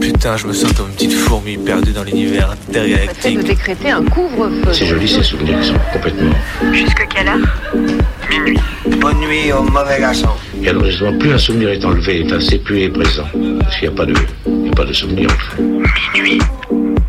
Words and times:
Putain, 0.00 0.36
je 0.36 0.46
me 0.46 0.52
sens 0.52 0.72
comme 0.72 0.88
une 0.88 0.94
petite 0.94 1.14
fourmi 1.14 1.56
perdue 1.56 1.92
dans 1.92 2.04
l'univers 2.04 2.50
intergalactique. 2.50 3.38
de 3.38 3.42
décréter 3.42 3.90
un 3.90 4.04
couvre-feu. 4.04 4.72
C'est 4.72 4.86
joli 4.86 5.08
ces 5.08 5.22
souvenirs, 5.22 5.58
ils 5.60 5.64
sont 5.64 5.74
complètement. 5.92 6.30
Jusque 6.72 7.06
quelle 7.08 7.28
heure? 7.28 7.38
Minuit. 8.28 8.58
Bonne 9.00 9.18
nuit 9.20 9.52
au 9.52 9.62
mauvais 9.62 9.98
garçon. 9.98 10.28
Et 10.62 10.68
alors 10.68 10.84
justement, 10.84 11.16
plus 11.18 11.32
un 11.32 11.38
souvenir 11.38 11.70
est 11.70 11.84
enlevé, 11.84 12.22
enfin, 12.26 12.38
c'est 12.40 12.58
plus 12.58 12.82
est 12.82 12.90
présent. 12.90 13.24
Parce 13.60 13.78
qu'il 13.78 13.88
n'y 13.88 13.94
a 13.94 13.96
pas 13.96 14.06
de, 14.06 14.14
il 14.46 14.66
y 14.66 14.68
a 14.68 14.72
pas 14.72 14.84
de 14.84 14.92
souvenir 14.92 15.30
en 15.30 15.56
fait. 15.56 15.62
Minuit. 16.14 16.38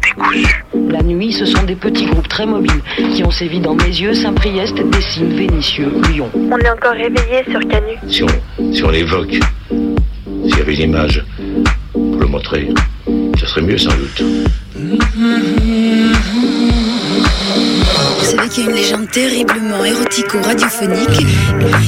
Décousu. 0.02 0.61
La 0.91 1.01
nuit, 1.03 1.31
ce 1.31 1.45
sont 1.45 1.63
des 1.63 1.75
petits 1.75 2.05
groupes 2.05 2.27
très 2.27 2.45
mobiles 2.45 2.81
qui 3.15 3.23
ont 3.23 3.31
sévi 3.31 3.61
dans 3.61 3.75
mes 3.75 3.85
yeux, 3.85 4.13
Saint-Priest, 4.13 4.75
Dessines, 4.75 5.33
Vénitieux, 5.37 5.89
Lyon. 6.11 6.29
On 6.35 6.57
est 6.57 6.69
encore 6.69 6.91
réveillé 6.91 7.43
sur 7.49 7.61
Canu. 7.61 7.95
Si 8.09 8.23
on, 8.23 8.73
si 8.73 8.83
on 8.83 8.89
l'évoque, 8.89 9.39
s'il 9.69 10.57
y 10.57 10.61
avait 10.61 10.75
une 10.75 10.89
image 10.89 11.23
pour 11.93 12.18
le 12.19 12.25
montrer, 12.27 12.68
ce 13.39 13.46
serait 13.46 13.61
mieux 13.61 13.77
sans 13.77 13.91
doute. 13.91 14.21
Vous 18.19 18.25
savez 18.25 18.49
qu'il 18.49 18.63
y 18.63 18.68
a 18.68 18.69
une 18.69 18.75
légende 18.75 19.10
terriblement 19.11 19.85
érotico-radiophonique 19.85 21.25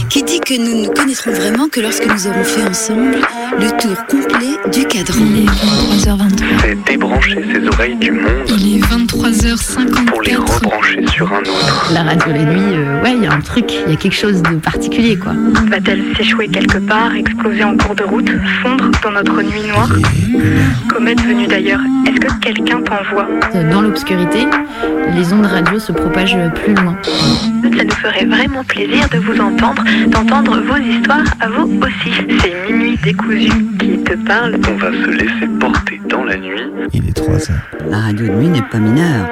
qui 0.09 0.23
dit 0.23 0.39
que 0.39 0.57
nous 0.57 0.83
ne 0.83 0.87
connaîtrons 0.87 1.31
vraiment 1.31 1.67
que 1.67 1.81
lorsque 1.81 2.05
nous 2.05 2.27
aurons 2.27 2.43
fait 2.45 2.63
ensemble 2.63 3.17
le 3.59 3.69
tour 3.79 4.05
complet 4.07 4.57
du 4.71 4.85
cadran. 4.87 5.19
Il 5.19 5.43
est 5.43 5.45
23h23. 5.45 6.43
C'est 6.61 6.83
débrancher 6.85 7.43
ses 7.51 7.67
oreilles 7.67 7.95
du 7.95 8.11
monde 8.11 8.45
Il 8.49 8.77
est 8.77 8.81
23h54. 8.81 10.05
pour 10.05 10.21
les 10.21 10.35
rebrancher 10.35 11.05
sur 11.07 11.31
un 11.31 11.39
autre. 11.41 11.91
La 11.93 12.03
radio 12.03 12.31
la 12.33 12.43
nuit, 12.43 12.61
euh, 12.75 13.01
ouais, 13.03 13.13
il 13.17 13.23
y 13.23 13.27
a 13.27 13.33
un 13.33 13.41
truc, 13.41 13.65
il 13.85 13.91
y 13.91 13.95
a 13.95 13.97
quelque 13.97 14.15
chose 14.15 14.41
de 14.41 14.55
particulier, 14.55 15.17
quoi. 15.17 15.33
Va-t-elle 15.69 16.03
s'échouer 16.17 16.47
quelque 16.47 16.77
part, 16.79 17.13
exploser 17.15 17.63
en 17.63 17.77
cours 17.77 17.95
de 17.95 18.03
route, 18.03 18.29
fondre 18.61 18.89
dans 19.03 19.11
notre 19.11 19.41
nuit 19.41 19.67
noire 19.67 19.89
Comète 20.89 21.21
venue 21.21 21.47
d'ailleurs, 21.47 21.81
est-ce 22.07 22.19
que 22.19 22.39
quelqu'un 22.39 22.81
t'envoie 22.81 23.27
Euh, 23.55 23.71
Dans 23.71 23.81
l'obscurité, 23.81 24.45
les 25.15 25.33
ondes 25.33 25.45
radio 25.45 25.79
se 25.79 25.91
propagent 25.91 26.37
plus 26.63 26.73
loin. 26.75 26.97
Ça 27.77 27.83
nous 27.83 27.91
ferait 27.95 28.25
vraiment 28.25 28.63
plaisir 28.63 29.07
de 29.09 29.17
vous 29.17 29.39
entendre, 29.39 29.83
d'entendre 30.07 30.61
vos 30.61 30.77
histoires 30.77 31.23
à 31.39 31.47
vous 31.49 31.79
aussi. 31.81 32.11
C'est 32.41 32.53
Minuit 32.71 32.97
décousu 33.03 33.42
qui 33.79 34.03
te 34.03 34.15
parle. 34.25 34.55
On 34.69 34.75
va 34.77 34.91
se 34.91 35.09
laisser 35.09 35.47
porter 35.59 36.01
dans 36.09 36.23
la 36.23 36.37
nuit. 36.37 36.61
Il 36.93 37.07
est 37.09 37.13
3 37.13 37.51
heures. 37.51 37.61
La 37.89 37.99
radio 37.99 38.27
de 38.27 38.33
nuit 38.33 38.47
n'est 38.47 38.61
pas 38.61 38.79
mineure. 38.79 39.27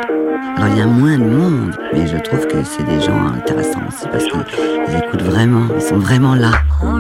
Alors 0.57 0.67
il 0.73 0.79
y 0.79 0.81
a 0.81 0.85
moins 0.85 1.17
de 1.17 1.23
monde, 1.23 1.75
mais 1.93 2.05
je 2.07 2.17
trouve 2.17 2.45
que 2.45 2.63
c'est 2.63 2.83
des 2.83 2.99
gens 3.01 3.27
intéressants 3.27 3.81
aussi 3.87 4.05
parce 4.11 4.25
qu'ils 4.25 4.95
écoutent 4.97 5.21
vraiment, 5.23 5.67
ils 5.75 5.81
sont 5.81 5.97
vraiment 5.97 6.35
là. 6.35 6.51
Bon, 6.81 6.99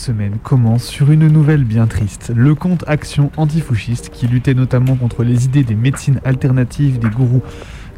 semaine 0.00 0.38
commence 0.42 0.84
sur 0.84 1.10
une 1.10 1.28
nouvelle 1.28 1.62
bien 1.62 1.86
triste. 1.86 2.32
Le 2.34 2.54
compte 2.54 2.84
Action 2.86 3.30
Antifouchiste, 3.36 4.08
qui 4.08 4.26
luttait 4.26 4.54
notamment 4.54 4.96
contre 4.96 5.22
les 5.24 5.44
idées 5.44 5.62
des 5.62 5.74
médecines 5.74 6.20
alternatives 6.24 6.98
des 6.98 7.10
gourous 7.10 7.42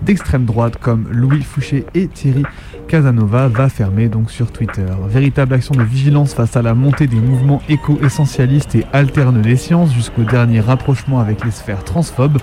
d'extrême 0.03 0.45
droite 0.45 0.79
comme 0.81 1.07
Louis 1.13 1.43
Fouché 1.43 1.87
et 1.95 2.09
Thierry 2.09 2.43
Casanova, 2.89 3.47
va 3.47 3.69
fermer 3.69 4.09
donc 4.09 4.33
sur 4.33 4.51
Twitter. 4.51 4.85
Véritable 5.07 5.55
action 5.55 5.77
de 5.77 5.85
vigilance 5.85 6.35
face 6.35 6.57
à 6.57 6.63
la 6.63 6.75
montée 6.75 7.07
des 7.07 7.21
mouvements 7.21 7.63
éco-essentialistes 7.69 8.75
et 8.75 8.85
alterne 8.93 9.41
des 9.41 9.57
sciences 9.57 9.95
jusqu'au 9.95 10.25
dernier 10.25 10.59
rapprochement 10.59 11.21
avec 11.21 11.45
les 11.45 11.53
sphères 11.53 11.85
transphobes. 11.85 12.39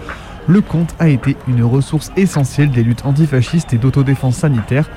Le 0.47 0.61
compte 0.61 0.95
a 0.99 1.09
été 1.09 1.35
une 1.49 1.63
ressource 1.63 2.13
essentielle 2.15 2.71
des 2.71 2.83
luttes 2.83 3.05
antifascistes 3.05 3.73
et 3.73 3.77
d'autodéfense 3.77 4.37
sanitaire 4.37 4.89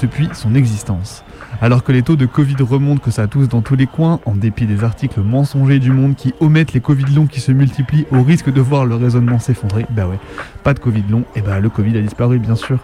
depuis 0.00 0.28
son 0.32 0.56
existence. 0.56 1.22
Alors 1.60 1.82
que 1.82 1.90
les 1.90 2.02
taux 2.02 2.14
de 2.14 2.26
Covid 2.26 2.56
remontent 2.60 3.00
que 3.00 3.10
ça 3.10 3.26
tousse 3.26 3.48
dans 3.48 3.62
tous 3.62 3.74
les 3.74 3.86
coins, 3.86 4.20
en 4.26 4.34
dépit 4.34 4.66
des 4.66 4.84
articles 4.84 5.20
mensongers 5.20 5.80
du 5.80 5.90
monde 5.90 6.14
qui 6.14 6.32
omettent 6.38 6.72
les 6.72 6.80
Covid 6.80 7.12
longs 7.14 7.26
qui 7.26 7.40
se 7.40 7.50
multiplient 7.50 8.06
au 8.12 8.22
risque 8.22 8.52
de 8.52 8.60
voir 8.60 8.86
le 8.86 8.94
raisonnement 8.94 9.40
s'effondrer, 9.40 9.84
bah 9.90 10.06
ouais, 10.06 10.18
pas 10.62 10.72
de 10.72 10.78
Covid 10.78 11.02
long, 11.10 11.24
et 11.34 11.40
bah 11.40 11.58
le 11.58 11.68
Covid 11.68 11.98
a 11.98 12.00
disparu 12.00 12.38
bien 12.38 12.54
sûr. 12.54 12.78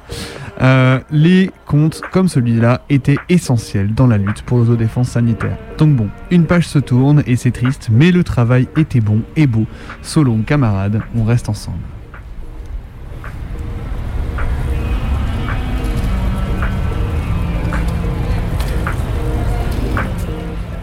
Euh, 0.61 0.99
les 1.11 1.51
comptes 1.67 2.01
comme 2.11 2.29
celui-là 2.29 2.83
étaient 2.91 3.19
essentiels 3.29 3.95
dans 3.95 4.09
la 4.09 4.19
lutte 4.19 4.43
pour 4.43 4.59
l'autodéfense 4.59 5.11
sanitaire. 5.11 5.56
Donc 5.79 5.95
bon, 5.95 6.09
une 6.33 6.47
page 6.47 6.67
se 6.67 6.81
tourne 6.81 7.23
et 7.27 7.37
c'est 7.37 7.53
triste, 7.53 7.91
mais 7.93 8.11
le 8.11 8.25
travail 8.25 8.67
était 8.77 9.01
bon 9.01 9.23
et 9.37 9.47
beau. 9.47 9.67
Solon, 10.03 10.43
camarades, 10.45 11.01
on 11.17 11.23
reste 11.23 11.49
ensemble. 11.49 11.79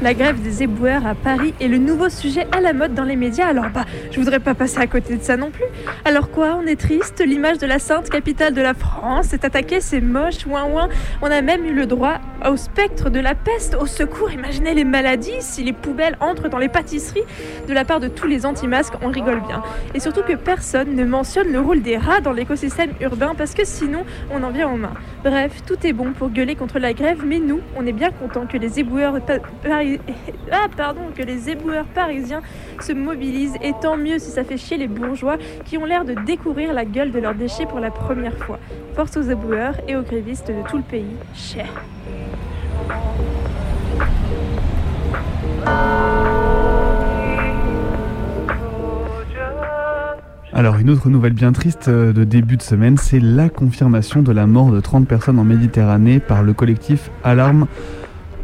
La 0.02 0.16
grève 0.16 0.42
des 0.42 0.64
éboueurs 0.64 1.06
à 1.06 1.14
Paris 1.14 1.54
est 1.62 1.68
le 1.68 1.78
nouveau 1.78 2.10
sujet 2.10 2.48
à 2.52 2.60
la 2.60 2.74
mode 2.74 2.96
dans 2.96 3.04
les 3.04 3.16
médias. 3.16 3.46
Alors 3.46 3.70
bah, 3.70 3.86
je 4.10 4.20
voudrais 4.20 4.40
pas 4.40 4.56
passer 4.56 4.80
à 4.80 4.88
côté 4.88 5.16
de 5.16 5.22
ça 5.22 5.38
non 5.38 5.52
plus. 5.52 5.66
Alors 6.06 6.32
quoi, 6.32 6.58
on 6.60 6.66
est 6.66 6.80
triste, 6.80 7.24
l'image 7.24 7.60
de 7.60 7.68
la 7.68 7.78
sainte 7.78 8.10
capitale 8.10 8.56
de 8.56 8.62
la 8.62 8.74
France 8.74 9.32
est 9.32 9.46
attaquée, 9.46 9.80
c'est 9.80 10.02
moche, 10.02 10.48
ouin 10.48 10.66
ouin. 10.66 10.90
On 11.22 11.30
a 11.30 11.44
même 11.44 11.66
eu 11.66 11.74
le 11.74 11.86
droit 11.86 12.16
au 12.50 12.58
spectre 12.58 13.12
de 13.12 13.20
la 13.20 13.36
peste, 13.36 13.78
au 13.80 13.86
secours. 13.86 14.32
Imaginez 14.32 14.74
les 14.74 14.86
maladies 14.86 15.40
si 15.40 15.64
les 15.64 15.74
poubelles 15.74 16.18
entrent 16.20 16.50
dans 16.50 16.58
les 16.58 16.70
pâtisseries. 16.70 17.22
De 17.68 17.74
la 17.74 17.86
part 17.86 18.00
de 18.00 18.08
tous 18.08 18.26
les 18.26 18.48
anti-masques, 18.48 18.96
on 19.04 19.10
rigole 19.10 19.42
bien. 19.48 19.62
Et 19.94 20.00
surtout 20.00 20.24
que 20.24 20.34
personne 20.34 20.96
ne 20.96 21.04
mentionne 21.04 21.52
le 21.52 21.60
rôle 21.60 21.84
des 21.84 21.98
rats 21.98 22.22
dans 22.22 22.34
l'écosystème 22.34 22.90
urbain 23.02 23.36
parce 23.38 23.54
que 23.54 23.66
sinon 23.66 24.04
on 24.32 24.42
en 24.42 24.50
vient 24.50 24.68
aux 24.68 24.78
mains. 24.78 24.96
Bref, 25.24 25.62
tout 25.68 25.78
est 25.86 25.94
bon 25.94 26.14
pour 26.14 26.30
gueuler 26.30 26.56
contre 26.56 26.80
la 26.80 26.94
grève, 26.94 27.22
mais 27.24 27.38
nous, 27.38 27.60
on 27.78 27.86
est 27.86 27.92
bien 27.92 28.10
content 28.10 28.48
que 28.48 28.58
les 28.58 28.80
éboueurs 28.80 29.20
ah, 29.70 29.82
que 31.16 31.22
les 31.22 31.50
éboueurs 31.50 31.86
parisiens 31.86 32.42
se 32.80 32.92
mobilisent 32.92 33.58
et 33.62 33.74
tant 33.80 33.98
mieux 33.98 34.18
si 34.18 34.32
ça 34.32 34.44
fait 34.44 34.58
chier 34.58 34.78
les 34.78 34.88
bourgeois 34.88 35.38
qui 35.66 35.78
ont 35.78 35.86
l'air 35.86 36.06
de 36.06 36.16
découvrir 36.26 36.74
la 36.74 36.86
gueule 36.86 37.12
de 37.12 37.20
leurs 37.20 37.36
déchets 37.36 37.68
pour 37.68 37.80
la 37.80 37.92
première 37.92 38.38
fois. 38.40 38.58
Force 38.96 39.16
aux 39.16 39.22
éboueurs 39.22 39.76
et 39.88 39.96
aux 39.96 40.02
grévistes 40.02 40.48
de 40.48 40.68
tout 40.68 40.78
le 40.78 40.84
pays. 40.84 41.16
Cher. 41.36 41.68
Alors 50.54 50.76
une 50.78 50.90
autre 50.90 51.10
nouvelle 51.10 51.32
bien 51.32 51.54
triste 51.54 51.88
euh, 51.88 52.12
de 52.12 52.26
début 52.26 52.58
de 52.58 52.62
semaine, 52.62 52.98
c'est 52.98 53.22
la 53.22 53.48
confirmation 53.48 54.22
de 54.22 54.34
la 54.34 54.48
mort 54.48 54.70
de 54.70 54.82
30 54.82 55.08
personnes 55.08 55.40
en 55.40 55.46
Méditerranée 55.46 56.20
par 56.20 56.44
le 56.44 56.52
collectif 56.52 57.10
Alarme 57.24 57.68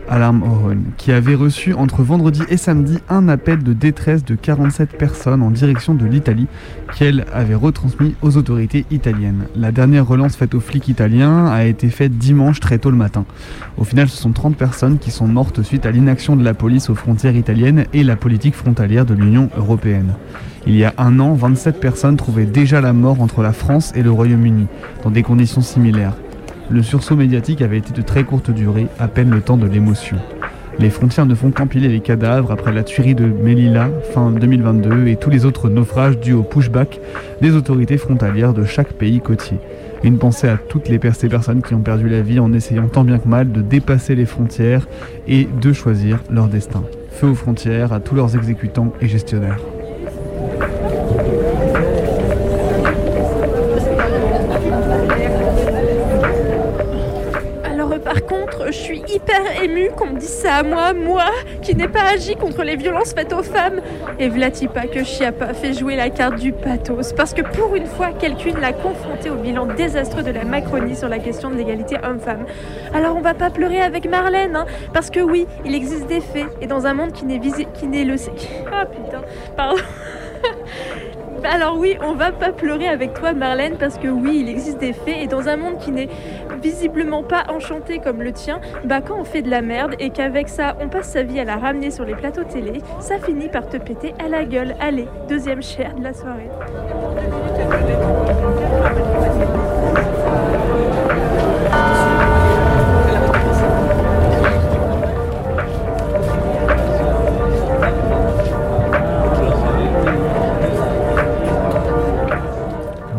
Alarme 0.10 0.42
Oron, 0.44 0.78
qui 0.96 1.12
avait 1.12 1.36
reçu 1.36 1.74
entre 1.74 2.04
vendredi 2.04 2.42
et 2.48 2.56
samedi 2.56 3.00
un 3.10 3.28
appel 3.28 3.62
de 3.62 3.74
détresse 3.74 4.24
de 4.24 4.36
47 4.36 4.98
personnes 4.98 5.44
en 5.44 5.52
direction 5.52 5.96
de 5.96 6.06
l'Italie 6.06 6.48
qu'elle 6.96 7.26
avait 7.34 7.56
retransmis 7.56 8.16
aux 8.22 8.38
autorités 8.38 8.86
italiennes. 8.90 9.48
La 9.54 9.74
dernière 9.74 10.08
relance 10.08 10.38
faite 10.38 10.56
aux 10.56 10.62
flics 10.62 10.88
italiens 10.88 11.48
a 11.48 11.66
été 11.66 11.90
faite 11.90 12.18
dimanche 12.18 12.62
très 12.62 12.78
tôt 12.78 12.90
le 12.90 12.96
matin. 12.96 13.26
Au 13.78 13.84
final, 13.84 14.08
ce 14.08 14.16
sont 14.16 14.32
30 14.32 14.56
personnes 14.56 14.98
qui 14.98 15.12
sont 15.12 15.28
mortes 15.28 15.62
suite 15.62 15.86
à 15.86 15.92
l'inaction 15.92 16.38
de 16.38 16.44
la 16.44 16.54
police 16.54 16.90
aux 16.90 16.96
frontières 16.96 17.36
italiennes 17.36 17.84
et 17.92 18.06
la 18.06 18.16
politique 18.16 18.56
frontalière 18.56 19.06
de 19.06 19.14
l'Union 19.14 19.50
européenne. 19.58 20.14
Il 20.70 20.76
y 20.76 20.84
a 20.84 20.94
un 20.98 21.22
an, 21.22 21.34
27 21.34 21.80
personnes 21.80 22.18
trouvaient 22.18 22.46
déjà 22.46 22.82
la 22.82 22.92
mort 22.92 23.22
entre 23.22 23.42
la 23.42 23.54
France 23.54 23.94
et 23.96 24.04
le 24.04 24.12
Royaume-Uni, 24.12 24.68
dans 25.02 25.10
des 25.10 25.24
conditions 25.24 25.62
similaires. 25.62 26.18
Le 26.70 26.84
sursaut 26.84 27.16
médiatique 27.16 27.62
avait 27.62 27.78
été 27.78 27.94
de 27.94 28.02
très 28.02 28.26
courte 28.26 28.52
durée, 28.52 28.88
à 29.00 29.08
peine 29.08 29.30
le 29.30 29.40
temps 29.40 29.56
de 29.56 29.66
l'émotion. 29.66 30.18
Les 30.78 30.90
frontières 30.90 31.26
ne 31.26 31.36
font 31.36 31.52
qu'empiler 31.52 31.88
les 31.88 32.02
cadavres 32.02 32.52
après 32.52 32.74
la 32.74 32.84
tuerie 32.84 33.16
de 33.16 33.24
Melilla 33.24 33.90
fin 34.14 34.30
2022 34.30 35.08
et 35.08 35.16
tous 35.16 35.30
les 35.30 35.46
autres 35.46 35.70
naufrages 35.70 36.20
dus 36.20 36.34
au 36.34 36.44
pushback 36.44 37.00
des 37.42 37.56
autorités 37.56 37.98
frontalières 37.98 38.54
de 38.54 38.66
chaque 38.66 38.92
pays 38.92 39.22
côtier. 39.22 39.60
Une 40.04 40.18
pensée 40.18 40.50
à 40.50 40.58
toutes 40.58 40.90
les 40.90 41.00
personnes 41.00 41.62
qui 41.62 41.76
ont 41.76 41.80
perdu 41.80 42.10
la 42.10 42.22
vie 42.22 42.42
en 42.42 42.52
essayant 42.52 42.90
tant 42.90 43.06
bien 43.06 43.20
que 43.20 43.28
mal 43.30 43.54
de 43.54 43.62
dépasser 43.62 44.16
les 44.16 44.26
frontières 44.26 44.86
et 45.30 45.48
de 45.62 45.72
choisir 45.72 46.20
leur 46.30 46.50
destin. 46.50 46.84
Feu 47.12 47.28
aux 47.28 47.36
frontières 47.36 47.94
à 47.94 48.02
tous 48.02 48.16
leurs 48.16 48.36
exécutants 48.36 48.92
et 49.02 49.08
gestionnaires. 49.08 49.60
À 60.58 60.64
moi, 60.64 60.94
moi, 60.94 61.26
qui 61.62 61.76
n'ai 61.76 61.88
pas 61.88 62.02
agi 62.14 62.36
contre 62.36 62.64
les 62.64 62.76
violences 62.76 63.14
faites 63.14 63.32
aux 63.32 63.44
femmes. 63.44 63.80
Et 64.18 64.28
Vlatipa 64.28 64.88
que 64.88 65.04
Chiappa 65.04 65.54
fait 65.54 65.74
jouer 65.74 65.96
la 65.96 66.10
carte 66.10 66.40
du 66.40 66.52
pathos, 66.52 67.14
parce 67.14 67.34
que 67.34 67.44
pour 67.44 67.76
une 67.76 67.86
fois, 67.86 68.08
quelqu'un 68.12 68.60
l'a 68.60 68.74
confronté 68.74 69.30
au 69.30 69.36
bilan 69.36 69.68
désastreux 69.68 70.24
de 70.24 70.32
la 70.32 70.46
Macronie 70.46 70.96
sur 70.96 71.10
la 71.10 71.20
question 71.20 71.52
de 71.52 71.56
l'égalité 71.56 71.98
homme-femme. 72.04 72.46
Alors 72.94 73.16
on 73.16 73.22
va 73.22 73.36
pas 73.36 73.52
pleurer 73.52 73.82
avec 73.82 74.10
Marlène, 74.10 74.56
hein, 74.56 74.66
parce 74.94 75.12
que 75.12 75.20
oui, 75.20 75.46
il 75.64 75.76
existe 75.76 76.08
des 76.08 76.22
faits, 76.22 76.48
et 76.60 76.66
dans 76.66 76.88
un 76.88 76.94
monde 76.96 77.12
qui 77.12 77.26
n'est 77.26 77.40
visé, 77.40 77.68
qui 77.76 77.86
n'est 77.86 78.06
le... 78.06 78.16
Ah 78.74 78.86
putain, 78.86 79.22
pardon. 79.56 79.78
Alors 81.44 81.78
oui, 81.78 81.98
on 82.04 82.14
va 82.14 82.32
pas 82.32 82.52
pleurer 82.52 82.88
avec 82.88 83.14
toi 83.14 83.32
Marlène 83.34 83.76
parce 83.78 83.98
que 83.98 84.08
oui, 84.08 84.40
il 84.42 84.50
existe 84.50 84.80
des 84.80 84.94
faits 84.94 85.18
et 85.22 85.28
dans 85.28 85.48
un 85.48 85.56
monde 85.56 85.78
qui 85.80 85.92
n'est 85.92 86.10
visiblement 86.68 87.24
pas 87.24 87.46
enchanté 87.48 88.00
comme 88.00 88.22
le 88.22 88.34
tien, 88.34 88.60
bah 88.84 89.00
quand 89.00 89.18
on 89.18 89.24
fait 89.24 89.42
de 89.42 89.50
la 89.50 89.62
merde 89.62 89.96
et 90.00 90.10
qu'avec 90.10 90.50
ça 90.50 90.76
on 90.82 90.90
passe 90.90 91.10
sa 91.14 91.24
vie 91.24 91.40
à 91.40 91.46
la 91.46 91.56
ramener 91.56 91.92
sur 91.92 92.04
les 92.04 92.14
plateaux 92.14 92.44
télé, 92.44 92.82
ça 93.00 93.20
finit 93.20 93.48
par 93.48 93.70
te 93.70 93.78
péter 93.78 94.14
à 94.20 94.28
la 94.28 94.44
gueule. 94.44 94.76
Allez, 94.82 95.08
deuxième 95.30 95.62
chair 95.62 95.96
de 95.96 96.04
la 96.04 96.14
soirée. 96.14 96.50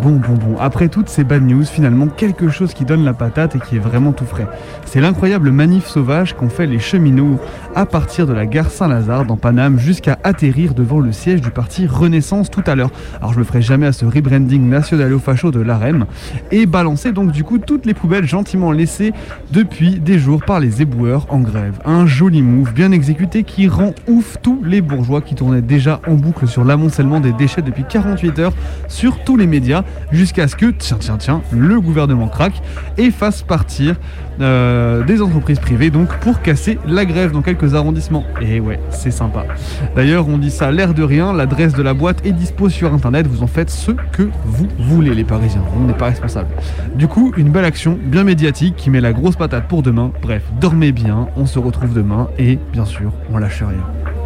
Bon, 0.02 0.10
bon, 0.10 0.34
bon. 0.34 0.56
Après 0.60 0.88
toutes 0.88 1.08
ces 1.08 1.24
bad 1.24 1.42
news, 1.42 1.64
finalement, 1.64 2.06
quelque 2.06 2.50
chose 2.50 2.72
qui 2.72 2.84
donne 2.84 3.04
la 3.04 3.14
patate 3.14 3.56
et 3.56 3.58
qui 3.58 3.76
est 3.76 3.80
vraiment 3.80 4.12
tout 4.12 4.26
frais. 4.26 4.46
C'est 4.84 5.00
l'incroyable 5.00 5.50
manif 5.50 5.86
sauvage 5.86 6.36
qu'ont 6.36 6.48
fait 6.48 6.66
les 6.66 6.78
cheminots 6.78 7.40
à 7.74 7.84
partir 7.84 8.26
de 8.26 8.32
la 8.32 8.46
gare 8.46 8.70
Saint-Lazare 8.70 9.24
dans 9.24 9.36
Paname 9.36 9.78
jusqu'à 9.78 10.18
atterrir 10.22 10.74
devant 10.74 11.00
le 11.00 11.10
siège 11.10 11.40
du 11.40 11.50
parti 11.50 11.86
Renaissance 11.86 12.50
tout 12.50 12.62
à 12.66 12.76
l'heure. 12.76 12.90
Alors 13.18 13.32
je 13.32 13.38
me 13.40 13.44
ferai 13.44 13.60
jamais 13.60 13.86
à 13.86 13.92
ce 13.92 14.04
rebranding 14.04 14.68
nationalo-facho 14.68 15.50
de 15.50 15.60
l'AREM 15.60 16.06
et 16.50 16.66
balancer 16.66 17.12
donc 17.12 17.32
du 17.32 17.44
coup 17.44 17.58
toutes 17.58 17.84
les 17.84 17.94
poubelles 17.94 18.26
gentiment 18.26 18.72
laissées 18.72 19.12
depuis 19.52 19.98
des 19.98 20.18
jours 20.18 20.42
par 20.44 20.60
les 20.60 20.80
éboueurs 20.80 21.26
en 21.28 21.40
grève. 21.40 21.78
Un 21.84 22.06
joli 22.06 22.42
move 22.42 22.72
bien 22.72 22.92
exécuté 22.92 23.42
qui 23.42 23.68
rend 23.68 23.94
ouf 24.06 24.38
tous 24.42 24.62
les 24.64 24.80
bourgeois 24.80 25.22
qui 25.22 25.34
tournaient 25.34 25.62
déjà 25.62 26.00
en 26.06 26.14
boucle 26.14 26.46
sur 26.46 26.64
l'amoncellement 26.64 27.20
des 27.20 27.32
déchets 27.32 27.62
depuis 27.62 27.84
48 27.84 28.38
heures 28.38 28.52
sur 28.88 29.18
tous 29.24 29.36
les 29.36 29.46
médias 29.46 29.82
jusqu'à 30.12 30.48
ce 30.48 30.56
que, 30.56 30.66
tiens, 30.66 30.98
tiens, 30.98 31.16
tiens, 31.18 31.42
le 31.52 31.80
gouvernement 31.80 32.28
craque 32.28 32.60
et 32.96 33.10
fasse 33.10 33.42
partir 33.42 33.96
euh, 34.40 35.02
des 35.04 35.20
entreprises 35.20 35.58
privées 35.58 35.90
donc 35.90 36.16
pour 36.18 36.40
casser 36.42 36.78
la 36.86 37.04
grève 37.04 37.32
dans 37.32 37.42
quelques 37.42 37.74
arrondissements. 37.74 38.24
Et 38.40 38.60
ouais, 38.60 38.78
c'est 38.90 39.10
sympa. 39.10 39.44
D'ailleurs, 39.96 40.28
on 40.28 40.38
dit 40.38 40.50
ça 40.50 40.70
l'air 40.70 40.94
de 40.94 41.02
rien, 41.02 41.32
l'adresse 41.32 41.74
de 41.74 41.82
la 41.82 41.94
boîte 41.94 42.24
est 42.24 42.32
dispo 42.32 42.68
sur 42.68 42.92
internet, 42.94 43.26
vous 43.26 43.42
en 43.42 43.46
faites 43.46 43.70
ce 43.70 43.92
que 44.12 44.28
vous 44.44 44.68
voulez 44.78 45.14
les 45.14 45.24
Parisiens, 45.24 45.62
on 45.76 45.84
n'est 45.84 45.92
pas 45.92 46.06
responsable. 46.06 46.48
Du 46.94 47.08
coup, 47.08 47.32
une 47.36 47.50
belle 47.50 47.64
action 47.64 47.98
bien 48.00 48.24
médiatique 48.24 48.76
qui 48.76 48.90
met 48.90 49.00
la 49.00 49.12
grosse 49.12 49.36
patate 49.36 49.66
pour 49.68 49.82
demain. 49.82 50.12
Bref, 50.22 50.42
dormez 50.60 50.92
bien, 50.92 51.28
on 51.36 51.46
se 51.46 51.58
retrouve 51.58 51.94
demain 51.94 52.28
et 52.38 52.58
bien 52.72 52.84
sûr, 52.84 53.12
on 53.32 53.38
lâche 53.38 53.62
rien. 53.62 54.17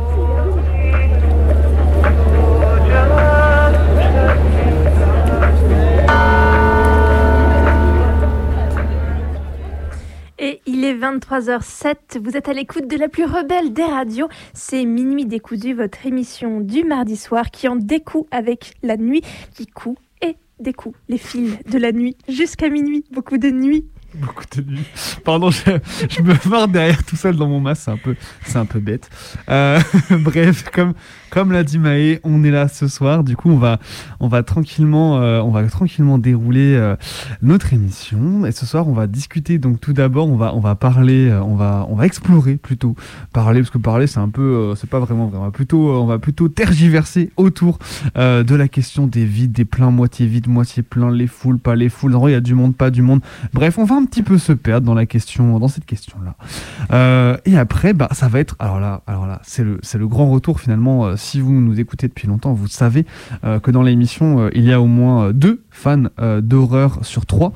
23h07, 11.02 12.20
vous 12.22 12.36
êtes 12.36 12.48
à 12.48 12.52
l'écoute 12.52 12.88
de 12.88 12.96
la 12.96 13.08
plus 13.08 13.24
rebelle 13.24 13.72
des 13.72 13.82
radios. 13.82 14.28
C'est 14.54 14.84
Minuit 14.84 15.26
décousu, 15.26 15.74
votre 15.74 16.06
émission 16.06 16.60
du 16.60 16.84
mardi 16.84 17.16
soir 17.16 17.50
qui 17.50 17.66
en 17.66 17.74
découd 17.74 18.26
avec 18.30 18.74
la 18.84 18.96
nuit 18.96 19.22
qui 19.52 19.66
coud 19.66 19.96
et 20.20 20.36
découd 20.60 20.92
les 21.08 21.18
fils 21.18 21.58
de 21.68 21.76
la 21.76 21.90
nuit 21.90 22.16
jusqu'à 22.28 22.68
minuit. 22.68 23.04
Beaucoup 23.10 23.36
de 23.36 23.50
nuits. 23.50 23.84
Beaucoup 24.14 24.44
de 24.56 24.62
nuits. 24.62 24.86
Pardon, 25.24 25.50
je, 25.50 26.22
me 26.22 26.48
marre 26.48 26.68
derrière 26.68 27.02
tout 27.02 27.16
seul 27.16 27.34
dans 27.34 27.48
mon 27.48 27.58
masque, 27.58 27.82
c'est 27.84 27.90
un 27.90 27.96
peu, 27.96 28.14
un 28.54 28.64
peu 28.64 28.78
bête. 28.78 29.10
Euh, 29.48 29.80
bref, 30.10 30.70
comme, 30.70 30.94
comme 31.32 31.50
l'a 31.50 31.64
dit 31.64 31.78
Maë, 31.78 32.20
on 32.24 32.44
est 32.44 32.50
là 32.50 32.68
ce 32.68 32.88
soir. 32.88 33.24
Du 33.24 33.36
coup, 33.36 33.48
on 33.48 33.56
va, 33.56 33.78
on 34.20 34.28
va 34.28 34.42
tranquillement, 34.42 35.18
euh, 35.22 35.40
on 35.40 35.50
va 35.50 35.66
tranquillement 35.66 36.18
dérouler 36.18 36.74
euh, 36.74 36.94
notre 37.40 37.72
émission. 37.72 38.44
Et 38.44 38.52
ce 38.52 38.66
soir, 38.66 38.86
on 38.86 38.92
va 38.92 39.06
discuter. 39.06 39.56
Donc, 39.56 39.80
tout 39.80 39.94
d'abord, 39.94 40.28
on 40.28 40.36
va, 40.36 40.74
parler, 40.74 41.30
euh, 41.30 41.40
on 41.40 41.54
va, 41.54 41.86
on 41.88 41.94
va 41.94 42.04
explorer 42.04 42.56
plutôt. 42.56 42.96
Parler, 43.32 43.60
parce 43.60 43.70
que 43.70 43.78
parler, 43.78 44.06
c'est 44.06 44.18
un 44.18 44.28
peu, 44.28 44.74
c'est 44.76 44.90
pas 44.90 45.00
vraiment 45.00 45.28
vrai. 45.28 45.38
On 45.38 45.44
va 45.44 45.50
plutôt, 45.50 45.92
on 45.92 46.04
va 46.04 46.18
plutôt 46.18 46.50
tergiverser 46.50 47.30
autour 47.38 47.78
de 48.14 48.54
la 48.54 48.68
question 48.68 49.06
des 49.06 49.24
vides, 49.24 49.52
des 49.52 49.64
pleins, 49.64 49.90
moitié 49.90 50.26
vides, 50.26 50.48
moitié 50.48 50.82
plein, 50.82 51.10
les 51.10 51.26
foules, 51.26 51.58
pas 51.58 51.76
les 51.76 51.88
foules. 51.88 52.14
Il 52.26 52.32
y 52.32 52.34
a 52.34 52.42
du 52.42 52.54
monde, 52.54 52.76
pas 52.76 52.90
du 52.90 53.00
monde. 53.00 53.22
Bref, 53.54 53.78
on 53.78 53.84
va 53.84 53.94
un 53.94 54.04
petit 54.04 54.22
peu 54.22 54.36
se 54.36 54.52
perdre 54.52 54.86
dans 54.86 54.92
la 54.92 55.06
question, 55.06 55.58
dans 55.58 55.68
cette 55.68 55.86
question-là. 55.86 57.40
Et 57.46 57.56
après, 57.56 57.94
bah, 57.94 58.10
ça 58.12 58.28
va 58.28 58.38
être, 58.38 58.54
alors 58.58 58.80
là, 58.80 59.00
alors 59.06 59.26
là, 59.26 59.40
c'est 59.44 59.64
le, 59.64 59.78
c'est 59.82 59.96
le 59.96 60.06
grand 60.06 60.30
retour 60.30 60.60
finalement. 60.60 61.16
Si 61.22 61.40
vous 61.40 61.52
nous 61.52 61.80
écoutez 61.80 62.08
depuis 62.08 62.26
longtemps, 62.26 62.52
vous 62.52 62.68
savez 62.68 63.06
euh, 63.44 63.60
que 63.60 63.70
dans 63.70 63.82
l'émission, 63.82 64.40
euh, 64.40 64.50
il 64.54 64.64
y 64.64 64.72
a 64.72 64.80
au 64.80 64.86
moins 64.86 65.28
euh, 65.28 65.32
deux 65.32 65.61
fans 65.72 66.04
euh, 66.20 66.40
d'horreur 66.40 66.98
sur 67.02 67.26
trois. 67.26 67.52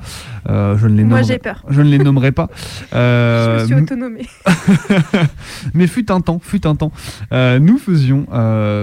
Euh, 0.49 0.77
je 0.77 0.87
ne 0.87 0.95
les 0.97 1.03
Moi, 1.03 1.19
nommerai- 1.19 1.27
j'ai 1.27 1.37
peur. 1.39 1.63
Je 1.69 1.81
ne 1.81 1.89
les 1.89 1.99
nommerai 1.99 2.31
pas. 2.31 2.49
Je 2.91 2.97
Euh, 2.97 3.61
me 3.61 3.65
suis 3.65 3.75
autonomée. 3.75 4.25
mais 5.73 5.87
fut 5.87 6.11
un 6.11 6.21
temps, 6.21 6.39
fut 6.41 6.65
un 6.67 6.75
temps, 6.75 6.91
nous 7.31 7.77
faisions, 7.77 8.25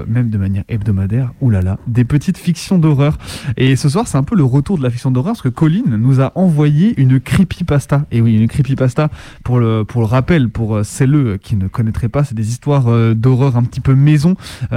même 0.09 0.31
de 0.31 0.39
manière 0.39 0.65
hebdomadaire, 0.69 1.33
oulala, 1.41 1.79
des 1.87 2.05
petites 2.05 2.39
fictions 2.39 2.79
d'horreur. 2.79 3.19
Et 3.57 3.77
ce 3.77 3.89
soir, 3.89 4.07
c'est 4.09 4.19
un 4.19 4.23
peu 4.23 4.37
le 4.37 4.45
retour 4.45 4.79
de 4.79 4.83
la 4.83 4.91
fiction 4.91 5.11
d'horreur, 5.11 5.33
parce 5.33 5.43
que 5.43 5.49
Colin 5.49 5.83
nous 5.99 6.21
a 6.21 6.33
envoyé 6.37 6.95
une 7.01 7.21
creepypasta. 7.21 8.07
Et 8.11 8.21
oui, 8.21 8.37
une 8.41 8.49
creepypasta, 8.49 9.09
pour 9.43 9.59
le, 9.59 9.85
pour 9.85 10.01
le 10.03 10.07
rappel, 10.07 10.49
pour 10.49 10.81
celles 10.85 11.39
qui 11.41 11.57
ne 11.57 11.69
connaîtraient 11.69 12.09
pas, 12.09 12.25
c'est 12.25 12.35
des 12.35 12.49
histoires 12.49 12.87
d'horreur 13.15 13.57
un 13.57 13.65
petit 13.65 13.81
peu 13.81 13.95
maison, 13.95 14.35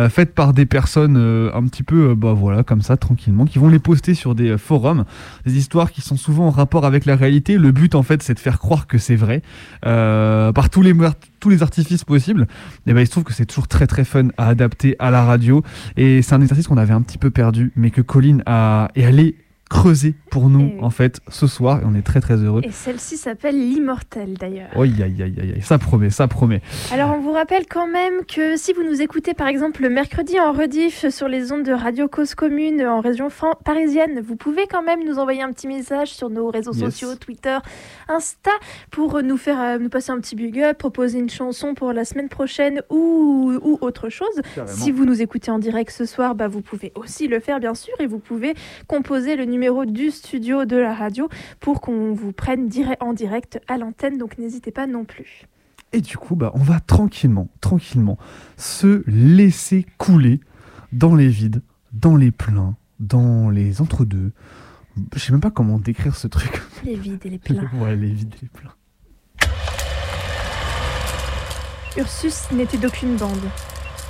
faites 0.10 0.34
par 0.34 0.54
des 0.54 0.66
personnes 0.66 1.18
un 1.18 1.64
petit 1.68 1.84
peu, 1.84 2.16
bah 2.16 2.34
voilà, 2.34 2.64
comme 2.64 2.82
ça, 2.82 2.98
tranquillement, 2.98 3.46
qui 3.46 3.60
vont 3.60 3.70
les 3.70 3.80
poster 3.80 4.14
sur 4.14 4.36
des 4.36 4.47
euh, 4.50 4.58
forums. 4.58 5.06
Des 5.46 5.58
histoires 5.58 5.92
qui 5.92 6.02
sont 6.02 6.18
souvent 6.18 6.48
en 6.48 6.52
rapport 6.52 6.86
avec 6.86 7.06
la 7.06 7.16
réalité. 7.16 7.58
Le 7.58 7.72
but, 7.72 7.96
en 7.96 8.04
fait, 8.04 8.24
c'est 8.24 8.34
de 8.34 8.40
faire 8.40 8.60
croire 8.60 8.88
que 8.88 8.98
c'est 8.98 9.16
vrai, 9.16 9.42
euh, 9.86 10.52
par 10.52 10.70
tous 10.70 10.82
les 10.82 10.94
tous 11.40 11.50
les 11.50 11.62
artifices 11.62 12.04
possibles, 12.04 12.48
et 12.88 12.94
ben 12.94 13.02
il 13.02 13.06
se 13.06 13.12
trouve 13.12 13.24
que 13.24 13.34
c'est 13.34 13.46
toujours 13.46 13.68
très 13.68 13.86
très 13.86 14.04
fun 14.04 14.30
à 14.38 14.48
adapter 14.48 14.96
à 14.98 15.12
la 15.12 15.24
radio 15.24 15.62
et 15.96 16.24
c'est 16.24 16.34
un 16.34 16.42
exercice 16.42 16.68
qu'on 16.68 16.78
avait 16.78 16.94
un 16.94 17.04
petit 17.04 17.20
peu 17.20 17.30
perdu 17.30 17.72
mais 17.76 17.92
que 17.92 18.02
Colline 18.02 18.42
a 18.48 18.90
est 18.96 19.06
allé 19.06 19.36
creuser 19.70 20.16
pour 20.32 20.50
nous 20.50 20.68
Et- 20.78 20.80
en 20.82 20.90
fait 20.90 21.20
ce 21.30 21.48
soir 21.48 21.82
et 21.82 21.86
on 21.86 21.94
est 21.96 22.02
très 22.02 22.22
très 22.22 22.36
heureux. 22.38 22.62
Et 22.64 22.72
celle-ci 22.72 23.18
s'appelle 23.18 23.56
L'Immortel 23.58 24.34
d'ailleurs. 24.36 24.70
Aïe 24.76 24.94
aïe 25.04 25.22
aïe 25.22 25.36
aïe 25.42 25.52
aïe, 25.56 25.62
ça 25.62 25.78
promet, 25.78 26.10
ça 26.10 26.28
promet. 26.28 26.62
Alors 26.94 27.14
on 27.16 27.20
vous 27.20 27.32
rappelle 27.34 27.66
quand 27.70 27.88
même 27.88 28.24
que 28.26 28.56
si 28.58 28.72
vous 28.74 28.84
nous 28.84 29.02
écoutez 29.02 29.34
par 29.34 29.48
exemple 29.48 29.82
le 29.82 29.90
mercredi 29.90 30.40
en 30.40 30.52
rediff 30.54 31.10
sur 31.10 31.28
les 31.28 31.52
ondes 31.52 31.64
de 31.64 31.74
Radio 31.74 32.08
Cause 32.08 32.34
Commune 32.34 32.82
en 32.82 33.02
région 33.02 33.28
parisienne, 33.66 34.22
vous 34.26 34.36
pouvez 34.36 34.68
quand 34.68 34.84
même 34.84 35.04
nous 35.06 35.20
envoyer 35.20 35.42
un 35.42 35.52
petit 35.52 35.68
message 35.68 36.10
sur 36.14 36.30
nos 36.30 36.50
réseaux 36.50 36.72
Yes. 36.74 36.86
sociaux, 36.86 37.16
Twitter, 37.20 37.58
Insta, 38.08 38.52
pour 38.92 39.22
nous 39.22 39.38
faire 39.38 39.60
euh, 39.62 39.78
nous 39.80 39.90
passer 39.90 40.12
un 40.12 40.20
petit 40.20 40.36
big 40.36 40.60
up, 40.62 40.78
proposer 40.78 41.20
une 41.20 41.30
chanson 41.30 41.74
pour 41.74 41.92
la 41.94 42.06
semaine 42.06 42.30
prochaine 42.30 42.82
ou, 42.90 43.52
ou 43.62 43.78
autre 43.82 44.10
chose. 44.10 44.28
Carrément. 44.56 44.76
Si 44.78 44.92
vous 44.92 45.06
nous 45.06 45.22
écoutez 45.22 45.52
en 45.52 45.60
direct 45.60 45.92
ce 45.92 46.06
soir, 46.06 46.36
bah, 46.36 46.48
vous 46.48 46.62
pouvez 46.62 46.92
aussi 46.96 47.28
le 47.28 47.40
faire 47.40 47.60
bien 47.60 47.74
sûr 47.74 47.94
et 48.00 48.08
vous 48.08 48.20
pouvez 48.20 48.54
composer 48.88 49.36
le 49.36 49.44
numéro 49.44 49.57
du 49.86 50.12
studio 50.12 50.66
de 50.66 50.78
la 50.78 50.94
radio 50.94 51.30
pour 51.60 51.82
qu'on 51.82 52.14
vous 52.14 52.32
prenne 52.32 52.70
en 53.00 53.14
direct 53.14 53.60
à 53.68 53.78
l'antenne, 53.78 54.18
donc 54.18 54.38
n'hésitez 54.38 54.72
pas 54.72 54.88
non 54.88 55.04
plus. 55.04 55.46
Et 55.94 56.02
du 56.02 56.18
coup 56.18 56.36
bah 56.36 56.52
on 56.54 56.60
va 56.60 56.80
tranquillement, 56.80 57.48
tranquillement 57.62 58.18
se 58.58 59.04
laisser 59.08 59.86
couler 59.98 60.42
dans 60.92 61.16
les 61.16 61.28
vides, 61.28 61.62
dans 61.94 62.16
les 62.16 62.32
pleins, 62.32 62.76
dans 63.00 63.50
les 63.50 63.82
entre-deux. 63.82 64.32
Je 65.14 65.20
sais 65.20 65.32
même 65.32 65.42
pas 65.42 65.52
comment 65.52 65.80
décrire 65.80 66.16
ce 66.16 66.28
truc. 66.28 66.62
Les 66.84 66.96
vides 66.96 67.26
et 67.26 67.30
les 67.30 67.38
pleins. 67.40 67.70
ouais, 67.80 67.96
les 67.96 68.12
vides 68.12 68.34
et 68.36 68.44
les 68.44 68.50
pleins. 68.50 68.74
Ursus 71.98 72.52
n'était 72.52 72.78
d'aucune 72.78 73.16
bande. 73.16 73.50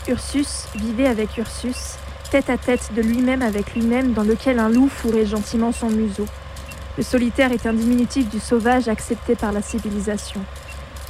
Ursus 0.09 0.67
vivait 0.75 1.07
avec 1.07 1.37
Ursus, 1.37 1.97
tête 2.29 2.49
à 2.49 2.57
tête 2.57 2.91
de 2.95 3.01
lui-même 3.01 3.41
avec 3.41 3.73
lui-même, 3.73 4.13
dans 4.13 4.23
lequel 4.23 4.59
un 4.59 4.69
loup 4.69 4.89
fourrait 4.89 5.25
gentiment 5.25 5.71
son 5.71 5.89
museau. 5.89 6.25
Le 6.97 7.03
solitaire 7.03 7.51
est 7.51 7.65
un 7.65 7.73
diminutif 7.73 8.29
du 8.29 8.39
sauvage 8.39 8.87
accepté 8.87 9.35
par 9.35 9.51
la 9.51 9.61
civilisation. 9.61 10.41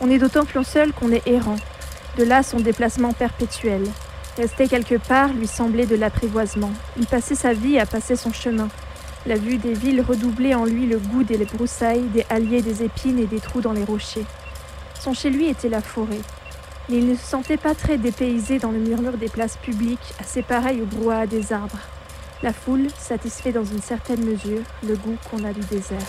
On 0.02 0.10
est 0.10 0.20
d'autant 0.20 0.46
plus 0.46 0.64
seul 0.64 0.94
qu'on 0.94 1.12
est 1.12 1.28
errant. 1.28 1.56
De 2.18 2.24
là 2.24 2.44
son 2.44 2.60
déplacement 2.60 3.14
perpétuel. 3.14 3.84
Rester 4.38 4.68
quelque 4.68 4.96
part 4.96 5.34
lui 5.34 5.48
semblait 5.48 5.86
de 5.86 5.96
l'apprivoisement. 5.96 6.72
Il 6.98 7.06
passait 7.08 7.36
sa 7.36 7.54
vie 7.54 7.80
à 7.80 7.86
passer 7.86 8.16
son 8.16 8.34
chemin. 8.34 8.68
La 9.26 9.36
vue 9.36 9.58
des 9.58 9.74
villes 9.74 10.02
redoublait 10.02 10.56
en 10.56 10.66
lui 10.66 10.86
le 10.86 11.00
goût 11.00 11.24
des 11.24 11.38
broussailles, 11.38 12.08
des 12.14 12.26
halliers, 12.30 12.62
des 12.62 12.84
épines 12.84 13.20
et 13.20 13.26
des 13.26 13.40
trous 13.40 13.62
dans 13.62 13.74
les 13.74 13.84
rochers. 13.84 14.26
Son 15.00 15.14
chez 15.14 15.30
lui 15.30 15.48
était 15.48 15.70
la 15.70 15.82
forêt. 15.82 16.22
Mais 16.90 16.98
il 16.98 17.08
ne 17.08 17.16
se 17.16 17.26
sentait 17.26 17.58
pas 17.58 17.76
très 17.76 17.98
dépaysé 17.98 18.60
dans 18.60 18.72
le 18.72 18.80
murmure 18.80 19.18
des 19.18 19.30
places 19.30 19.58
publiques, 19.58 20.14
assez 20.20 20.42
pareil 20.42 20.82
au 20.82 20.86
brouhaha 20.86 21.28
des 21.28 21.52
arbres. 21.52 21.80
La 22.44 22.54
foule 22.54 22.88
satisfait 22.98 23.52
dans 23.52 23.66
une 23.66 23.82
certaine 23.82 24.24
mesure 24.24 24.64
le 24.88 24.96
goût 24.96 25.18
qu'on 25.30 25.44
a 25.44 25.54
du 25.54 25.62
désert. 25.62 26.08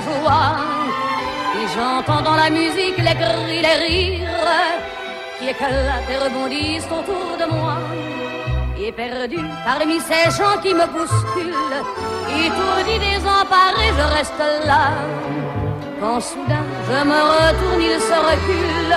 Joie. 0.00 0.56
Et 1.58 1.66
j'entends 1.74 2.22
dans 2.22 2.36
la 2.36 2.50
musique 2.50 2.98
les 2.98 3.16
cris, 3.22 3.62
les 3.66 3.76
rires 3.84 4.28
qui 5.38 5.48
éclatent 5.48 6.10
et 6.10 6.16
rebondissent 6.24 6.86
autour 6.86 7.36
de 7.38 7.46
moi. 7.52 7.76
Et 8.80 8.92
perdu 8.92 9.38
parmi 9.64 9.98
ces 10.00 10.30
gens 10.36 10.56
qui 10.62 10.72
me 10.72 10.86
bousculent, 10.86 11.82
étourdi, 12.44 12.98
désemparé, 12.98 13.86
je 13.98 14.16
reste 14.16 14.44
là. 14.66 14.84
Quand 16.00 16.20
soudain 16.20 16.64
je 16.88 17.04
me 17.10 17.20
retourne, 17.34 17.82
il 17.82 18.00
se 18.00 18.18
recule, 18.30 18.96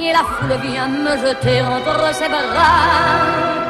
et 0.00 0.12
la 0.12 0.24
foule 0.24 0.58
vient 0.68 0.88
me 0.88 1.16
jeter 1.24 1.62
entre 1.62 2.14
ses 2.14 2.28
bras. 2.28 3.65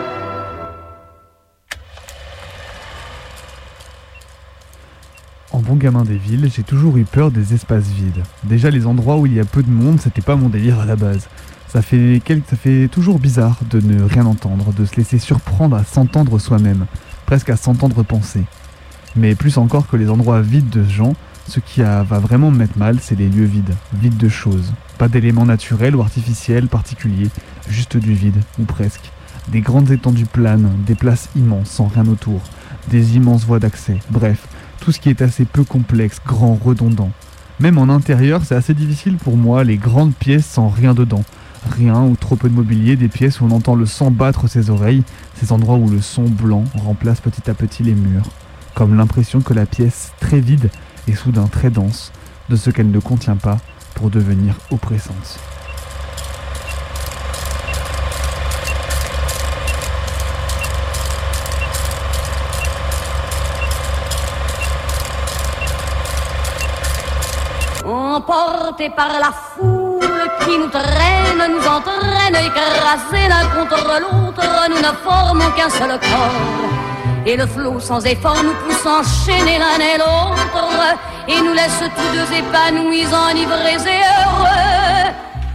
Bon 5.67 5.77
gamin 5.77 6.05
des 6.05 6.17
villes, 6.17 6.49
j'ai 6.55 6.63
toujours 6.63 6.97
eu 6.97 7.05
peur 7.05 7.31
des 7.31 7.55
espaces 7.55 7.89
vides. 7.89 8.23
Déjà 8.45 8.71
les 8.71 8.87
endroits 8.87 9.17
où 9.19 9.27
il 9.27 9.35
y 9.35 9.41
a 9.41 9.45
peu 9.45 9.63
de 9.63 9.71
monde, 9.71 10.01
c'était 10.01 10.23
pas 10.23 10.37
mon 10.37 10.49
délire 10.49 10.79
à 10.81 10.85
la 10.85 10.97
base. 10.97 11.29
Ça 11.69 11.83
fait, 11.83 12.21
quel- 12.25 12.43
ça 12.49 12.57
fait 12.57 12.89
toujours 12.89 13.19
bizarre 13.19 13.59
de 13.71 13.81
ne 13.81 14.03
rien 14.03 14.27
entendre, 14.27 14.73
de 14.73 14.85
se 14.85 14.97
laisser 14.97 15.19
surprendre 15.19 15.77
à 15.77 15.85
s'entendre 15.85 16.39
soi-même, 16.39 16.87
presque 17.27 17.51
à 17.51 17.57
s'entendre 17.57 18.03
penser. 18.03 18.45
Mais 19.17 19.35
plus 19.35 19.59
encore 19.59 19.89
que 19.89 19.97
les 19.97 20.09
endroits 20.11 20.41
vides 20.41 20.71
de 20.71 20.85
gens, 20.85 21.15
ce 21.49 21.61
qui 21.61 21.83
a- 21.83 22.03
va 22.03 22.19
vraiment 22.19 22.51
me 22.51 22.59
mettre 22.59 22.79
mal, 22.79 22.99
c'est 23.01 23.19
les 23.19 23.29
lieux 23.29 23.45
vides, 23.45 23.75
vides 23.95 24.17
de 24.17 24.29
choses. 24.29 24.73
Pas 24.99 25.09
d'éléments 25.09 25.47
naturels 25.47 25.97
ou 25.97 26.01
artificiels 26.01 26.69
particuliers, 26.69 27.31
juste 27.69 27.97
du 27.97 28.15
vide, 28.15 28.41
ou 28.59 28.65
presque. 28.65 29.11
Des 29.49 29.61
grandes 29.61 29.91
étendues 29.91 30.27
planes, 30.27 30.71
des 30.87 30.95
places 30.95 31.29
immenses 31.37 31.71
sans 31.71 31.87
rien 31.87 32.07
autour, 32.07 32.41
des 32.89 33.17
immenses 33.17 33.45
voies 33.45 33.59
d'accès, 33.61 33.99
bref, 34.11 34.47
tout 34.81 34.93
ce 34.93 35.01
qui 35.01 35.11
est 35.11 35.23
assez 35.23 35.45
peu 35.45 35.65
complexe, 35.65 36.21
grand, 36.25 36.55
redondant. 36.55 37.11
Même 37.59 37.79
en 37.79 37.89
intérieur, 37.89 38.43
c'est 38.45 38.55
assez 38.55 38.75
difficile 38.75 39.17
pour 39.17 39.37
moi, 39.37 39.65
les 39.65 39.77
grandes 39.77 40.15
pièces 40.15 40.47
sans 40.47 40.69
rien 40.69 40.95
dedans. 40.95 41.25
Rien 41.71 42.03
ou 42.03 42.15
trop 42.15 42.37
peu 42.37 42.49
de 42.49 42.55
mobilier, 42.55 42.97
des 42.97 43.09
pièces 43.09 43.41
où 43.41 43.47
on 43.47 43.51
entend 43.51 43.75
le 43.75 43.87
sang 43.87 44.11
battre 44.11 44.47
ses 44.47 44.71
oreilles, 44.71 45.03
ces 45.35 45.53
endroits 45.53 45.77
où 45.77 45.89
le 45.89 46.01
son 46.01 46.25
blanc 46.25 46.65
remplace 46.75 47.21
petit 47.21 47.51
à 47.51 47.55
petit 47.55 47.83
les 47.83 47.95
murs. 47.95 48.29
Comme 48.75 48.97
l'impression 48.97 49.41
que 49.41 49.55
la 49.55 49.67
pièce, 49.67 50.13
très 50.21 50.39
vide, 50.39 50.71
est 51.09 51.15
soudain 51.15 51.47
très 51.47 51.71
dense, 51.71 52.13
de 52.51 52.57
ce 52.57 52.71
qu'elle 52.71 52.91
ne 52.91 53.01
contient 53.01 53.37
pas, 53.37 53.59
pour 53.95 54.11
devenir 54.11 54.55
oppressante. 54.71 55.41
Par 68.77 69.09
la 69.19 69.33
foule 69.33 70.31
qui 70.45 70.59
nous 70.59 70.69
traîne, 70.69 71.51
nous 71.51 71.67
entraîne, 71.67 72.37
écrasés 72.37 73.27
l'un 73.27 73.47
contre 73.49 74.01
l'autre, 74.01 74.69
nous 74.69 74.77
ne 74.77 74.93
formons 75.03 75.51
qu'un 75.57 75.71
seul 75.71 75.99
corps. 75.99 77.25
Et 77.25 77.39
le 77.39 77.47
flot 77.47 77.81
sans 77.81 78.05
effort 78.05 78.43
nous 78.45 78.53
pousse 78.53 78.85
enchaîner 78.85 79.59
l'un 79.59 79.81
et 79.81 79.97
l'autre, 79.97 80.99
et 81.27 81.41
nous 81.41 81.55
laisse 81.55 81.83
tous 81.97 82.13
deux 82.13 82.37
épanouis, 82.37 83.07
enivrés 83.07 83.83
et 83.87 84.03
heureux. 84.21 85.13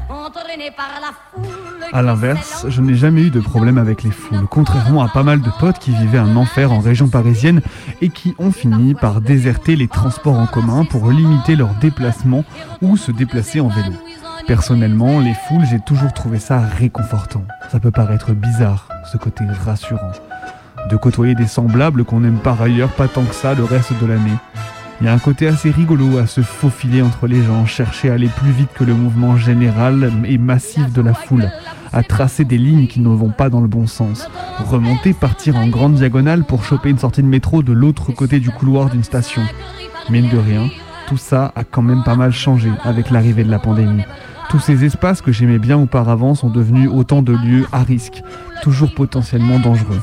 Entraînés 0.09 0.71
par 0.71 0.99
la 0.99 1.11
foule. 1.31 1.60
A 1.93 2.01
l'inverse, 2.01 2.65
je 2.69 2.81
n'ai 2.81 2.95
jamais 2.95 3.23
eu 3.23 3.29
de 3.29 3.39
problème 3.39 3.77
avec 3.77 4.03
les 4.03 4.11
foules, 4.11 4.47
contrairement 4.49 5.03
à 5.03 5.09
pas 5.09 5.23
mal 5.23 5.41
de 5.41 5.49
potes 5.59 5.79
qui 5.79 5.91
vivaient 5.91 6.17
un 6.17 6.35
enfer 6.35 6.71
en 6.71 6.79
région 6.79 7.09
parisienne 7.09 7.61
et 8.01 8.09
qui 8.09 8.33
ont 8.39 8.51
fini 8.51 8.93
par 8.93 9.19
déserter 9.19 9.75
les 9.75 9.87
transports 9.87 10.39
en 10.39 10.47
commun 10.47 10.85
pour 10.85 11.09
limiter 11.11 11.55
leurs 11.55 11.73
déplacements 11.75 12.45
ou 12.81 12.95
se 12.97 13.11
déplacer 13.11 13.59
en 13.59 13.67
vélo. 13.67 13.93
Personnellement, 14.47 15.19
les 15.19 15.33
foules, 15.33 15.65
j'ai 15.69 15.79
toujours 15.79 16.13
trouvé 16.13 16.39
ça 16.39 16.59
réconfortant. 16.59 17.43
Ça 17.71 17.79
peut 17.79 17.91
paraître 17.91 18.31
bizarre, 18.31 18.87
ce 19.11 19.17
côté 19.17 19.43
rassurant. 19.65 20.11
De 20.89 20.95
côtoyer 20.95 21.35
des 21.35 21.47
semblables 21.47 22.05
qu'on 22.05 22.23
aime 22.23 22.39
par 22.39 22.61
ailleurs 22.61 22.89
pas 22.89 23.07
tant 23.07 23.23
que 23.23 23.35
ça 23.35 23.53
le 23.53 23.63
reste 23.63 23.93
de 24.01 24.05
l'année. 24.05 24.37
Il 25.01 25.05
y 25.05 25.07
a 25.07 25.13
un 25.13 25.19
côté 25.19 25.47
assez 25.47 25.71
rigolo 25.71 26.19
à 26.19 26.27
se 26.27 26.41
faufiler 26.41 27.01
entre 27.01 27.25
les 27.25 27.41
gens, 27.41 27.65
chercher 27.65 28.11
à 28.11 28.13
aller 28.13 28.27
plus 28.27 28.51
vite 28.51 28.69
que 28.75 28.83
le 28.83 28.93
mouvement 28.93 29.35
général 29.35 30.11
et 30.25 30.37
massif 30.37 30.93
de 30.93 31.01
la 31.01 31.15
foule, 31.15 31.51
à 31.91 32.03
tracer 32.03 32.45
des 32.45 32.59
lignes 32.59 32.85
qui 32.85 32.99
ne 32.99 33.09
vont 33.09 33.31
pas 33.31 33.49
dans 33.49 33.61
le 33.61 33.67
bon 33.67 33.87
sens, 33.87 34.29
remonter, 34.59 35.13
partir 35.13 35.55
en 35.57 35.67
grande 35.67 35.95
diagonale 35.95 36.43
pour 36.43 36.63
choper 36.63 36.91
une 36.91 36.99
sortie 36.99 37.23
de 37.23 37.27
métro 37.27 37.63
de 37.63 37.73
l'autre 37.73 38.11
côté 38.11 38.39
du 38.39 38.51
couloir 38.51 38.91
d'une 38.91 39.03
station. 39.03 39.41
Mine 40.11 40.29
de 40.29 40.37
rien, 40.37 40.69
tout 41.07 41.17
ça 41.17 41.51
a 41.55 41.63
quand 41.63 41.81
même 41.81 42.03
pas 42.03 42.15
mal 42.15 42.31
changé 42.31 42.69
avec 42.83 43.09
l'arrivée 43.09 43.43
de 43.43 43.49
la 43.49 43.59
pandémie. 43.59 44.03
Tous 44.51 44.59
ces 44.59 44.85
espaces 44.85 45.21
que 45.21 45.31
j'aimais 45.31 45.59
bien 45.59 45.79
auparavant 45.79 46.35
sont 46.35 46.51
devenus 46.51 46.91
autant 46.93 47.23
de 47.23 47.33
lieux 47.33 47.65
à 47.71 47.81
risque, 47.81 48.21
toujours 48.61 48.93
potentiellement 48.93 49.57
dangereux. 49.57 50.01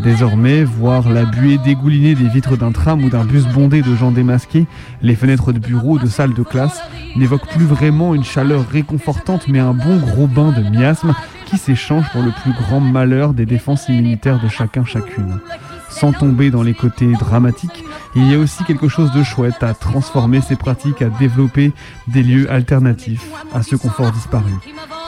Désormais, 0.00 0.64
voir 0.64 1.08
la 1.08 1.24
buée 1.24 1.58
dégouliner 1.58 2.14
des 2.14 2.28
vitres 2.28 2.56
d'un 2.56 2.72
tram 2.72 3.04
ou 3.04 3.10
d'un 3.10 3.24
bus 3.24 3.46
bondé 3.46 3.80
de 3.80 3.94
gens 3.94 4.10
démasqués, 4.10 4.66
les 5.02 5.14
fenêtres 5.14 5.52
de 5.52 5.58
bureaux 5.58 5.98
de 5.98 6.06
salles 6.06 6.34
de 6.34 6.42
classe, 6.42 6.82
n'évoque 7.16 7.46
plus 7.48 7.64
vraiment 7.64 8.14
une 8.14 8.24
chaleur 8.24 8.68
réconfortante 8.68 9.46
mais 9.48 9.60
un 9.60 9.72
bon 9.72 9.98
gros 9.98 10.26
bain 10.26 10.52
de 10.52 10.62
miasme 10.62 11.14
qui 11.46 11.58
s'échange 11.58 12.10
pour 12.10 12.22
le 12.22 12.32
plus 12.42 12.52
grand 12.52 12.80
malheur 12.80 13.34
des 13.34 13.46
défenses 13.46 13.88
immunitaires 13.88 14.40
de 14.40 14.48
chacun 14.48 14.84
chacune. 14.84 15.40
Sans 15.88 16.12
tomber 16.12 16.50
dans 16.50 16.62
les 16.62 16.74
côtés 16.74 17.12
dramatiques, 17.12 17.84
il 18.16 18.30
y 18.30 18.34
a 18.34 18.38
aussi 18.38 18.64
quelque 18.64 18.88
chose 18.88 19.12
de 19.12 19.22
chouette 19.22 19.62
à 19.62 19.74
transformer 19.74 20.40
ces 20.40 20.56
pratiques, 20.56 21.02
à 21.02 21.08
développer 21.08 21.72
des 22.08 22.22
lieux 22.22 22.50
alternatifs 22.50 23.24
à 23.54 23.62
ce 23.62 23.76
confort 23.76 24.10
disparu. 24.10 24.52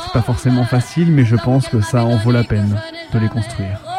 C'est 0.04 0.12
pas 0.12 0.22
forcément 0.22 0.64
facile, 0.64 1.10
mais 1.10 1.24
je 1.24 1.36
pense 1.36 1.68
que 1.68 1.80
ça 1.80 2.04
en 2.04 2.16
vaut 2.16 2.32
la 2.32 2.44
peine 2.44 2.80
de 3.12 3.18
les 3.18 3.28
construire. 3.28 3.95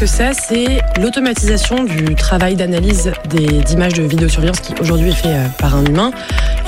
Que 0.00 0.06
c'est 0.06 0.32
C'est 0.32 0.80
l'automatisation 0.98 1.84
du 1.84 2.14
travail 2.14 2.56
d'analyse 2.56 3.12
d'images 3.66 3.92
de 3.92 4.02
vidéosurveillance 4.02 4.60
qui 4.60 4.72
aujourd'hui 4.80 5.10
est 5.10 5.14
fait 5.14 5.28
euh, 5.28 5.46
par 5.58 5.76
un 5.76 5.84
humain 5.84 6.10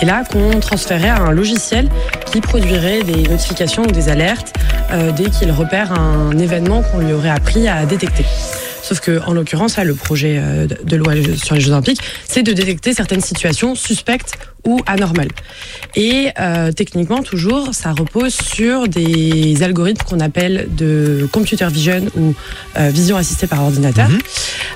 et 0.03 0.05
là 0.05 0.23
qu'on 0.31 0.61
transférait 0.61 1.09
à 1.09 1.17
un 1.17 1.31
logiciel 1.31 1.89
qui 2.27 2.43
produirait 2.43 3.03
des 3.03 3.23
notifications 3.23 3.85
ou 3.85 3.87
des 3.87 4.11
alertes 4.11 4.53
euh, 4.91 5.12
dès 5.12 5.31
qu'il 5.31 5.51
repère 5.51 5.99
un 5.99 6.37
événement 6.37 6.83
qu'on 6.83 6.99
lui 6.99 7.15
aurait 7.15 7.31
appris 7.31 7.69
à 7.69 7.87
détecter. 7.87 8.27
Sauf 8.83 9.01
que, 9.01 9.21
en 9.27 9.33
l'occurrence, 9.33 9.77
là, 9.77 9.85
le 9.85 9.95
projet 9.95 10.39
euh, 10.39 10.67
de 10.67 10.97
loi 10.97 11.12
sur 11.43 11.55
les 11.55 11.61
Jeux 11.61 11.71
Olympiques, 11.71 12.01
c'est 12.29 12.43
de 12.43 12.53
détecter 12.53 12.93
certaines 12.93 13.21
situations 13.21 13.75
suspectes 13.75 14.35
ou 14.67 14.81
anormales. 14.87 15.31
Et 15.97 16.31
euh, 16.39 16.73
techniquement, 16.73 17.23
toujours, 17.23 17.75
ça 17.75 17.93
repose 17.93 18.35
sur 18.35 18.89
des 18.89 19.62
algorithmes 19.62 20.05
qu'on 20.05 20.21
appelle 20.21 20.69
de 20.71 21.29
computer 21.33 21.67
vision 21.71 22.07
ou 22.17 22.35
euh, 22.79 22.91
vision 22.91 23.17
assistée 23.17 23.47
par 23.47 23.62
ordinateur, 23.62 24.09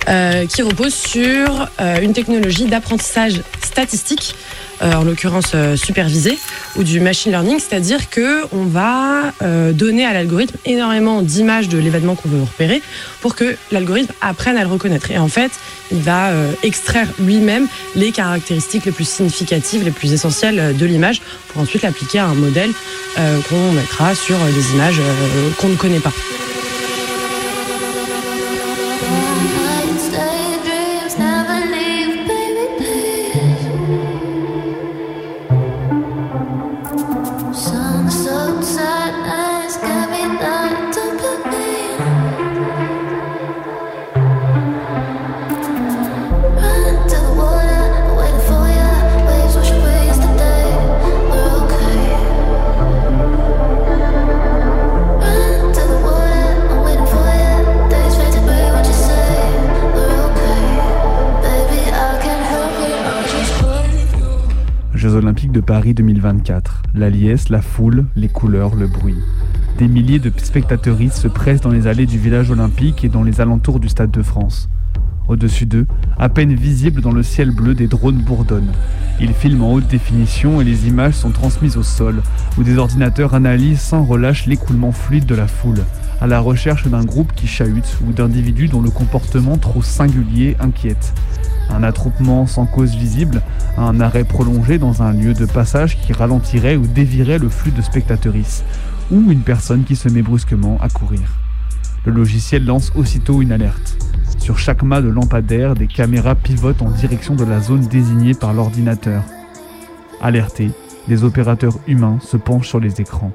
euh, 0.09 0.47
qui 0.47 0.63
reposent 0.63 0.95
sur 0.95 1.69
une 2.03 2.13
technologie 2.13 2.67
d'apprentissage 2.67 3.41
statistique 3.63 4.35
en 4.81 5.05
l'occurrence 5.05 5.53
euh, 5.55 5.77
supervisé, 5.77 6.39
ou 6.77 6.85
du 6.85 7.01
machine 7.01 7.33
learning, 7.33 7.59
c'est-à-dire 7.59 8.11
que 8.11 8.45
on 8.53 8.65
va 8.65 9.33
euh, 9.43 9.73
donner 9.73 10.05
à 10.05 10.13
l'algorithme 10.13 10.57
énormément 10.65 11.23
d'images 11.23 11.69
de 11.69 11.79
l'événement 11.79 12.15
qu'on 12.15 12.29
veut 12.29 12.43
repérer 12.43 12.83
pour 13.21 13.35
que 13.35 13.57
l'algorithme 13.73 14.13
apprenne 14.21 14.57
à 14.57 14.63
le 14.63 14.69
reconnaître. 14.69 15.11
Et 15.11 15.19
en 15.19 15.29
fait, 15.29 15.51
il 15.91 15.99
va 15.99 16.29
euh, 16.29 16.53
extraire 16.63 17.09
lui-même 17.19 17.67
les 17.95 18.13
caractéristiques 18.13 18.85
les 18.85 18.93
plus 18.93 19.09
significatives, 19.09 19.85
les 19.85 19.91
plus 19.91 20.13
essentielles 20.13 20.59
euh, 20.59 20.73
de 20.73 20.87
l'image, 20.87 21.21
pour 21.49 21.63
ensuite 21.63 21.83
l'appliquer 21.83 22.19
à 22.19 22.27
un 22.27 22.35
modèle 22.35 22.71
euh, 23.19 23.41
qu'on 23.49 23.73
mettra 23.73 24.15
sur 24.15 24.37
euh, 24.37 24.53
des 24.53 24.75
images 24.75 24.99
euh, 25.01 25.51
qu'on 25.59 25.69
ne 25.69 25.77
connaît 25.77 26.01
pas. 26.01 26.13
De 65.53 65.61
Paris 65.61 65.95
2024. 65.95 66.83
La 66.95 67.11
liesse, 67.11 67.51
la 67.51 67.63
foule, 67.63 68.07
les 68.17 68.29
couleurs, 68.29 68.75
le 68.75 68.87
bruit. 68.87 69.19
Des 69.79 69.87
milliers 69.87 70.19
de 70.19 70.33
spectateuristes 70.37 71.17
se 71.17 71.29
pressent 71.29 71.61
dans 71.61 71.71
les 71.71 71.87
allées 71.87 72.07
du 72.07 72.19
village 72.19 72.51
olympique 72.51 73.05
et 73.05 73.09
dans 73.09 73.23
les 73.23 73.41
alentours 73.41 73.79
du 73.79 73.89
Stade 73.89 74.11
de 74.11 74.23
France. 74.23 74.69
Au-dessus 75.29 75.67
d'eux, 75.67 75.87
à 76.19 76.29
peine 76.29 76.55
visibles 76.55 77.01
dans 77.01 77.13
le 77.13 77.23
ciel 77.23 77.51
bleu, 77.51 77.75
des 77.75 77.87
drones 77.87 78.23
bourdonnent. 78.23 78.73
Ils 79.21 79.35
filment 79.35 79.65
en 79.65 79.73
haute 79.73 79.89
définition 79.89 80.61
et 80.61 80.65
les 80.65 80.89
images 80.89 81.15
sont 81.15 81.31
transmises 81.31 81.77
au 81.77 81.83
sol, 81.83 82.23
où 82.59 82.63
des 82.63 82.79
ordinateurs 82.79 83.35
analysent 83.35 83.81
sans 83.81 84.05
relâche 84.05 84.47
l'écoulement 84.47 84.93
fluide 84.93 85.27
de 85.27 85.35
la 85.35 85.47
foule, 85.47 85.85
à 86.21 86.27
la 86.27 86.41
recherche 86.41 86.87
d'un 86.87 87.05
groupe 87.05 87.33
qui 87.35 87.47
chahute 87.47 87.99
ou 88.07 88.13
d'individus 88.13 88.69
dont 88.69 88.81
le 88.81 88.91
comportement 88.91 89.59
trop 89.59 89.83
singulier 89.83 90.57
inquiète. 90.61 91.13
Un 91.71 91.83
attroupement 91.83 92.47
sans 92.47 92.67
cause 92.67 92.95
visible, 92.95 93.43
un 93.77 94.01
arrêt 94.01 94.25
prolongé 94.25 94.79
dans 94.79 95.03
un 95.03 95.13
lieu 95.13 95.35
de 95.35 95.47
passage 95.47 96.01
qui 96.01 96.13
ralentirait 96.13 96.77
ou 96.77 96.87
dévirait 96.87 97.39
le 97.39 97.49
flux 97.49 97.73
de 97.73 97.83
spectateuristes, 97.83 98.65
ou 99.11 99.31
une 99.31 99.41
personne 99.41 99.85
qui 99.85 99.97
se 99.97 100.09
met 100.09 100.23
brusquement 100.23 100.79
à 100.81 100.89
courir. 100.89 101.39
Le 102.05 102.13
logiciel 102.13 102.65
lance 102.65 102.93
aussitôt 102.95 103.43
une 103.43 103.53
alerte. 103.53 103.97
Sur 104.39 104.59
chaque 104.59 104.85
mât 104.85 105.03
de 105.03 105.09
lampadaire, 105.09 105.75
des 105.75 105.89
caméras 105.89 106.37
pivotent 106.37 106.83
en 106.83 106.91
direction 106.91 107.35
de 107.35 107.45
la 107.45 107.61
zone 107.61 107.89
désignée 107.89 108.35
par 108.35 108.55
l'ordinateur. 108.55 109.25
Alertés, 110.21 110.71
les 111.09 111.25
opérateurs 111.25 111.79
humains 111.87 112.19
se 112.21 112.37
penchent 112.37 112.69
sur 112.69 112.81
les 112.81 113.01
écrans. 113.01 113.33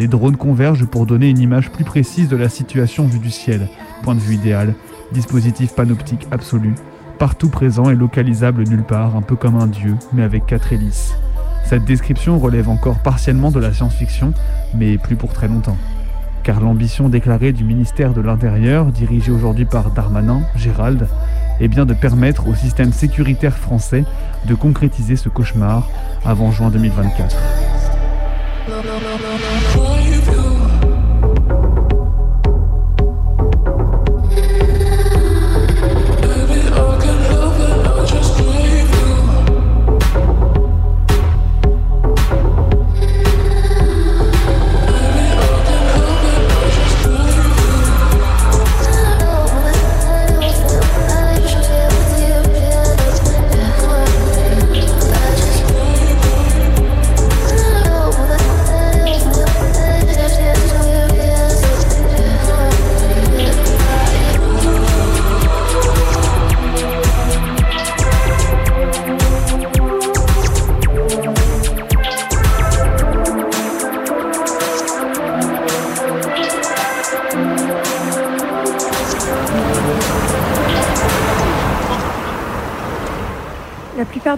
Les 0.00 0.08
drones 0.08 0.38
convergent 0.38 0.86
pour 0.86 1.04
donner 1.04 1.28
une 1.28 1.40
image 1.40 1.70
plus 1.70 1.84
précise 1.84 2.30
de 2.30 2.36
la 2.36 2.48
situation 2.48 3.06
vue 3.06 3.18
du 3.18 3.30
ciel, 3.30 3.68
point 4.02 4.14
de 4.14 4.20
vue 4.20 4.36
idéal, 4.36 4.72
dispositif 5.12 5.74
panoptique 5.74 6.26
absolu, 6.30 6.74
partout 7.18 7.50
présent 7.50 7.90
et 7.90 7.94
localisable 7.94 8.62
nulle 8.66 8.82
part, 8.82 9.14
un 9.14 9.20
peu 9.20 9.36
comme 9.36 9.56
un 9.56 9.66
dieu, 9.66 9.96
mais 10.14 10.22
avec 10.22 10.46
quatre 10.46 10.72
hélices. 10.72 11.12
Cette 11.66 11.84
description 11.84 12.38
relève 12.38 12.70
encore 12.70 13.00
partiellement 13.00 13.50
de 13.50 13.60
la 13.60 13.74
science-fiction, 13.74 14.32
mais 14.74 14.96
plus 14.96 15.16
pour 15.16 15.34
très 15.34 15.48
longtemps. 15.48 15.76
Car 16.44 16.60
l'ambition 16.60 17.10
déclarée 17.10 17.52
du 17.52 17.64
ministère 17.64 18.14
de 18.14 18.22
l'Intérieur, 18.22 18.86
dirigé 18.86 19.30
aujourd'hui 19.30 19.66
par 19.66 19.90
Darmanin, 19.90 20.40
Gérald, 20.56 21.08
est 21.60 21.68
bien 21.68 21.84
de 21.84 21.92
permettre 21.92 22.48
au 22.48 22.54
système 22.54 22.94
sécuritaire 22.94 23.58
français 23.58 24.06
de 24.46 24.54
concrétiser 24.54 25.16
ce 25.16 25.28
cauchemar 25.28 25.86
avant 26.24 26.50
juin 26.52 26.70
2024. 26.70 27.36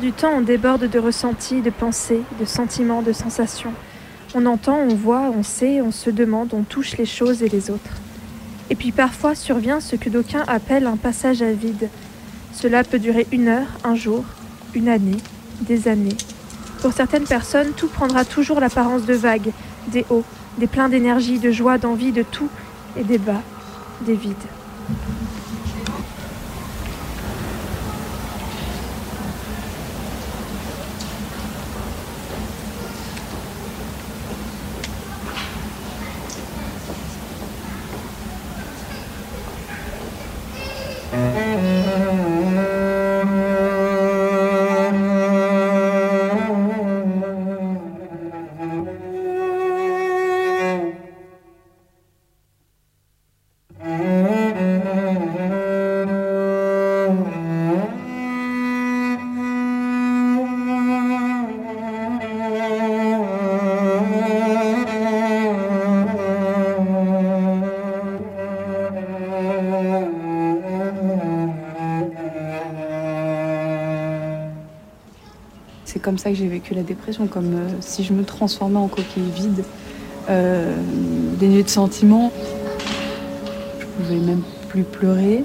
Du 0.02 0.12
temps, 0.12 0.32
on 0.36 0.40
déborde 0.40 0.90
de 0.90 0.98
ressentis, 0.98 1.60
de 1.60 1.70
pensées, 1.70 2.22
de 2.40 2.44
sentiments, 2.44 3.02
de 3.02 3.12
sensations. 3.12 3.72
On 4.34 4.46
entend, 4.46 4.76
on 4.76 4.96
voit, 4.96 5.30
on 5.30 5.44
sait, 5.44 5.80
on 5.80 5.92
se 5.92 6.10
demande, 6.10 6.54
on 6.54 6.64
touche 6.64 6.96
les 6.96 7.06
choses 7.06 7.44
et 7.44 7.48
les 7.48 7.70
autres. 7.70 8.00
Et 8.68 8.74
puis 8.74 8.90
parfois 8.90 9.36
survient 9.36 9.78
ce 9.78 9.94
que 9.94 10.10
d'aucuns 10.10 10.42
appellent 10.48 10.88
un 10.88 10.96
passage 10.96 11.40
à 11.40 11.52
vide. 11.52 11.88
Cela 12.52 12.82
peut 12.82 12.98
durer 12.98 13.28
une 13.30 13.46
heure, 13.46 13.68
un 13.84 13.94
jour, 13.94 14.24
une 14.74 14.88
année, 14.88 15.18
des 15.60 15.86
années. 15.86 16.16
Pour 16.80 16.92
certaines 16.92 17.26
personnes, 17.26 17.70
tout 17.76 17.88
prendra 17.88 18.24
toujours 18.24 18.58
l'apparence 18.58 19.06
de 19.06 19.14
vagues, 19.14 19.52
des 19.86 20.04
hauts, 20.10 20.24
des 20.58 20.66
pleins 20.66 20.88
d'énergie, 20.88 21.38
de 21.38 21.52
joie, 21.52 21.78
d'envie, 21.78 22.10
de 22.10 22.24
tout, 22.24 22.48
et 22.96 23.04
des 23.04 23.18
bas, 23.18 23.42
des 24.00 24.14
vides. 24.14 24.34
Comme 76.12 76.18
ça 76.18 76.28
que 76.28 76.36
j'ai 76.36 76.46
vécu 76.46 76.74
la 76.74 76.82
dépression, 76.82 77.26
comme 77.26 77.54
euh, 77.54 77.68
si 77.80 78.04
je 78.04 78.12
me 78.12 78.22
transformais 78.22 78.76
en 78.76 78.86
coquille 78.86 79.30
vide, 79.34 79.64
euh, 80.28 80.76
dénuée 81.40 81.62
de 81.62 81.70
sentiments. 81.70 82.30
Je 83.80 83.86
pouvais 83.86 84.18
même 84.18 84.42
plus 84.68 84.82
pleurer. 84.82 85.42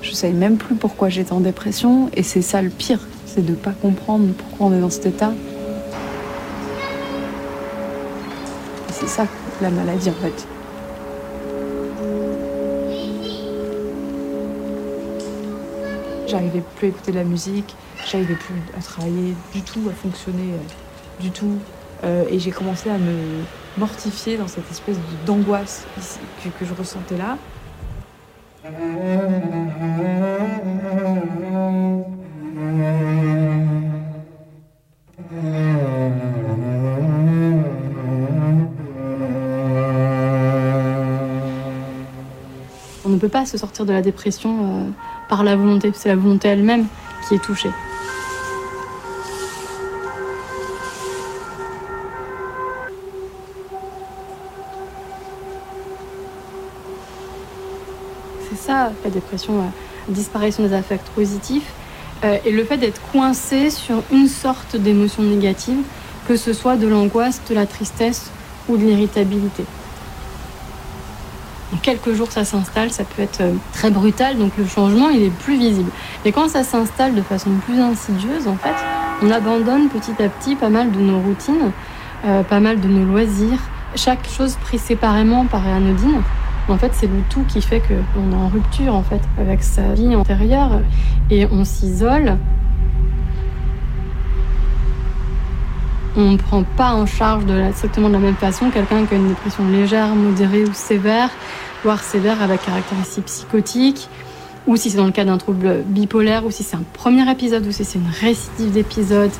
Je 0.00 0.12
savais 0.12 0.32
même 0.32 0.56
plus 0.56 0.74
pourquoi 0.74 1.10
j'étais 1.10 1.34
en 1.34 1.40
dépression. 1.40 2.08
Et 2.14 2.22
c'est 2.22 2.40
ça 2.40 2.62
le 2.62 2.70
pire, 2.70 3.00
c'est 3.26 3.44
de 3.44 3.52
pas 3.52 3.72
comprendre 3.72 4.28
pourquoi 4.38 4.68
on 4.68 4.72
est 4.72 4.80
dans 4.80 4.88
cet 4.88 5.04
état. 5.04 5.34
C'est 8.88 9.08
ça 9.08 9.26
la 9.60 9.68
maladie 9.68 10.08
en 10.08 10.14
fait. 10.14 10.48
J'arrivais 16.26 16.62
plus 16.76 16.86
à 16.86 16.88
écouter 16.88 17.12
de 17.12 17.18
la 17.18 17.24
musique, 17.24 17.76
j'arrivais 18.10 18.34
plus 18.34 18.54
à 18.76 18.80
travailler 18.80 19.34
du 19.52 19.62
tout, 19.62 19.80
à 19.90 19.94
fonctionner 19.94 20.52
euh, 20.52 21.22
du 21.22 21.30
tout. 21.30 21.58
Euh, 22.04 22.24
et 22.30 22.38
j'ai 22.38 22.50
commencé 22.50 22.90
à 22.90 22.98
me 22.98 23.42
mortifier 23.78 24.36
dans 24.36 24.48
cette 24.48 24.70
espèce 24.70 24.96
d'angoisse 25.24 25.84
que 26.58 26.64
je 26.64 26.74
ressentais 26.74 27.16
là. 27.16 27.36
On 43.04 43.08
ne 43.08 43.18
peut 43.18 43.28
pas 43.28 43.46
se 43.46 43.56
sortir 43.56 43.86
de 43.86 43.92
la 43.92 44.02
dépression 44.02 44.50
euh, 44.50 44.90
par 45.28 45.44
la 45.44 45.56
volonté, 45.56 45.92
c'est 45.94 46.08
la 46.08 46.16
volonté 46.16 46.48
elle-même 46.48 46.86
qui 47.26 47.34
est 47.34 47.42
touchée. 47.42 47.70
La 59.04 59.10
dépression, 59.10 59.58
euh, 59.58 59.62
disparition 60.08 60.62
des 60.66 60.72
affects 60.72 61.08
positifs 61.14 61.70
euh, 62.24 62.38
et 62.44 62.52
le 62.52 62.64
fait 62.64 62.76
d'être 62.76 63.00
coincé 63.12 63.70
sur 63.70 64.02
une 64.12 64.28
sorte 64.28 64.76
d'émotion 64.76 65.22
négative, 65.22 65.78
que 66.28 66.36
ce 66.36 66.52
soit 66.52 66.76
de 66.76 66.86
l'angoisse, 66.86 67.40
de 67.48 67.54
la 67.54 67.66
tristesse 67.66 68.30
ou 68.68 68.76
de 68.76 68.82
l'irritabilité. 68.82 69.64
En 71.74 71.78
quelques 71.78 72.14
jours, 72.14 72.30
ça 72.30 72.44
s'installe, 72.44 72.90
ça 72.90 73.04
peut 73.04 73.22
être 73.22 73.40
euh, 73.40 73.52
très 73.72 73.90
brutal, 73.90 74.38
donc 74.38 74.52
le 74.56 74.66
changement, 74.66 75.08
il 75.08 75.24
est 75.24 75.30
plus 75.38 75.58
visible. 75.58 75.90
Mais 76.24 76.32
quand 76.32 76.48
ça 76.48 76.62
s'installe 76.62 77.14
de 77.14 77.22
façon 77.22 77.50
plus 77.64 77.80
insidieuse, 77.80 78.46
en 78.46 78.56
fait, 78.56 78.74
on 79.22 79.30
abandonne 79.30 79.88
petit 79.88 80.22
à 80.22 80.28
petit 80.28 80.54
pas 80.54 80.68
mal 80.68 80.92
de 80.92 81.00
nos 81.00 81.18
routines, 81.18 81.72
pas 82.50 82.60
mal 82.60 82.80
de 82.80 82.88
nos 82.88 83.04
loisirs. 83.04 83.60
Chaque 83.94 84.28
chose 84.28 84.56
prise 84.62 84.82
séparément 84.82 85.46
paraît 85.46 85.72
anodine. 85.72 86.22
En 86.68 86.78
fait, 86.78 86.90
c'est 86.94 87.06
le 87.06 87.22
tout 87.30 87.44
qui 87.46 87.62
fait 87.62 87.80
qu'on 87.80 88.32
est 88.32 88.34
en 88.34 88.48
rupture, 88.48 88.94
en 88.94 89.02
fait, 89.02 89.20
avec 89.38 89.62
sa 89.62 89.94
vie 89.94 90.14
antérieure, 90.16 90.80
et 91.30 91.46
on 91.46 91.64
s'isole. 91.64 92.36
On 96.16 96.32
ne 96.32 96.36
prend 96.36 96.64
pas 96.76 96.92
en 96.94 97.06
charge 97.06 97.44
de 97.44 97.52
la- 97.52 97.70
de 97.70 98.12
la 98.12 98.18
même 98.18 98.34
façon 98.36 98.70
quelqu'un 98.70 99.04
qui 99.04 99.14
a 99.14 99.16
une 99.16 99.28
dépression 99.28 99.68
légère, 99.68 100.08
modérée 100.16 100.64
ou 100.64 100.72
sévère, 100.72 101.30
voire 101.84 102.02
sévère 102.02 102.42
avec 102.42 102.64
caractéristiques 102.64 103.26
psychotiques, 103.26 104.08
ou 104.66 104.76
si 104.76 104.90
c'est 104.90 104.96
dans 104.96 105.06
le 105.06 105.12
cas 105.12 105.24
d'un 105.24 105.38
trouble 105.38 105.84
bipolaire, 105.86 106.44
ou 106.44 106.50
si 106.50 106.64
c'est 106.64 106.76
un 106.76 106.82
premier 106.94 107.30
épisode, 107.30 107.64
ou 107.66 107.70
si 107.70 107.84
c'est 107.84 107.98
une 107.98 108.10
récidive 108.20 108.72
d'épisode. 108.72 109.30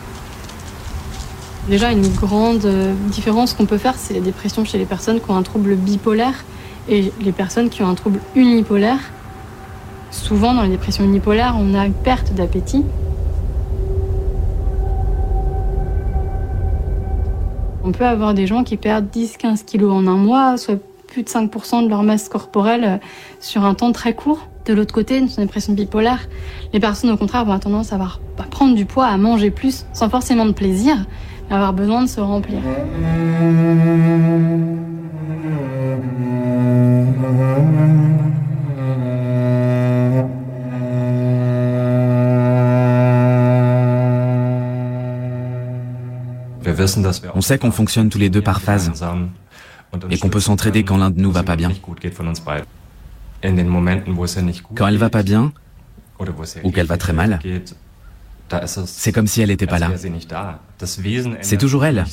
Déjà, 1.69 1.91
une 1.91 2.07
grande 2.15 2.65
euh, 2.67 2.93
différence 3.11 3.53
qu'on 3.53 3.67
peut 3.67 3.79
faire, 3.79 3.95
c'est 3.97 4.15
les 4.15 4.21
dépressions 4.21 4.65
chez 4.65 4.79
les 4.79 4.85
personnes 4.85 5.19
qui 5.21 5.29
ont 5.31 5.37
un 5.37 5.43
trouble 5.43 5.75
bipolaire 5.75 6.45
et 6.89 7.13
les 7.21 7.33
personnes 7.33 7.69
qui 7.69 7.83
ont 7.83 7.89
un 7.89 7.95
trouble 7.95 8.21
unipolaire. 8.35 9.01
Souvent, 10.11 10.55
dans 10.55 10.63
les 10.63 10.71
dépressions 10.71 11.05
unipolaires, 11.05 11.57
on 11.59 11.75
a 11.75 11.85
une 11.87 11.93
perte 11.93 12.33
d'appétit, 12.33 12.85
On 17.87 17.93
peut 17.93 18.05
avoir 18.05 18.35
des 18.35 18.49
gens 18.49 18.65
qui 18.65 18.77
perdent 18.77 19.07
10-15 19.15 19.65
kilos 19.65 19.93
en 19.93 20.09
un 20.09 20.17
mois, 20.17 20.57
soit 20.57 20.75
plus 21.07 21.23
de 21.23 21.29
5% 21.29 21.85
de 21.85 21.89
leur 21.89 22.03
masse 22.03 22.29
corporelle 22.29 22.85
euh, 22.85 22.97
sur 23.39 23.65
un 23.65 23.75
temps 23.75 23.93
très 23.93 24.13
court. 24.13 24.49
De 24.65 24.75
l'autre 24.75 24.93
côté, 24.93 25.21
dans 25.21 25.29
une 25.29 25.45
dépression 25.45 25.73
bipolaire, 25.73 26.29
les 26.73 26.81
personnes 26.81 27.11
au 27.11 27.17
contraire 27.17 27.45
vont 27.45 27.57
tendance 27.61 27.93
à 27.93 27.95
avoir, 27.95 28.21
à 28.39 28.43
prendre 28.43 28.75
du 28.75 28.87
poids, 28.87 29.07
à 29.07 29.17
manger 29.17 29.53
plus, 29.53 29.87
sans 29.93 30.11
forcément 30.11 30.47
de 30.47 30.51
plaisir, 30.51 30.97
avoir 31.51 31.73
besoin 31.73 32.03
de 32.03 32.09
se 32.09 32.21
remplir. 32.21 32.61
On 47.35 47.41
sait 47.41 47.59
qu'on 47.59 47.71
fonctionne 47.71 48.09
tous 48.09 48.19
les 48.19 48.31
deux 48.31 48.43
par 48.43 48.61
phase 48.61 48.93
et 50.11 50.19
qu'on 50.19 50.29
peut 50.29 50.41
s'entraider 50.41 50.85
quand 50.85 50.97
l'un 50.97 51.11
de 51.11 51.21
nous 51.21 51.33
va 51.33 51.43
pas 51.43 51.57
bien. 51.57 51.71
Quand 54.75 54.87
elle 54.87 54.99
va 54.99 55.11
pas 55.11 55.23
bien 55.23 55.53
ou 56.65 56.71
qu'elle 56.71 56.87
va 56.87 56.97
très 56.97 57.13
mal, 57.13 57.39
c'est 58.87 59.13
comme 59.13 59.27
si 59.27 59.41
elle 59.43 59.49
n'était 59.49 59.67
pas 59.67 59.79
là. 59.79 59.91
C'est 61.43 61.57
toujours 61.59 61.85
elle, 61.85 62.05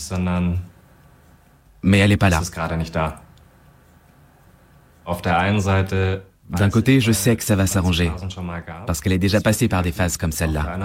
mais 1.84 2.00
elle 2.00 2.10
n'est 2.10 2.18
pas 2.18 2.30
là. 2.30 2.40
D'un 6.50 6.70
côté, 6.70 7.00
je 7.00 7.12
sais 7.12 7.36
que 7.36 7.44
ça 7.44 7.56
va 7.56 7.68
s'arranger, 7.68 8.12
parce 8.86 9.00
qu'elle 9.02 9.14
est 9.14 9.18
déjà 9.20 9.42
passée 9.42 9.68
par 9.68 9.82
des 9.82 9.92
phases 9.92 10.18
comme 10.18 10.32
celle-là. 10.32 10.78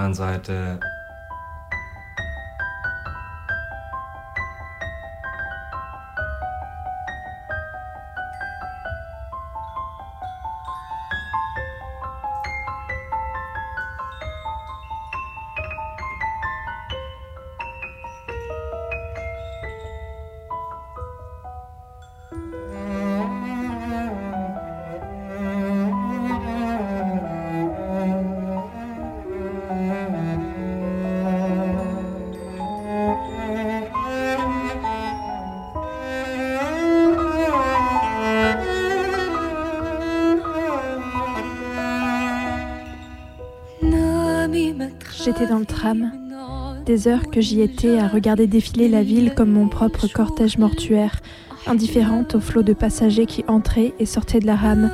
Des 46.89 47.07
heures 47.07 47.29
que 47.29 47.39
j'y 47.39 47.61
étais 47.61 47.99
à 47.99 48.07
regarder 48.07 48.47
défiler 48.47 48.89
la 48.89 49.03
ville 49.03 49.35
comme 49.35 49.51
mon 49.51 49.67
propre 49.67 50.07
cortège 50.07 50.57
mortuaire, 50.57 51.21
indifférente 51.67 52.33
au 52.33 52.39
flot 52.39 52.63
de 52.63 52.73
passagers 52.73 53.27
qui 53.27 53.45
entraient 53.47 53.93
et 53.99 54.07
sortaient 54.07 54.39
de 54.39 54.47
la 54.47 54.55
rame, 54.55 54.89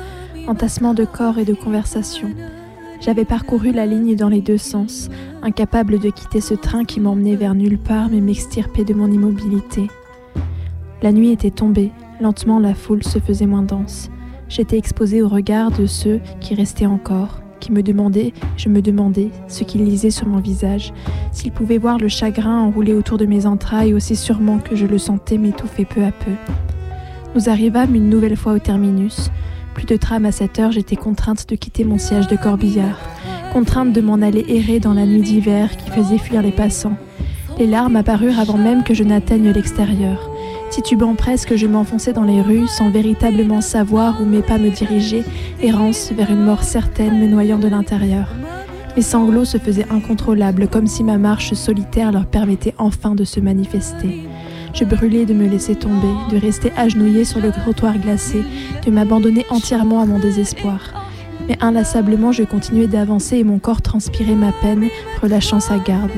entassement 0.46 0.92
de 0.92 1.06
corps 1.06 1.38
et 1.38 1.46
de 1.46 1.54
conversations. 1.54 2.34
J'avais 3.00 3.24
parcouru 3.24 3.72
la 3.72 3.86
ligne 3.86 4.14
dans 4.14 4.28
les 4.28 4.42
deux 4.42 4.58
sens, 4.58 5.08
incapable 5.40 5.98
de 5.98 6.10
quitter 6.10 6.42
ce 6.42 6.52
train 6.52 6.84
qui 6.84 7.00
m'emmenait 7.00 7.34
vers 7.34 7.54
nulle 7.54 7.78
part 7.78 8.10
mais 8.10 8.20
m'extirpait 8.20 8.84
de 8.84 8.92
mon 8.92 9.10
immobilité. 9.10 9.86
La 11.00 11.12
nuit 11.12 11.30
était 11.30 11.50
tombée, 11.50 11.92
lentement 12.20 12.58
la 12.58 12.74
foule 12.74 13.04
se 13.04 13.20
faisait 13.20 13.46
moins 13.46 13.62
dense. 13.62 14.10
J'étais 14.50 14.76
exposée 14.76 15.22
au 15.22 15.28
regard 15.28 15.70
de 15.70 15.86
ceux 15.86 16.20
qui 16.42 16.54
restaient 16.54 16.84
encore, 16.84 17.40
qui 17.60 17.72
me 17.72 17.82
demandaient, 17.82 18.32
je 18.56 18.68
me 18.68 18.82
demandais, 18.82 19.30
ce 19.48 19.64
qu'ils 19.64 19.84
lisaient 19.84 20.10
sur 20.10 20.26
mon 20.26 20.38
visage, 20.38 20.92
s'ils 21.32 21.52
pouvaient 21.52 21.78
voir 21.78 21.98
le 21.98 22.08
chagrin 22.08 22.60
enroulé 22.60 22.92
autour 22.94 23.18
de 23.18 23.26
mes 23.26 23.46
entrailles 23.46 23.94
aussi 23.94 24.16
sûrement 24.16 24.58
que 24.58 24.76
je 24.76 24.86
le 24.86 24.98
sentais 24.98 25.38
m'étouffer 25.38 25.84
peu 25.84 26.04
à 26.04 26.12
peu. 26.12 26.32
Nous 27.34 27.48
arrivâmes 27.48 27.94
une 27.94 28.08
nouvelle 28.08 28.36
fois 28.36 28.54
au 28.54 28.58
terminus. 28.58 29.30
Plus 29.74 29.86
de 29.86 29.96
tram 29.96 30.24
à 30.24 30.32
cette 30.32 30.58
heure, 30.58 30.72
j'étais 30.72 30.96
contrainte 30.96 31.48
de 31.48 31.54
quitter 31.54 31.84
mon 31.84 31.98
siège 31.98 32.28
de 32.28 32.36
corbillard, 32.36 32.98
contrainte 33.52 33.92
de 33.92 34.00
m'en 34.00 34.22
aller 34.22 34.44
errer 34.48 34.80
dans 34.80 34.94
la 34.94 35.04
nuit 35.04 35.20
d'hiver 35.20 35.76
qui 35.76 35.90
faisait 35.90 36.18
fuir 36.18 36.40
les 36.42 36.52
passants. 36.52 36.96
Les 37.58 37.66
larmes 37.66 37.96
apparurent 37.96 38.38
avant 38.38 38.58
même 38.58 38.84
que 38.84 38.94
je 38.94 39.04
n'atteigne 39.04 39.50
l'extérieur. 39.50 40.30
Titubant 40.76 41.14
presque, 41.14 41.56
je 41.56 41.66
m'enfonçais 41.66 42.12
dans 42.12 42.22
les 42.22 42.42
rues 42.42 42.66
sans 42.66 42.90
véritablement 42.90 43.62
savoir 43.62 44.20
où 44.20 44.26
mes 44.26 44.42
pas 44.42 44.58
me 44.58 44.68
dirigeaient, 44.68 45.24
errance 45.62 46.12
vers 46.12 46.30
une 46.30 46.44
mort 46.44 46.64
certaine 46.64 47.18
me 47.18 47.26
noyant 47.26 47.58
de 47.58 47.66
l'intérieur. 47.66 48.28
Mes 48.94 49.00
sanglots 49.00 49.46
se 49.46 49.56
faisaient 49.56 49.86
incontrôlables, 49.88 50.68
comme 50.68 50.86
si 50.86 51.02
ma 51.02 51.16
marche 51.16 51.54
solitaire 51.54 52.12
leur 52.12 52.26
permettait 52.26 52.74
enfin 52.76 53.14
de 53.14 53.24
se 53.24 53.40
manifester. 53.40 54.28
Je 54.74 54.84
brûlais 54.84 55.24
de 55.24 55.32
me 55.32 55.48
laisser 55.48 55.76
tomber, 55.76 56.12
de 56.30 56.36
rester 56.36 56.70
agenouillée 56.76 57.24
sur 57.24 57.40
le 57.40 57.52
trottoir 57.52 57.96
glacé, 57.96 58.42
de 58.84 58.90
m'abandonner 58.90 59.46
entièrement 59.48 60.02
à 60.02 60.04
mon 60.04 60.18
désespoir. 60.18 61.08
Mais 61.48 61.56
inlassablement, 61.62 62.32
je 62.32 62.42
continuais 62.42 62.86
d'avancer 62.86 63.38
et 63.38 63.44
mon 63.44 63.58
corps 63.58 63.80
transpirait 63.80 64.34
ma 64.34 64.52
peine, 64.52 64.88
relâchant 65.22 65.58
sa 65.58 65.78
garde. 65.78 66.10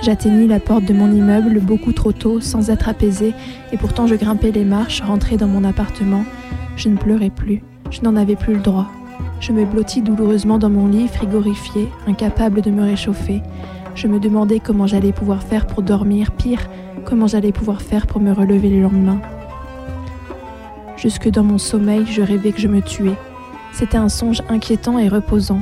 J'atteignis 0.00 0.46
la 0.46 0.60
porte 0.60 0.84
de 0.84 0.94
mon 0.94 1.12
immeuble 1.12 1.58
beaucoup 1.60 1.92
trop 1.92 2.12
tôt, 2.12 2.40
sans 2.40 2.70
être 2.70 2.88
apaisée, 2.88 3.34
et 3.72 3.76
pourtant 3.76 4.06
je 4.06 4.14
grimpais 4.14 4.52
les 4.52 4.64
marches, 4.64 5.02
rentrais 5.02 5.36
dans 5.36 5.48
mon 5.48 5.64
appartement. 5.64 6.24
Je 6.76 6.88
ne 6.88 6.96
pleurais 6.96 7.30
plus, 7.30 7.62
je 7.90 8.02
n'en 8.02 8.14
avais 8.14 8.36
plus 8.36 8.54
le 8.54 8.60
droit. 8.60 8.86
Je 9.40 9.52
me 9.52 9.64
blottis 9.64 10.02
douloureusement 10.02 10.58
dans 10.58 10.70
mon 10.70 10.86
lit, 10.86 11.08
frigorifié, 11.08 11.88
incapable 12.06 12.60
de 12.60 12.70
me 12.70 12.82
réchauffer. 12.82 13.42
Je 13.96 14.06
me 14.06 14.20
demandais 14.20 14.60
comment 14.60 14.86
j'allais 14.86 15.12
pouvoir 15.12 15.42
faire 15.42 15.66
pour 15.66 15.82
dormir, 15.82 16.30
pire, 16.30 16.68
comment 17.04 17.26
j'allais 17.26 17.52
pouvoir 17.52 17.82
faire 17.82 18.06
pour 18.06 18.20
me 18.20 18.32
relever 18.32 18.68
le 18.68 18.82
lendemain. 18.82 19.20
Jusque 20.96 21.28
dans 21.28 21.44
mon 21.44 21.58
sommeil, 21.58 22.06
je 22.06 22.22
rêvais 22.22 22.52
que 22.52 22.60
je 22.60 22.68
me 22.68 22.82
tuais. 22.82 23.16
C'était 23.72 23.96
un 23.96 24.08
songe 24.08 24.42
inquiétant 24.48 24.98
et 24.98 25.08
reposant. 25.08 25.60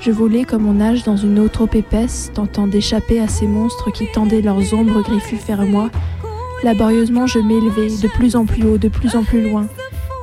Je 0.00 0.12
volais 0.12 0.44
comme 0.44 0.68
on 0.68 0.74
nage 0.74 1.02
dans 1.02 1.16
une 1.16 1.40
eau 1.40 1.48
trop 1.48 1.68
épaisse, 1.72 2.30
tentant 2.32 2.68
d'échapper 2.68 3.18
à 3.18 3.26
ces 3.26 3.48
monstres 3.48 3.90
qui 3.90 4.06
tendaient 4.12 4.42
leurs 4.42 4.72
ombres 4.72 5.02
griffues 5.02 5.40
vers 5.44 5.66
moi. 5.66 5.90
Laborieusement, 6.62 7.26
je 7.26 7.40
m'élevais 7.40 7.88
de 7.88 8.08
plus 8.08 8.36
en 8.36 8.44
plus 8.44 8.64
haut, 8.64 8.78
de 8.78 8.88
plus 8.88 9.16
en 9.16 9.24
plus 9.24 9.50
loin. 9.50 9.66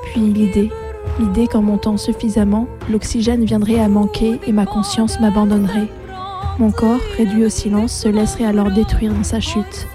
Puis 0.06 0.22
l'idée, 0.22 0.72
l'idée 1.20 1.48
qu'en 1.48 1.62
montant 1.62 1.98
suffisamment, 1.98 2.68
l'oxygène 2.90 3.44
viendrait 3.44 3.80
à 3.80 3.90
manquer 3.90 4.40
et 4.48 4.54
ma 4.54 4.66
conscience 4.66 5.20
m'abandonnerait. 5.20 5.90
Mon 6.58 6.72
corps, 6.72 7.02
réduit 7.18 7.44
au 7.44 7.50
silence, 7.50 7.92
se 7.92 8.08
laisserait 8.08 8.46
alors 8.46 8.72
détruire 8.72 9.14
dans 9.14 9.24
sa 9.24 9.42
chute. 9.42 9.88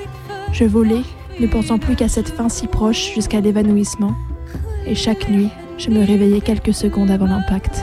Je 0.52 0.64
volais, 0.64 1.02
ne 1.40 1.46
pensant 1.46 1.78
plus 1.78 1.96
qu'à 1.96 2.08
cette 2.08 2.28
fin 2.28 2.50
si 2.50 2.66
proche 2.66 3.14
jusqu'à 3.14 3.40
l'évanouissement. 3.40 4.12
Et 4.86 4.94
chaque 4.94 5.30
nuit, 5.30 5.48
je 5.78 5.88
me 5.88 6.04
réveillais 6.04 6.42
quelques 6.42 6.74
secondes 6.74 7.10
avant 7.10 7.26
l'impact. 7.26 7.82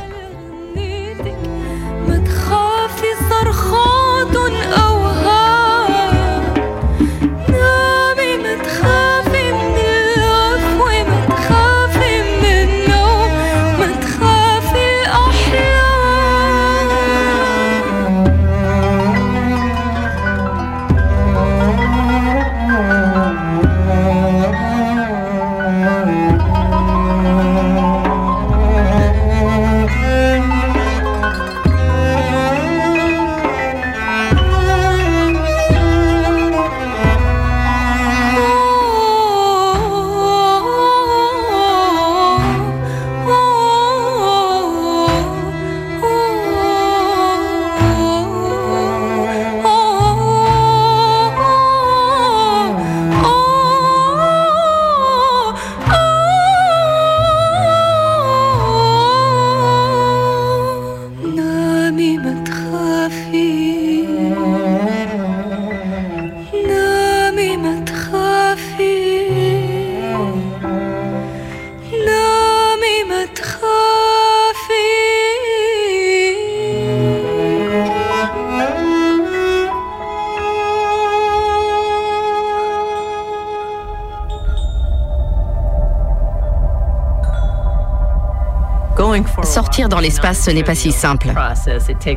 Dans 89.97 90.01
l'espace, 90.01 90.43
ce 90.43 90.51
n'est 90.51 90.63
pas 90.63 90.75
si 90.75 90.91
simple. 90.91 91.33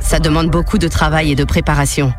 Ça 0.03 0.19
demande 0.19 0.51
beaucoup 0.51 0.77
de 0.77 0.87
travail 0.87 1.33
et 1.33 1.35
de 1.35 1.45
préparation. 1.45 2.12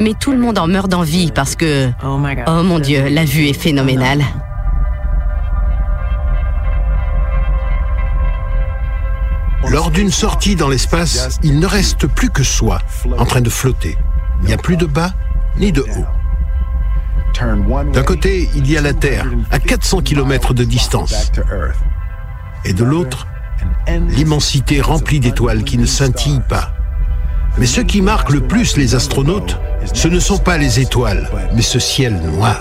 Mais 0.00 0.14
tout 0.18 0.32
le 0.32 0.38
monde 0.38 0.58
en 0.58 0.66
meurt 0.66 0.88
d'envie 0.88 1.30
parce 1.30 1.54
que, 1.54 1.90
oh 2.04 2.62
mon 2.64 2.80
Dieu, 2.80 3.08
la 3.08 3.24
vue 3.24 3.46
est 3.46 3.52
phénoménale. 3.52 4.24
Lors 9.68 9.92
d'une 9.92 10.10
sortie 10.10 10.56
dans 10.56 10.68
l'espace, 10.68 11.38
il 11.44 11.60
ne 11.60 11.66
reste 11.66 12.08
plus 12.08 12.30
que 12.30 12.42
soi, 12.42 12.80
en 13.16 13.26
train 13.26 13.42
de 13.42 13.50
flotter. 13.50 13.96
Il 14.42 14.48
n'y 14.48 14.54
a 14.54 14.58
plus 14.58 14.76
de 14.76 14.86
bas 14.86 15.12
ni 15.56 15.70
de 15.70 15.82
haut. 15.82 16.06
D'un 17.92 18.02
côté, 18.02 18.50
il 18.56 18.68
y 18.68 18.76
a 18.76 18.80
la 18.80 18.92
Terre, 18.92 19.26
à 19.52 19.60
400 19.60 20.00
km 20.00 20.52
de 20.52 20.64
distance. 20.64 21.30
Et 22.64 22.72
de 22.72 22.82
l'autre, 22.82 23.28
l'immensité 23.88 24.80
remplie 24.80 25.20
d'étoiles 25.20 25.64
qui 25.64 25.78
ne 25.78 25.86
scintillent 25.86 26.42
pas. 26.48 26.72
Mais 27.58 27.66
ce 27.66 27.80
qui 27.80 28.02
marque 28.02 28.30
le 28.30 28.40
plus 28.40 28.76
les 28.76 28.94
astronautes, 28.94 29.58
ce 29.92 30.08
ne 30.08 30.18
sont 30.18 30.38
pas 30.38 30.58
les 30.58 30.80
étoiles, 30.80 31.28
mais 31.54 31.62
ce 31.62 31.78
ciel 31.78 32.20
noir. 32.20 32.60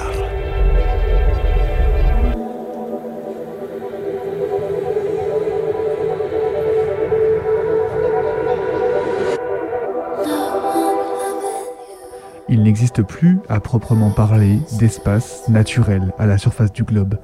Il 12.49 12.61
n'existe 12.61 13.01
plus, 13.01 13.39
à 13.49 13.59
proprement 13.59 14.11
parler, 14.11 14.59
d'espace 14.77 15.41
naturel 15.49 16.13
à 16.19 16.27
la 16.27 16.37
surface 16.37 16.71
du 16.71 16.83
globe 16.83 17.17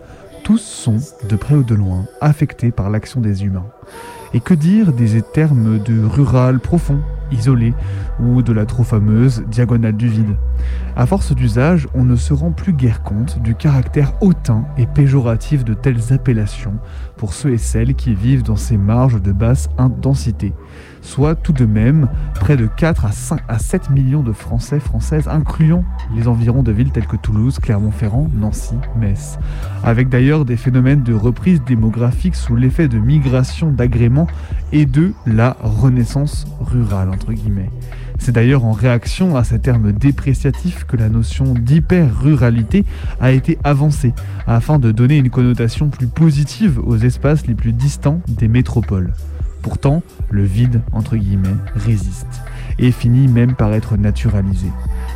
tous 0.50 0.58
sont, 0.58 0.98
de 1.30 1.36
près 1.36 1.54
ou 1.54 1.62
de 1.62 1.76
loin, 1.76 2.08
affectés 2.22 2.72
par 2.72 2.90
l'action 2.90 3.22
des 3.22 3.46
humains. 3.46 3.68
Et 4.34 4.40
que 4.40 4.56
dire 4.56 4.94
des 4.94 5.22
termes 5.22 5.78
de 5.78 6.04
rural 6.04 6.60
profond, 6.60 7.02
isolé, 7.32 7.76
ou 8.20 8.42
de 8.42 8.52
la 8.52 8.66
trop 8.66 8.82
fameuse 8.84 9.44
diagonale 9.48 9.96
du 9.96 10.08
vide? 10.08 10.36
À 10.96 11.06
force 11.06 11.36
d'usage, 11.36 11.88
on 11.94 12.04
ne 12.04 12.16
se 12.16 12.34
rend 12.34 12.50
plus 12.50 12.74
guère 12.74 13.04
compte 13.04 13.40
du 13.44 13.54
caractère 13.54 14.14
hautain 14.22 14.66
et 14.76 14.88
péjoratif 14.88 15.64
de 15.64 15.76
telles 15.76 16.14
appellations 16.14 16.78
pour 17.16 17.36
ceux 17.36 17.52
et 17.52 17.60
celles 17.60 17.94
qui 17.94 18.16
vivent 18.16 18.42
dans 18.42 18.56
ces 18.56 18.78
marges 18.78 19.22
de 19.22 19.32
basse 19.32 19.70
intensité 19.78 20.54
soit 21.02 21.36
tout 21.36 21.54
de 21.54 21.66
même 21.66 22.08
près 22.36 22.58
de 22.58 22.68
4 22.68 23.06
à, 23.06 23.12
5 23.12 23.42
à 23.48 23.60
7 23.60 23.90
millions 23.90 24.24
de 24.24 24.34
Français, 24.34 24.80
Françaises, 24.80 25.28
incluant 25.28 25.84
les 26.16 26.28
environs 26.28 26.64
de 26.64 26.72
villes 26.72 26.92
telles 26.92 27.08
que 27.08 27.18
Toulouse, 27.18 27.60
Clermont-Ferrand, 27.60 28.30
Nancy, 28.34 28.76
Metz. 29.00 29.38
Avec 29.84 30.10
d'ailleurs 30.10 30.46
des 30.46 30.58
phénomènes 30.58 31.04
de 31.04 31.14
reprise 31.14 31.62
démographique 31.66 32.36
sous 32.36 32.56
l'effet 32.56 32.88
de 32.88 33.00
migration 33.00 33.72
d'agrément 33.72 34.28
et 34.72 34.86
de 34.86 35.14
la 35.26 35.58
renaissance 35.62 36.46
rurale, 36.60 37.10
entre 37.10 37.34
guillemets. 37.34 37.72
C'est 38.20 38.34
d'ailleurs 38.34 38.66
en 38.66 38.74
réaction 38.74 39.38
à 39.38 39.44
ces 39.44 39.60
termes 39.60 39.94
dépréciatifs 39.94 40.84
que 40.84 40.98
la 40.98 41.10
notion 41.10 41.54
d'hyper-ruralité 41.54 42.86
a 43.22 43.32
été 43.32 43.58
avancée, 43.64 44.14
afin 44.46 44.78
de 44.78 44.92
donner 44.92 45.18
une 45.18 45.30
connotation 45.30 45.88
plus 45.88 46.08
positive 46.08 46.80
aux 46.84 46.98
espaces 46.98 47.48
les 47.48 47.56
plus 47.56 47.72
distants 47.72 48.22
des 48.28 48.50
métropoles. 48.50 49.14
Pourtant, 49.62 50.02
le 50.30 50.44
vide, 50.44 50.82
entre 50.92 51.16
guillemets, 51.16 51.56
résiste 51.76 52.42
et 52.78 52.92
finit 52.92 53.28
même 53.28 53.56
par 53.56 53.74
être 53.74 53.98
naturalisé. 53.98 54.72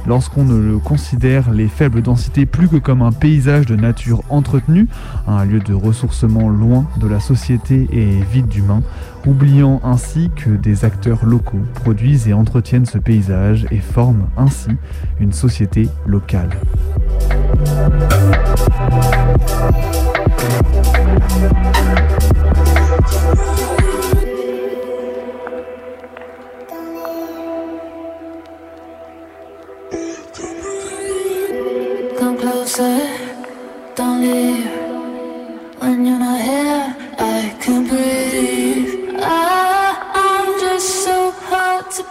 Lorsqu'on 0.05 0.43
ne 0.43 0.77
considère 0.77 1.51
les 1.51 1.67
faibles 1.67 2.01
densités 2.01 2.45
plus 2.45 2.67
que 2.67 2.75
comme 2.75 3.01
un 3.01 3.13
paysage 3.13 3.65
de 3.65 3.75
nature 3.75 4.21
entretenu, 4.29 4.87
un 5.27 5.45
lieu 5.45 5.59
de 5.59 5.73
ressourcement 5.73 6.49
loin 6.49 6.85
de 6.97 7.07
la 7.07 7.21
société 7.21 7.87
et 7.91 8.21
vide 8.21 8.47
d'humains, 8.47 8.83
oubliant 9.25 9.79
ainsi 9.83 10.29
que 10.35 10.49
des 10.49 10.83
acteurs 10.83 11.25
locaux 11.25 11.61
produisent 11.75 12.27
et 12.27 12.33
entretiennent 12.33 12.85
ce 12.85 12.97
paysage 12.97 13.65
et 13.71 13.79
forment 13.79 14.27
ainsi 14.35 14.71
une 15.19 15.31
société 15.31 15.87
locale. 16.05 16.49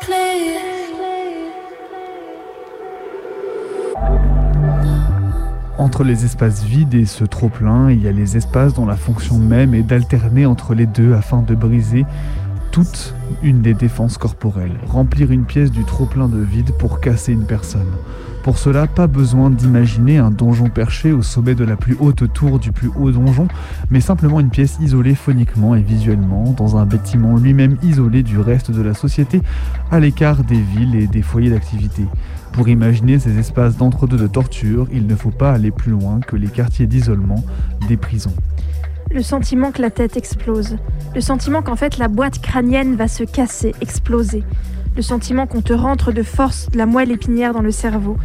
Please. 0.00 0.32
Entre 5.78 6.04
les 6.04 6.24
espaces 6.24 6.62
vides 6.62 6.94
et 6.94 7.06
ce 7.06 7.24
trop-plein, 7.24 7.90
il 7.90 8.02
y 8.02 8.08
a 8.08 8.12
les 8.12 8.36
espaces 8.36 8.72
dont 8.72 8.86
la 8.86 8.96
fonction 8.96 9.38
même 9.38 9.74
est 9.74 9.82
d'alterner 9.82 10.46
entre 10.46 10.74
les 10.74 10.86
deux 10.86 11.12
afin 11.12 11.42
de 11.42 11.54
briser 11.54 12.06
toute 12.72 13.14
une 13.42 13.60
des 13.60 13.74
défenses 13.74 14.16
corporelles. 14.16 14.78
Remplir 14.86 15.30
une 15.30 15.44
pièce 15.44 15.70
du 15.70 15.84
trop-plein 15.84 16.26
de 16.26 16.40
vide 16.40 16.72
pour 16.78 17.00
casser 17.00 17.32
une 17.32 17.44
personne. 17.44 17.92
Pour 18.42 18.58
cela, 18.58 18.86
pas 18.88 19.06
besoin 19.06 19.50
d'imaginer 19.50 20.18
un 20.18 20.30
donjon 20.32 20.68
perché 20.68 21.12
au 21.12 21.22
sommet 21.22 21.54
de 21.54 21.64
la 21.64 21.76
plus 21.76 21.96
haute 22.00 22.32
tour 22.32 22.58
du 22.58 22.72
plus 22.72 22.90
haut 22.96 23.12
donjon, 23.12 23.46
mais 23.90 24.00
simplement 24.00 24.40
une 24.40 24.48
pièce 24.48 24.78
isolée 24.80 25.14
phoniquement 25.14 25.76
et 25.76 25.82
visuellement, 25.82 26.54
dans 26.56 26.76
un 26.76 26.86
bâtiment 26.86 27.36
lui-même 27.36 27.76
isolé 27.82 28.22
du 28.22 28.40
reste 28.40 28.70
de 28.70 28.82
la 28.82 28.94
société, 28.94 29.42
à 29.90 30.00
l'écart 30.00 30.42
des 30.42 30.60
villes 30.60 30.96
et 30.96 31.06
des 31.06 31.22
foyers 31.22 31.50
d'activité. 31.50 32.06
Pour 32.52 32.68
imaginer 32.68 33.18
ces 33.18 33.38
espaces 33.38 33.76
d'entre-deux 33.76 34.18
de 34.18 34.26
torture, 34.26 34.88
il 34.92 35.06
ne 35.06 35.14
faut 35.14 35.30
pas 35.30 35.52
aller 35.52 35.70
plus 35.70 35.92
loin 35.92 36.20
que 36.20 36.36
les 36.36 36.48
quartiers 36.48 36.86
d'isolement 36.86 37.44
des 37.86 37.96
prisons. 37.96 38.34
Le 39.10 39.22
sentiment 39.22 39.72
que 39.72 39.82
la 39.82 39.90
tête 39.90 40.16
explose. 40.16 40.76
Le 41.14 41.20
sentiment 41.20 41.62
qu'en 41.62 41.76
fait 41.76 41.98
la 41.98 42.08
boîte 42.08 42.40
crânienne 42.40 42.96
va 42.96 43.08
se 43.08 43.24
casser, 43.24 43.74
exploser. 43.80 44.42
Le 44.96 45.02
sentiment 45.02 45.46
qu'on 45.46 45.62
te 45.62 45.72
rentre 45.72 46.12
de 46.12 46.22
force 46.22 46.68
la 46.74 46.86
moelle 46.86 47.10
épinière 47.10 47.52
dans 47.52 47.62
le 47.62 47.70
cerveau. 47.70 48.16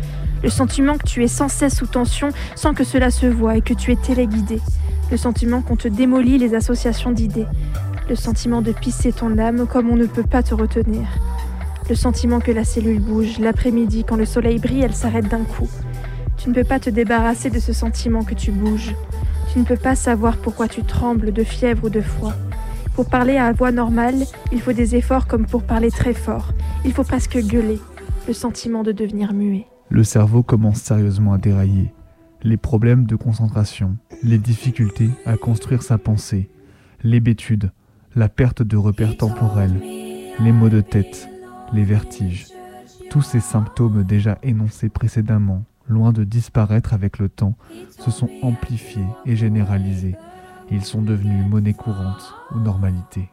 Le 0.44 0.50
sentiment 0.50 0.98
que 0.98 1.06
tu 1.06 1.24
es 1.24 1.28
sans 1.28 1.50
cesse 1.50 1.78
sous 1.78 1.88
tension 1.88 2.30
sans 2.56 2.74
que 2.74 2.84
cela 2.84 3.12
se 3.12 3.26
voie 3.26 3.58
et 3.58 3.62
que 3.62 3.74
tu 3.74 3.92
es 3.92 3.96
téléguidé. 3.96 4.62
Le 5.12 5.18
sentiment 5.18 5.62
qu'on 5.62 5.76
te 5.76 5.88
démolit 5.88 6.38
les 6.38 6.54
associations 6.54 7.12
d'idées. 7.12 7.48
Le 8.10 8.16
sentiment 8.16 8.62
de 8.62 8.72
pisser 8.72 9.12
ton 9.12 9.38
âme 9.38 9.68
comme 9.68 9.90
on 9.90 9.96
ne 9.96 10.06
peut 10.06 10.24
pas 10.24 10.44
te 10.44 10.54
retenir. 10.54 11.08
Le 11.90 11.96
sentiment 11.96 12.40
que 12.40 12.52
la 12.52 12.66
cellule 12.66 13.00
bouge, 13.00 13.40
l'après-midi, 13.40 14.04
quand 14.06 14.18
le 14.18 14.26
soleil 14.26 14.60
brille, 14.60 14.82
elle 14.84 14.94
s'arrête 14.94 15.30
d'un 15.30 15.44
coup. 15.44 15.70
Tu 16.38 16.50
ne 16.50 16.54
peux 16.54 16.66
pas 16.66 16.80
te 16.80 16.90
débarrasser 16.90 17.50
de 17.50 17.60
ce 17.60 17.74
sentiment 17.74 18.24
que 18.24 18.34
tu 18.34 18.52
bouges. 18.52 18.94
Tu 19.52 19.60
ne 19.60 19.64
peux 19.64 19.78
pas 19.78 19.96
savoir 19.96 20.38
pourquoi 20.38 20.68
tu 20.68 20.84
trembles 20.84 21.32
de 21.32 21.44
fièvre 21.44 21.86
ou 21.86 21.90
de 21.90 22.02
froid. 22.02 22.34
Pour 22.96 23.10
parler 23.10 23.38
à 23.38 23.52
voix 23.54 23.72
normale, 23.72 24.24
il 24.52 24.62
faut 24.62 24.74
des 24.74 24.96
efforts 24.96 25.28
comme 25.28 25.46
pour 25.46 25.64
parler 25.64 25.92
très 25.92 26.14
fort. 26.14 26.52
Il 26.84 26.94
faut 26.94 27.04
presque 27.04 27.38
gueuler, 27.38 27.80
le 28.28 28.34
sentiment 28.34 28.84
de 28.84 28.92
devenir 28.92 29.34
muet. 29.34 29.68
Le 29.90 30.04
cerveau 30.04 30.44
commence 30.44 30.82
sérieusement 30.82 31.34
à 31.34 31.38
dérailler. 31.38 31.94
Les 32.44 32.58
problèmes 32.58 33.06
de 33.06 33.16
concentration, 33.16 33.98
les 34.24 34.38
difficultés 34.38 35.10
à 35.26 35.38
construire 35.38 35.82
sa 35.82 35.98
pensée, 35.98 36.50
l'hébétude, 37.04 37.72
la 38.16 38.30
perte 38.30 38.64
de 38.64 38.78
repères 38.78 39.18
temporels, 39.18 39.80
les 40.40 40.52
maux 40.52 40.70
de 40.70 40.82
tête, 40.82 41.30
les 41.74 41.84
vertiges, 41.84 42.48
tous 43.10 43.22
ces 43.22 43.40
symptômes 43.40 44.04
déjà 44.04 44.38
énoncés 44.44 44.90
précédemment, 44.90 45.64
loin 45.88 46.12
de 46.12 46.24
disparaître 46.24 46.94
avec 46.94 47.20
le 47.20 47.30
temps, 47.30 47.56
se 48.00 48.12
sont 48.12 48.30
amplifiés 48.42 49.06
et 49.26 49.36
généralisés. 49.36 50.16
Ils 50.70 50.84
sont 50.84 51.02
devenus 51.02 51.46
monnaie 51.48 51.74
courante 51.74 52.34
ou 52.54 52.60
normalité. 52.60 53.30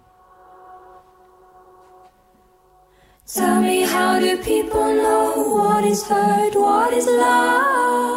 Tell 3.27 3.63
me 3.63 3.85
how 3.85 4.21
do 4.21 4.37
people 4.43 4.95
know 4.95 5.57
what 5.57 5.83
is 5.83 6.03
hurt, 6.07 6.55
what 6.55 6.93
is 6.93 7.07
love? 7.07 8.15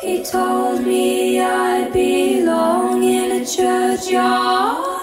He 0.00 0.22
told 0.22 0.86
me 0.86 1.38
I 1.40 1.90
belong 1.92 3.02
in 3.02 3.42
a 3.42 3.44
churchyard. 3.44 4.93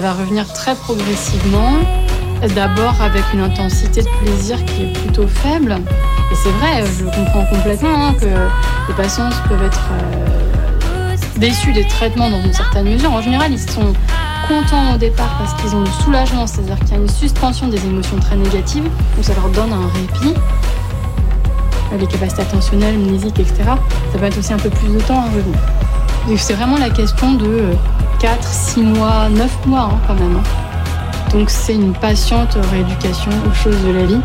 Va 0.00 0.12
revenir 0.12 0.46
très 0.52 0.76
progressivement, 0.76 1.72
d'abord 2.54 2.94
avec 3.02 3.24
une 3.34 3.40
intensité 3.40 4.02
de 4.02 4.08
plaisir 4.22 4.64
qui 4.64 4.84
est 4.84 4.92
plutôt 4.92 5.26
faible. 5.26 5.72
Et 6.30 6.34
c'est 6.36 6.50
vrai, 6.50 6.84
je 6.98 7.04
comprends 7.04 7.44
complètement 7.46 8.06
hein, 8.06 8.14
que 8.14 8.26
les 8.26 8.94
patients 8.94 9.28
peuvent 9.48 9.64
être 9.64 9.82
euh, 9.90 11.16
déçus 11.38 11.72
des 11.72 11.84
traitements 11.88 12.30
dans 12.30 12.40
une 12.40 12.52
certaine 12.52 12.84
mesure. 12.84 13.12
En 13.12 13.20
général, 13.20 13.50
ils 13.52 13.58
sont 13.58 13.92
contents 14.46 14.94
au 14.94 14.98
départ 14.98 15.36
parce 15.36 15.60
qu'ils 15.60 15.74
ont 15.74 15.82
du 15.82 15.90
soulagement, 16.04 16.46
c'est-à-dire 16.46 16.78
qu'il 16.78 16.90
y 16.90 16.94
a 16.94 16.98
une 16.98 17.10
suspension 17.10 17.66
des 17.66 17.84
émotions 17.84 18.20
très 18.20 18.36
négatives, 18.36 18.84
donc 18.84 19.24
ça 19.24 19.34
leur 19.34 19.48
donne 19.48 19.72
un 19.72 19.88
répit 19.88 20.38
les 21.98 22.06
capacités 22.06 22.42
attentionnelles, 22.42 22.98
mnésiques, 22.98 23.40
etc. 23.40 23.62
Ça 24.12 24.18
peut 24.18 24.26
être 24.26 24.38
aussi 24.38 24.52
un 24.52 24.58
peu 24.58 24.70
plus 24.70 24.88
de 24.88 25.00
temps 25.00 25.18
à 25.18 25.24
revenir. 25.24 25.58
C'est 26.36 26.52
vraiment 26.52 26.76
la 26.76 26.90
question 26.90 27.32
de 27.32 27.62
4, 28.20 28.42
6 28.42 28.82
mois, 28.82 29.28
9 29.30 29.66
mois 29.66 29.90
hein, 29.92 29.98
quand 30.06 30.14
même. 30.14 30.36
hein. 30.36 30.42
Donc 31.32 31.50
c'est 31.50 31.74
une 31.74 31.92
patiente 31.92 32.56
rééducation 32.72 33.30
aux 33.48 33.54
choses 33.54 33.80
de 33.84 33.92
la 33.92 34.04
vie. 34.04 34.20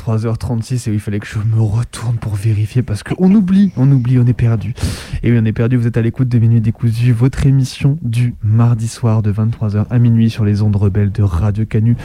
23h36 0.00 0.88
et 0.88 0.92
il 0.92 1.00
fallait 1.00 1.20
que 1.20 1.26
je 1.26 1.38
me 1.38 1.60
retourne 1.60 2.16
pour 2.16 2.34
vérifier 2.34 2.82
parce 2.82 3.02
qu'on 3.02 3.34
oublie, 3.34 3.72
on 3.76 3.90
oublie, 3.90 4.18
on 4.18 4.26
est 4.26 4.32
perdu. 4.32 4.74
Et 5.22 5.30
oui, 5.30 5.38
on 5.40 5.44
est 5.44 5.52
perdu, 5.52 5.76
vous 5.76 5.86
êtes 5.86 5.96
à 5.96 6.02
l'écoute 6.02 6.28
de 6.28 6.38
Minuit 6.38 6.60
Décousu, 6.60 7.12
votre 7.12 7.46
émission 7.46 7.98
du 8.02 8.34
mardi 8.42 8.88
soir 8.88 9.22
de 9.22 9.32
23h 9.32 9.86
à 9.90 9.98
minuit 9.98 10.30
sur 10.30 10.44
les 10.44 10.62
ondes 10.62 10.76
rebelles 10.76 11.12
de 11.12 11.22
Radio 11.22 11.66
Canu 11.66 11.96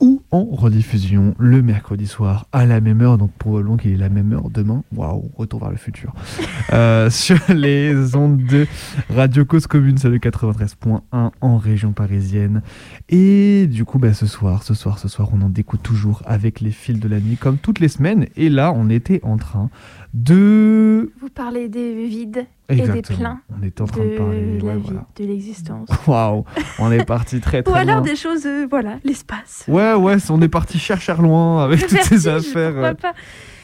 ou 0.00 0.22
en 0.34 0.46
rediffusion 0.46 1.36
le 1.38 1.62
mercredi 1.62 2.08
soir 2.08 2.48
à 2.50 2.66
la 2.66 2.80
même 2.80 3.00
heure, 3.00 3.18
donc 3.18 3.30
probablement 3.38 3.76
qu'il 3.76 3.92
est 3.92 3.96
la 3.96 4.08
même 4.08 4.32
heure 4.32 4.50
demain. 4.50 4.82
Waouh, 4.92 5.30
retour 5.36 5.60
vers 5.60 5.70
le 5.70 5.76
futur. 5.76 6.12
euh, 6.72 7.08
sur 7.08 7.38
les 7.50 8.16
ondes 8.16 8.42
de 8.44 8.66
Radio 9.10 9.44
Cause 9.44 9.68
Commune, 9.68 9.96
c'est 9.96 10.08
le 10.08 10.18
93.1 10.18 11.30
en 11.40 11.56
région 11.56 11.92
parisienne. 11.92 12.62
Et 13.08 13.68
du 13.68 13.84
coup, 13.84 14.00
bah, 14.00 14.12
ce 14.12 14.26
soir, 14.26 14.64
ce 14.64 14.74
soir, 14.74 14.98
ce 14.98 15.06
soir, 15.06 15.28
on 15.32 15.40
en 15.40 15.50
découte 15.50 15.84
toujours 15.84 16.20
avec 16.26 16.60
les 16.60 16.72
fils 16.72 16.98
de 16.98 17.06
la 17.06 17.20
nuit, 17.20 17.36
comme 17.36 17.58
toutes 17.58 17.78
les 17.78 17.88
semaines. 17.88 18.26
Et 18.34 18.48
là, 18.48 18.72
on 18.74 18.90
était 18.90 19.20
en 19.22 19.36
train 19.36 19.70
de... 20.14 21.12
Vous 21.20 21.30
parlez 21.30 21.68
des 21.68 22.08
vides 22.08 22.44
et 22.68 22.76
des 22.76 23.02
pleins. 23.02 23.40
On 23.58 23.62
était 23.62 23.82
en 23.82 23.86
train 23.86 24.04
de, 24.04 24.16
parler 24.16 24.58
la 24.58 24.64
ouais, 24.64 24.76
vie, 24.76 24.82
voilà. 24.84 25.06
de 25.16 25.24
l'existence. 25.24 25.88
Waouh, 26.06 26.44
on 26.78 26.90
est 26.90 27.04
parti 27.04 27.40
très 27.40 27.62
très 27.62 27.72
Ou 27.72 27.76
alors 27.76 27.96
loin. 27.96 28.04
des 28.04 28.16
choses, 28.16 28.46
euh, 28.46 28.66
voilà, 28.68 28.96
l'espace. 29.04 29.64
Ouais, 29.68 29.94
ouais, 29.94 30.16
on 30.30 30.40
est 30.40 30.48
parti 30.48 30.78
chercher 30.78 31.14
loin 31.14 31.64
avec 31.64 31.82
Le 31.82 31.88
toutes 31.88 32.02
ces 32.02 32.28
affaires. 32.28 32.76
euh. 32.76 32.94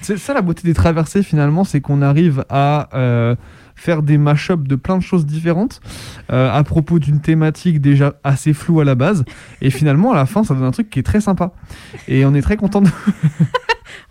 C'est 0.02 0.16
ça 0.16 0.34
la 0.34 0.42
beauté 0.42 0.62
des 0.64 0.74
traversées 0.74 1.22
finalement, 1.22 1.64
c'est 1.64 1.80
qu'on 1.80 2.00
arrive 2.02 2.44
à 2.48 2.88
euh, 2.94 3.36
faire 3.80 4.02
des 4.02 4.18
mash-ups 4.18 4.66
de 4.68 4.76
plein 4.76 4.98
de 4.98 5.02
choses 5.02 5.26
différentes 5.26 5.80
euh, 6.30 6.50
à 6.52 6.62
propos 6.64 6.98
d'une 6.98 7.20
thématique 7.20 7.80
déjà 7.80 8.14
assez 8.24 8.52
floue 8.52 8.80
à 8.80 8.84
la 8.84 8.94
base. 8.94 9.24
Et 9.60 9.70
finalement, 9.70 10.12
à 10.12 10.16
la 10.16 10.26
fin, 10.26 10.44
ça 10.44 10.54
donne 10.54 10.64
un 10.64 10.70
truc 10.70 10.90
qui 10.90 10.98
est 10.98 11.02
très 11.02 11.20
sympa. 11.20 11.52
Et 12.08 12.24
on 12.24 12.34
est 12.34 12.42
très 12.42 12.56
content 12.56 12.80
de... 12.82 12.88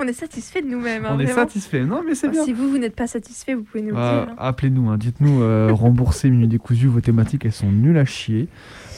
On 0.02 0.08
est 0.08 0.14
satisfait 0.14 0.62
de 0.62 0.68
nous-mêmes. 0.68 1.06
hein, 1.06 1.10
on 1.14 1.20
est 1.20 1.28
satisfait. 1.28 1.84
Non, 1.84 2.02
mais 2.08 2.16
c'est 2.16 2.30
bien. 2.30 2.46
Si 2.46 2.54
vous, 2.54 2.70
vous 2.70 2.78
n'êtes 2.78 2.96
pas 2.96 3.08
satisfait, 3.08 3.54
vous 3.54 3.64
pouvez 3.64 3.84
nous 3.84 3.96
le 3.96 3.98
Euh, 4.02 4.24
dire. 4.26 4.32
hein. 4.32 4.36
Appelez-nous, 4.38 4.90
hein, 4.90 4.98
dites-nous, 4.98 5.42
euh, 5.42 5.72
remboursez 5.74 6.30
Minuit 6.30 6.48
Décousu, 6.48 6.88
vos 6.88 7.02
thématiques 7.02 7.44
elles 7.46 7.52
sont 7.52 7.70
nulles 7.72 7.98
à 7.98 8.06
chier. 8.06 8.48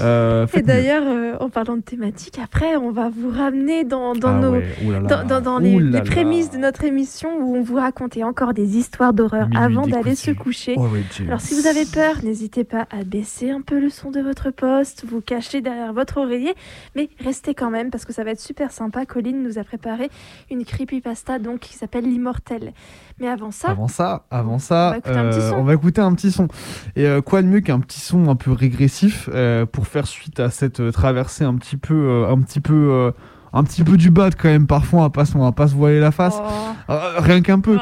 Euh, 0.02 0.48
Et 0.54 0.62
d'ailleurs, 0.62 1.04
euh, 1.06 1.36
en 1.40 1.50
parlant 1.50 1.78
de 1.78 1.82
thématique, 1.82 2.40
après, 2.44 2.76
on 2.76 2.92
va 2.92 3.10
vous 3.10 3.30
ramener 3.30 3.84
dans, 3.84 4.14
dans 4.14 4.36
Ah 4.36 4.40
nos, 4.40 4.52
ouais, 4.52 4.66
ouh 4.86 4.92
là 4.92 5.00
là. 5.00 5.40
dans, 5.42 5.60
les, 5.60 6.02
prémices 6.02 6.52
de 6.52 6.58
notre 6.58 6.84
émission 6.84 7.30
où 7.40 7.56
on 7.56 7.62
vous 7.62 7.76
racontait 7.76 8.24
encore 8.24 8.54
des 8.54 8.78
histoires 8.78 9.14
d'horreur 9.14 9.48
avant 9.56 9.88
d'aller 9.88 10.16
se 10.16 10.32
coucher. 10.32 10.76
Origins. 10.78 11.28
Alors, 11.28 11.42
si 11.42 11.54
vous 11.54 11.68
avez 11.68 11.86
peur, 11.86 12.24
n'hésitez 12.24 12.64
pas 12.64 12.88
à 12.92 13.04
baisser 13.04 13.52
un 13.52 13.62
peu 13.62 13.80
le 13.80 13.90
son 13.90 14.12
de 14.12 14.20
votre 14.22 14.52
poste, 14.52 15.06
vous 15.08 15.22
cacher 15.22 15.62
derrière 15.62 15.94
votre 15.94 16.18
oreiller, 16.18 16.54
mais 16.96 17.10
restez 17.24 17.54
quand 17.54 17.70
même 17.70 17.90
parce 17.92 18.06
que 18.06 18.14
ça 18.14 18.24
va 18.24 18.32
être 18.32 18.40
super 18.40 18.72
sympa. 18.72 19.06
Colline 19.06 19.44
nous 19.44 19.58
a 19.60 19.64
préparé 19.64 20.10
une 20.50 20.66
creepypasta 20.66 21.40
donc 21.40 21.60
qui 21.60 21.74
s'appelle 21.74 22.06
l'immortel. 22.06 22.74
Mais 23.22 23.28
avant 23.28 23.52
ça, 23.52 23.70
Avant 23.70 23.88
ça, 23.88 24.26
avant 24.32 24.58
ça, 24.58 24.98
va 25.06 25.12
euh, 25.12 25.50
son. 25.52 25.56
on 25.58 25.64
va 25.64 25.76
écouter 25.76 26.02
un 26.02 26.12
petit 26.16 26.32
son. 26.32 26.48
Et 26.96 27.06
euh, 27.06 27.22
quoi 27.22 27.44
de 27.44 27.48
mieux 27.48 27.60
qu'un 27.62 27.80
petit 27.80 28.00
son 28.00 28.28
un 28.30 28.36
peu 28.36 28.52
régressif 28.52 29.30
euh, 29.32 29.68
pour 29.68 29.86
faire 29.86 30.08
suite 30.08 30.40
à 30.40 30.50
cette 30.50 30.92
traversée 30.92 31.44
un 31.44 31.54
petit 31.54 31.78
peu, 31.78 32.26
un 32.28 32.40
petit 32.40 32.62
peu, 32.62 33.14
un 33.54 33.64
petit 33.64 33.84
peu 33.84 33.98
du 33.98 34.10
bas 34.12 34.30
quand 34.32 34.48
même. 34.50 34.68
Parfois, 34.68 35.00
on 35.00 35.04
va 35.04 35.10
pas, 35.10 35.26
se- 35.26 35.36
on 35.38 35.42
va 35.44 35.52
pas 35.52 35.68
se 35.68 35.76
voiler 35.76 36.00
la 36.00 36.12
face, 36.12 36.36
Oh. 36.40 36.92
Euh, 36.92 37.20
rien 37.20 37.42
qu'un 37.42 37.60
peu. 37.60 37.78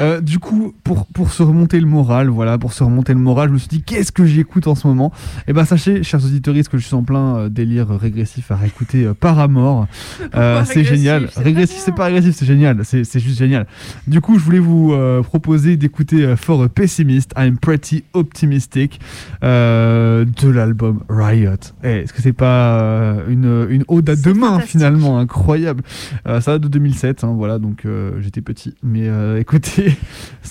Euh, 0.00 0.20
du 0.20 0.38
coup, 0.38 0.72
pour 0.84 1.06
pour 1.06 1.30
se 1.32 1.42
remonter 1.42 1.80
le 1.80 1.86
moral, 1.86 2.28
voilà, 2.28 2.56
pour 2.56 2.72
se 2.72 2.82
remonter 2.84 3.12
le 3.12 3.18
moral, 3.18 3.48
je 3.48 3.54
me 3.54 3.58
suis 3.58 3.68
dit 3.68 3.82
qu'est-ce 3.82 4.12
que 4.12 4.24
j'écoute 4.24 4.66
en 4.66 4.74
ce 4.74 4.86
moment? 4.86 5.12
Et 5.48 5.52
ben 5.52 5.64
sachez, 5.64 6.02
chers 6.02 6.24
auditeurs, 6.24 6.54
que 6.70 6.78
je 6.78 6.84
suis 6.86 6.94
en 6.94 7.02
plein 7.02 7.36
euh, 7.36 7.48
délire 7.48 7.88
régressif 7.88 8.50
à 8.50 8.56
réécouter 8.56 9.10
Paramore. 9.18 9.86
C'est 10.64 10.84
génial. 10.84 11.28
Régressif, 11.36 11.78
c'est 11.78 11.94
pas 11.94 12.04
régressif, 12.06 12.34
c'est 12.36 12.46
génial. 12.46 12.80
C'est 12.84 13.18
juste 13.18 13.38
génial. 13.38 13.66
Du 14.06 14.20
coup, 14.20 14.38
je 14.38 14.44
voulais 14.44 14.58
vous 14.58 14.94
proposer 15.24 15.76
d'écouter 15.76 16.34
For 16.36 16.62
a 16.64 16.68
Pessimist, 16.68 17.32
I'm 17.36 17.58
Pretty 17.58 18.04
Optimistic 18.12 19.00
de 19.42 20.48
l'album 20.48 21.00
Riot. 21.08 21.50
Eh, 21.82 22.00
Est-ce 22.02 22.12
que 22.12 22.22
c'est 22.22 22.32
pas 22.32 23.16
une, 23.28 23.66
une 23.70 23.84
ode 23.88 24.08
à 24.10 24.16
demain 24.16 24.60
finalement? 24.60 25.13
Incroyable. 25.18 25.82
Euh, 26.26 26.40
ça 26.40 26.52
date 26.52 26.62
de 26.62 26.68
2007, 26.68 27.24
hein, 27.24 27.34
voilà, 27.36 27.58
donc 27.58 27.84
euh, 27.84 28.20
j'étais 28.20 28.40
petit. 28.40 28.74
Mais 28.82 29.08
euh, 29.08 29.38
écoutez, 29.40 29.96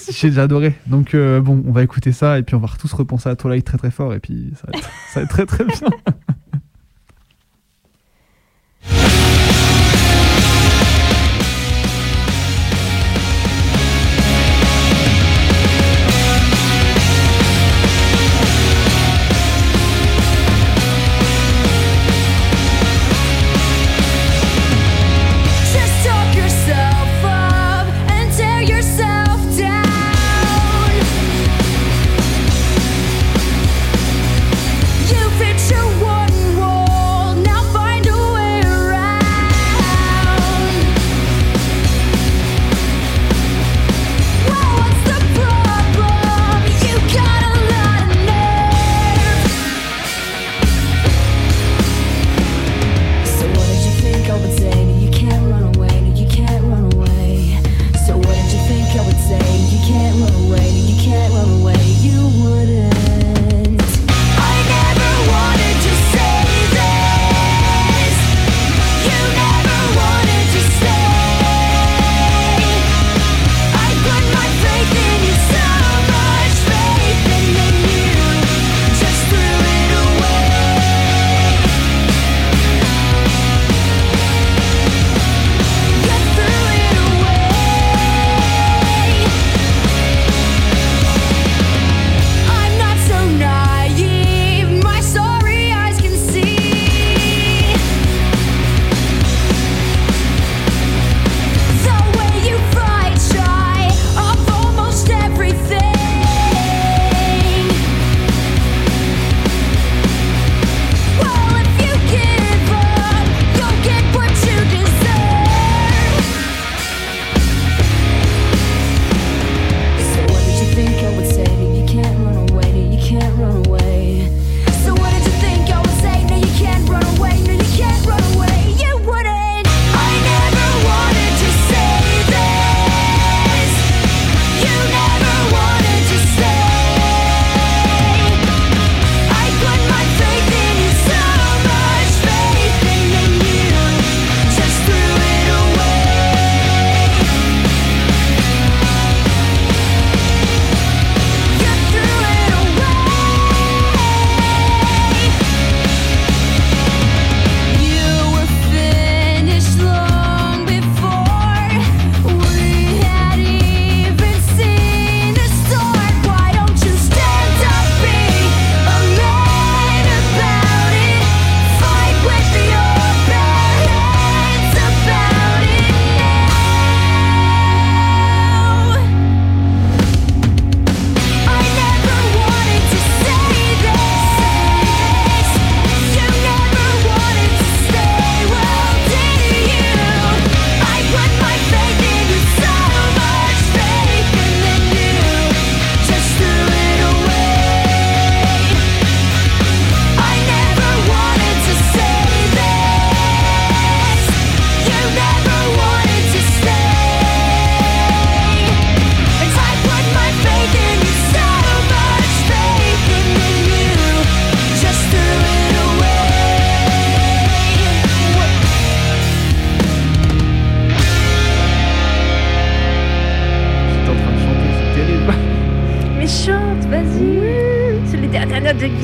j'ai 0.09 0.39
adoré. 0.39 0.75
Donc 0.87 1.15
bon, 1.15 1.63
on 1.65 1.71
va 1.71 1.83
écouter 1.83 2.11
ça 2.11 2.39
et 2.39 2.43
puis 2.43 2.55
on 2.55 2.59
va 2.59 2.69
tous 2.79 2.91
repenser 2.93 3.29
à 3.29 3.35
Twilight 3.35 3.65
très 3.65 3.77
très 3.77 3.91
fort 3.91 4.13
et 4.13 4.19
puis 4.19 4.53
ça 4.55 4.67
va 4.71 4.79
ça 4.81 5.19
va 5.19 5.21
être 5.23 5.29
très 5.29 5.45
très 5.45 5.65
bien. 5.65 5.77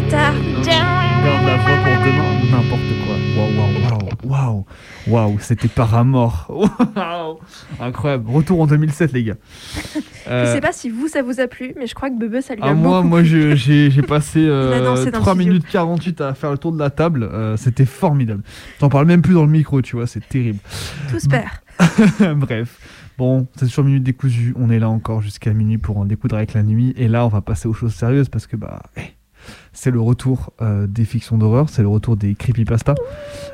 guitare. 0.04 0.34
Garde 1.24 1.46
la 1.46 1.58
voix 1.58 1.78
pour 1.84 2.06
demain, 2.06 2.52
n'importe 2.52 2.92
quoi. 3.06 3.16
Waouh, 3.38 3.58
waouh, 3.58 4.10
waouh, 4.24 4.30
waouh, 4.30 4.66
waouh, 5.08 5.40
c'était 5.40 5.68
Paramore. 5.68 6.46
Waouh, 6.96 7.38
incroyable. 7.80 8.30
Retour 8.32 8.62
en 8.62 8.68
2007, 8.68 9.12
les 9.14 9.24
gars. 9.24 9.34
Je 10.28 10.46
sais 10.54 10.62
pas 10.62 10.72
si 10.72 10.90
vous, 10.90 11.08
ça 11.08 11.22
vous 11.22 11.40
a 11.40 11.48
plu, 11.48 11.74
mais 11.78 11.88
je 11.88 11.96
crois 11.96 12.10
que 12.10 12.18
Bebe, 12.20 12.40
ça 12.42 12.54
lui 12.56 12.62
a 12.62 12.68
Ah, 12.68 12.74
moi, 12.74 12.98
beaucoup 12.98 13.08
moi 13.10 13.24
j'ai 13.24 13.90
passé 14.08 14.40
euh, 14.48 14.84
dans 14.84 14.94
le 14.96 15.12
3 15.12 15.34
studio. 15.34 15.36
minutes 15.36 15.66
48 15.72 16.22
à 16.22 16.34
faire 16.36 16.52
le 16.52 16.58
tour 16.58 16.72
de 16.72 16.78
la 16.80 16.90
table. 16.92 17.24
euh, 17.24 17.58
C'était 17.58 17.86
formidable. 17.86 18.44
J'en 18.80 18.90
parle 18.90 19.08
même 19.08 19.22
plus 19.24 19.34
dans 19.34 19.44
le 19.46 19.50
micro, 19.52 19.82
tu 19.82 19.96
vois, 19.96 20.06
c'est 20.08 20.28
terrible. 20.28 20.60
Tout 21.10 21.20
se 21.20 21.28
perd. 21.28 22.38
Bref. 22.38 22.78
Bon, 23.18 23.48
c'est 23.56 23.66
toujours 23.66 23.84
minute 23.86 24.04
décousu. 24.04 24.54
On 24.58 24.70
est 24.70 24.80
là 24.80 24.90
encore 24.90 25.22
jusqu'à 25.22 25.52
minuit 25.54 25.78
pour 25.78 25.98
en 25.98 26.06
découdre 26.06 26.36
avec 26.38 26.54
la 26.54 26.64
nuit. 26.64 26.94
Et 26.96 27.08
là, 27.08 27.26
on 27.26 27.30
va 27.30 27.42
passer 27.42 27.68
aux 27.68 27.74
choses 27.74 27.94
sérieuses 27.94 28.30
parce 28.30 28.48
que 28.48 28.56
bah, 28.56 28.82
eh, 28.98 29.02
c'est 29.74 29.92
le 29.92 30.00
retour 30.02 30.52
euh, 30.62 30.88
des 30.88 31.06
fictions 31.06 31.38
d'horreur, 31.38 31.70
c'est 31.70 31.82
le 31.82 31.88
retour 31.88 32.18
des 32.18 32.36
creepypasta. 32.36 32.96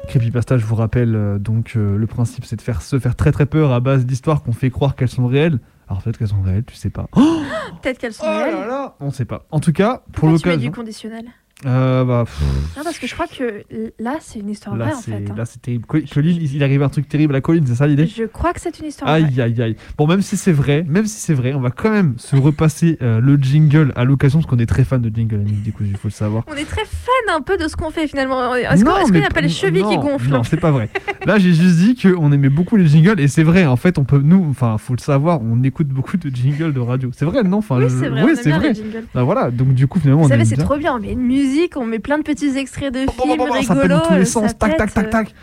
Creepypasta, 0.07 0.57
je 0.57 0.65
vous 0.65 0.75
rappelle, 0.75 1.15
euh, 1.15 1.37
donc 1.39 1.73
euh, 1.75 1.97
le 1.97 2.07
principe, 2.07 2.45
c'est 2.45 2.55
de 2.55 2.61
faire 2.61 2.81
se 2.81 2.99
faire 2.99 3.15
très 3.15 3.31
très 3.31 3.45
peur 3.45 3.71
à 3.71 3.79
base 3.79 4.05
d'histoires 4.05 4.43
qu'on 4.43 4.53
fait 4.53 4.69
croire 4.69 4.95
qu'elles 4.95 5.09
sont 5.09 5.27
réelles. 5.27 5.59
Alors 5.87 6.01
peut-être 6.01 6.17
qu'elles 6.17 6.27
sont 6.29 6.41
réelles, 6.41 6.65
tu 6.65 6.75
sais 6.75 6.89
pas. 6.89 7.07
Oh 7.15 7.41
Peut-être 7.81 7.97
qu'elles 7.99 8.13
sont 8.13 8.23
Oh 8.25 8.29
là 8.31 8.45
réelles. 8.45 8.67
là 8.67 8.95
On 8.99 9.11
sait 9.11 9.25
pas. 9.25 9.45
En 9.51 9.59
tout 9.59 9.73
cas, 9.73 10.01
pour 10.11 10.29
Pourquoi 10.29 10.37
tu 10.39 10.47
mets 10.47 10.53
l'occasion. 10.53 10.71
du 10.71 10.75
conditionnel? 10.75 11.25
Euh, 11.65 12.03
bah, 12.03 12.25
Non, 12.75 12.83
parce 12.83 12.99
que 12.99 13.07
je 13.07 13.13
crois 13.13 13.27
que 13.27 13.63
là, 13.97 14.17
c'est 14.19 14.39
une 14.39 14.49
histoire 14.49 14.75
là, 14.75 14.85
vraie 14.85 14.93
en 14.95 15.01
fait. 15.01 15.13
hein. 15.31 15.35
là, 15.37 15.45
c'est 15.45 15.61
terrible. 15.61 15.85
Co- 15.85 15.99
Colin, 16.13 16.35
il 16.39 16.61
arrive 16.63 16.83
un 16.83 16.89
truc 16.89 17.07
terrible 17.07 17.33
à 17.33 17.39
Colin, 17.41 17.61
c'est 17.65 17.75
ça 17.75 17.87
l'idée? 17.87 18.07
Je 18.07 18.23
crois 18.25 18.51
que 18.51 18.59
c'est 18.59 18.77
une 18.79 18.87
histoire 18.87 19.09
vraie. 19.09 19.23
Aïe 19.23 19.41
aïe 19.41 19.61
aïe. 19.61 19.75
Bon 19.97 20.05
même 20.05 20.21
si 20.21 20.35
c'est 20.35 20.51
vrai, 20.51 20.83
même 20.87 21.05
si 21.05 21.17
c'est 21.19 21.33
vrai, 21.33 21.53
on 21.53 21.61
va 21.61 21.71
quand 21.71 21.89
même 21.91 22.15
se 22.17 22.35
repasser 22.35 22.97
euh, 23.01 23.21
le 23.21 23.37
jingle 23.37 23.93
à 23.95 24.03
l'occasion 24.03 24.39
parce 24.39 24.49
qu'on 24.51 24.59
est 24.59 24.65
très 24.65 24.83
fan 24.83 25.01
de 25.01 25.09
jingle 25.15 25.37
Minute 25.37 25.63
Décousue, 25.63 25.91
il 25.91 25.97
faut 25.97 26.09
le 26.09 26.13
savoir. 26.13 26.43
On 26.47 26.55
est 26.55 26.65
très 26.65 26.83
fan 26.83 27.35
un 27.35 27.41
peu 27.41 27.55
de 27.57 27.69
ce 27.69 27.77
qu'on 27.77 27.89
fait 27.89 28.07
finalement. 28.07 28.53
Est-ce 28.53 28.83
qu'on 28.83 28.91
Non, 28.91 28.97
est-ce 28.97 29.03
qu'il 29.05 29.13
mais 29.13 29.19
n'y 29.21 29.25
a 29.25 29.29
pas 29.29 29.41
les 29.41 29.47
chevilles 29.49 29.83
qui 29.83 29.95
non, 29.97 30.01
gonflent 30.01 30.29
Non, 30.29 30.43
c'est 30.43 30.59
pas 30.59 30.71
vrai. 30.71 30.89
Là, 31.25 31.39
j'ai 31.39 31.53
juste 31.53 31.77
dit 31.77 31.95
qu'on 31.95 32.31
aimait 32.33 32.49
beaucoup 32.49 32.75
les 32.75 32.85
jingles 32.87 33.19
et 33.21 33.29
c'est 33.29 33.43
vrai. 33.43 33.65
En 33.65 33.77
fait, 33.77 33.97
on 33.97 34.03
peut 34.03 34.21
nous, 34.21 34.45
enfin, 34.49 34.77
faut 34.77 34.93
le 34.93 34.99
savoir, 35.01 35.39
on 35.41 35.63
écoute 35.63 35.87
beaucoup 35.87 36.17
de 36.17 36.29
jingles 36.35 36.73
de 36.73 36.79
radio. 36.81 37.11
C'est 37.15 37.25
vrai, 37.25 37.43
non? 37.43 37.57
Enfin, 37.59 37.77
Oui, 37.77 37.85
c'est 37.89 38.09
vrai, 38.09 38.23
oui, 38.23 38.31
c'est 38.35 38.51
vrai. 38.51 38.73
Bah, 39.13 39.23
voilà. 39.23 39.51
Donc 39.51 39.73
du 39.73 39.87
coup, 39.87 39.99
finalement, 40.01 40.19
Vous 40.21 40.27
on 40.27 40.29
savez, 40.29 40.43
c'est 40.43 40.57
trop 40.57 40.75
bien. 40.77 40.99
Met 40.99 41.13
une 41.13 41.21
musique, 41.21 41.44
on 41.75 41.85
met 41.85 41.99
plein 41.99 42.17
de 42.17 42.23
petits 42.23 42.57
extraits 42.57 42.93
de 42.93 42.99
films 42.99 43.11
Bon, 43.17 43.35
bon, 43.37 43.47
bon, 43.47 43.61
ça 43.61 43.73
rigolos. 43.73 43.87
dans 43.87 44.07
tous 44.07 44.13
les 44.15 44.25
sens. 44.25 44.57
Tac, 44.57 44.77
tac, 44.77 44.93
tac, 44.93 45.05
euh. 45.05 45.09
tac. 45.09 45.33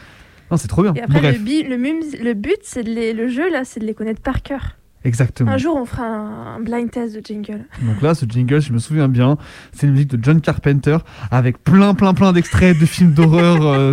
Non, 0.51 0.57
c'est 0.57 0.69
trop 0.69 0.83
bien. 0.83 0.93
Et 0.95 1.01
après, 1.01 1.21
Bref, 1.21 1.39
le, 1.39 1.43
bi- 1.45 1.63
le, 1.63 1.79
mum- 1.79 2.03
le 2.23 2.35
but, 2.35 2.59
c'est 2.63 2.83
de 2.83 2.91
les, 2.91 3.13
le 3.15 3.29
jeu 3.29 3.51
là, 3.51 3.65
c'est 3.65 3.81
de 3.81 3.87
les 3.87 3.95
connaître 3.95 4.21
par 4.21 4.43
cœur. 4.43 4.77
exactement. 5.05 5.51
Un 5.51 5.57
jour, 5.59 5.77
on 5.77 5.85
fera 5.87 6.05
un, 6.05 6.57
un 6.57 6.61
blind 6.61 6.91
test 6.91 7.15
de 7.17 7.25
jingle. 7.25 7.65
Donc 7.83 8.03
là, 8.03 8.15
ce 8.15 8.27
jingle, 8.29 8.61
je 8.61 8.73
me 8.73 8.79
souviens 8.79 9.09
bien, 9.09 9.39
c'est 9.73 9.87
une 9.87 9.93
musique 9.95 10.09
de 10.15 10.23
John 10.23 10.41
Carpenter 10.41 10.99
avec 11.31 11.63
plein, 11.65 11.95
plein, 11.95 12.13
plein 12.15 12.33
d'extraits 12.33 12.79
de 12.79 12.85
films 12.87 13.13
d'horreur, 13.13 13.63
euh, 13.67 13.93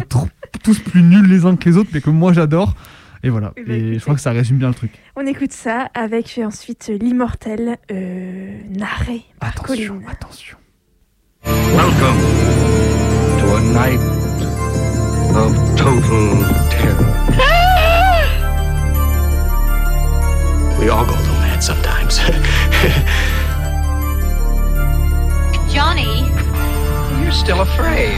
tous 0.63 0.79
plus 0.79 1.01
nuls 1.01 1.27
les 1.27 1.45
uns 1.45 1.55
que 1.55 1.69
les 1.69 1.77
autres, 1.77 1.89
mais 1.93 2.01
que 2.01 2.09
moi 2.09 2.33
j'adore. 2.33 2.75
Et 3.23 3.29
voilà. 3.29 3.53
Eh 3.57 3.63
ben, 3.63 3.73
Et 3.75 3.93
je 3.95 3.99
crois 4.03 4.15
que 4.15 4.21
ça 4.21 4.31
résume 4.31 4.57
bien 4.59 4.69
le 4.69 4.73
truc. 4.73 4.91
On 5.17 5.25
écoute 5.25 5.51
ça 5.51 5.89
avec 5.93 6.39
ensuite 6.43 6.89
l'immortel 7.01 7.77
euh, 7.91 8.51
narré 8.69 9.23
par 9.39 9.55
Colline. 9.55 10.01
Attention. 10.09 10.57
Welcome 11.45 12.19
to 13.39 13.55
a 13.55 13.61
night 13.73 13.99
of 15.35 15.51
total 15.77 16.43
terror. 16.69 17.15
We 20.79 20.87
all 20.87 21.05
go 21.05 21.11
a 21.11 21.19
little 21.19 21.33
mad 21.35 21.61
sometimes. 21.61 22.19
Johnny, 25.73 26.21
You're 27.21 27.33
still 27.33 27.59
afraid. 27.61 28.17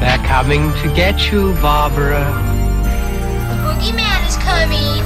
They're 0.00 0.22
coming 0.26 0.70
to 0.82 0.92
get 0.94 1.32
you, 1.32 1.54
Barbara. 1.54 2.20
the 3.48 3.54
boogeyman 3.64 4.28
is 4.28 4.36
coming. 4.36 5.02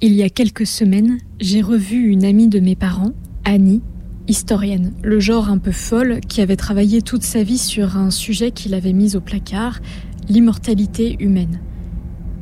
Il 0.00 0.12
y 0.12 0.22
a 0.22 0.28
quelques 0.28 0.64
semaines, 0.64 1.18
j'ai 1.40 1.60
revu 1.60 2.06
une 2.06 2.24
amie 2.24 2.46
de 2.46 2.60
mes 2.60 2.76
parents, 2.76 3.10
Annie, 3.44 3.82
historienne, 4.28 4.92
le 5.02 5.18
genre 5.18 5.48
un 5.48 5.58
peu 5.58 5.72
folle 5.72 6.20
qui 6.20 6.40
avait 6.40 6.54
travaillé 6.54 7.02
toute 7.02 7.24
sa 7.24 7.42
vie 7.42 7.58
sur 7.58 7.96
un 7.96 8.10
sujet 8.10 8.52
qu'il 8.52 8.74
avait 8.74 8.92
mis 8.92 9.16
au 9.16 9.20
placard, 9.20 9.80
l'immortalité 10.28 11.16
humaine. 11.18 11.58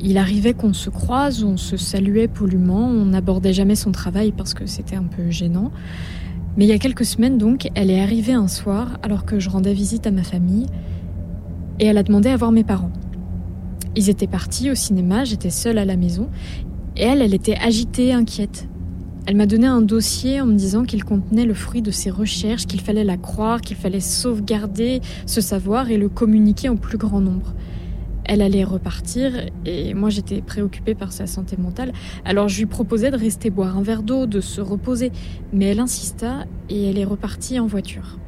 Il 0.02 0.18
arrivait 0.18 0.52
qu'on 0.52 0.74
se 0.74 0.90
croise, 0.90 1.44
on 1.44 1.57
se 1.57 1.78
saluait 1.78 2.28
poliment, 2.28 2.90
on 2.90 3.07
n'abordait 3.07 3.54
jamais 3.54 3.74
son 3.74 3.90
travail 3.90 4.32
parce 4.36 4.52
que 4.52 4.66
c'était 4.66 4.96
un 4.96 5.04
peu 5.04 5.30
gênant. 5.30 5.72
Mais 6.59 6.66
il 6.66 6.68
y 6.68 6.74
a 6.74 6.78
quelques 6.78 7.07
semaines 7.07 7.38
donc, 7.38 7.70
elle 7.74 7.90
est 7.90 8.02
arrivée 8.02 8.34
un 8.34 8.48
soir 8.48 8.98
alors 9.02 9.24
que 9.24 9.40
je 9.40 9.48
rendais 9.48 9.72
visite 9.72 10.07
à 10.07 10.11
ma 10.11 10.24
famille 10.24 10.66
et 11.80 11.86
elle 11.86 11.96
a 11.96 12.02
demandé 12.02 12.28
à 12.28 12.36
voir 12.36 12.52
mes 12.52 12.64
parents. 12.64 12.92
Ils 13.96 14.11
étaient 14.11 14.26
partis 14.26 14.70
au 14.70 14.74
cinéma, 14.74 15.24
j'étais 15.24 15.48
seule 15.48 15.78
à 15.78 15.86
la 15.86 15.96
maison 15.96 16.28
et 16.97 17.03
elle, 17.03 17.22
elle 17.22 17.34
était 17.34 17.57
agitée, 17.57 18.12
inquiète. 18.12 18.68
Elle 19.26 19.36
m'a 19.36 19.47
donné 19.47 19.66
un 19.66 19.82
dossier 19.82 20.40
en 20.40 20.47
me 20.47 20.55
disant 20.55 20.84
qu'il 20.84 21.05
contenait 21.05 21.44
le 21.44 21.55
fruit 21.55 21.82
de 21.82 21.90
ses 21.90 22.11
recherches, 22.11 22.66
qu'il 22.66 22.80
fallait 22.80 23.05
la 23.05 23.16
croire, 23.16 23.61
qu'il 23.61 23.76
fallait 23.76 24.01
sauvegarder 24.01 25.01
ce 25.26 25.40
savoir 25.40 25.90
et 25.90 25.97
le 25.97 26.09
communiquer 26.09 26.68
au 26.68 26.76
plus 26.76 26.97
grand 26.97 27.20
nombre. 27.20 27.55
Elle 28.24 28.40
allait 28.40 28.64
repartir 28.64 29.32
et 29.64 29.94
moi 29.94 30.11
j'étais 30.11 30.40
préoccupée 30.40 30.94
par 30.94 31.12
sa 31.12 31.26
santé 31.26 31.57
mentale, 31.57 31.92
alors 32.24 32.49
je 32.49 32.59
lui 32.59 32.66
proposais 32.66 33.11
de 33.11 33.16
rester 33.16 33.51
boire 33.51 33.76
un 33.76 33.82
verre 33.82 34.03
d'eau, 34.03 34.26
de 34.26 34.40
se 34.40 34.61
reposer, 34.61 35.12
mais 35.53 35.66
elle 35.66 35.80
insista 35.80 36.44
et 36.68 36.88
elle 36.88 36.99
est 36.99 37.05
repartie 37.05 37.61
en 37.61 37.66
voiture. 37.66 38.18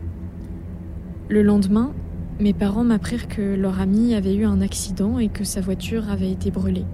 Le 1.29 1.43
lendemain, 1.43 1.93
mes 2.41 2.53
parents 2.53 2.85
m'apprirent 2.85 3.29
que 3.29 3.55
leur 3.55 3.81
ami 3.81 4.15
avait 4.15 4.35
eu 4.35 4.45
un 4.45 4.61
accident 4.61 5.19
et 5.19 5.29
que 5.29 5.45
sa 5.45 5.61
voiture 5.61 6.09
avait 6.11 6.31
été 6.31 6.51
brûlée. 6.51 6.85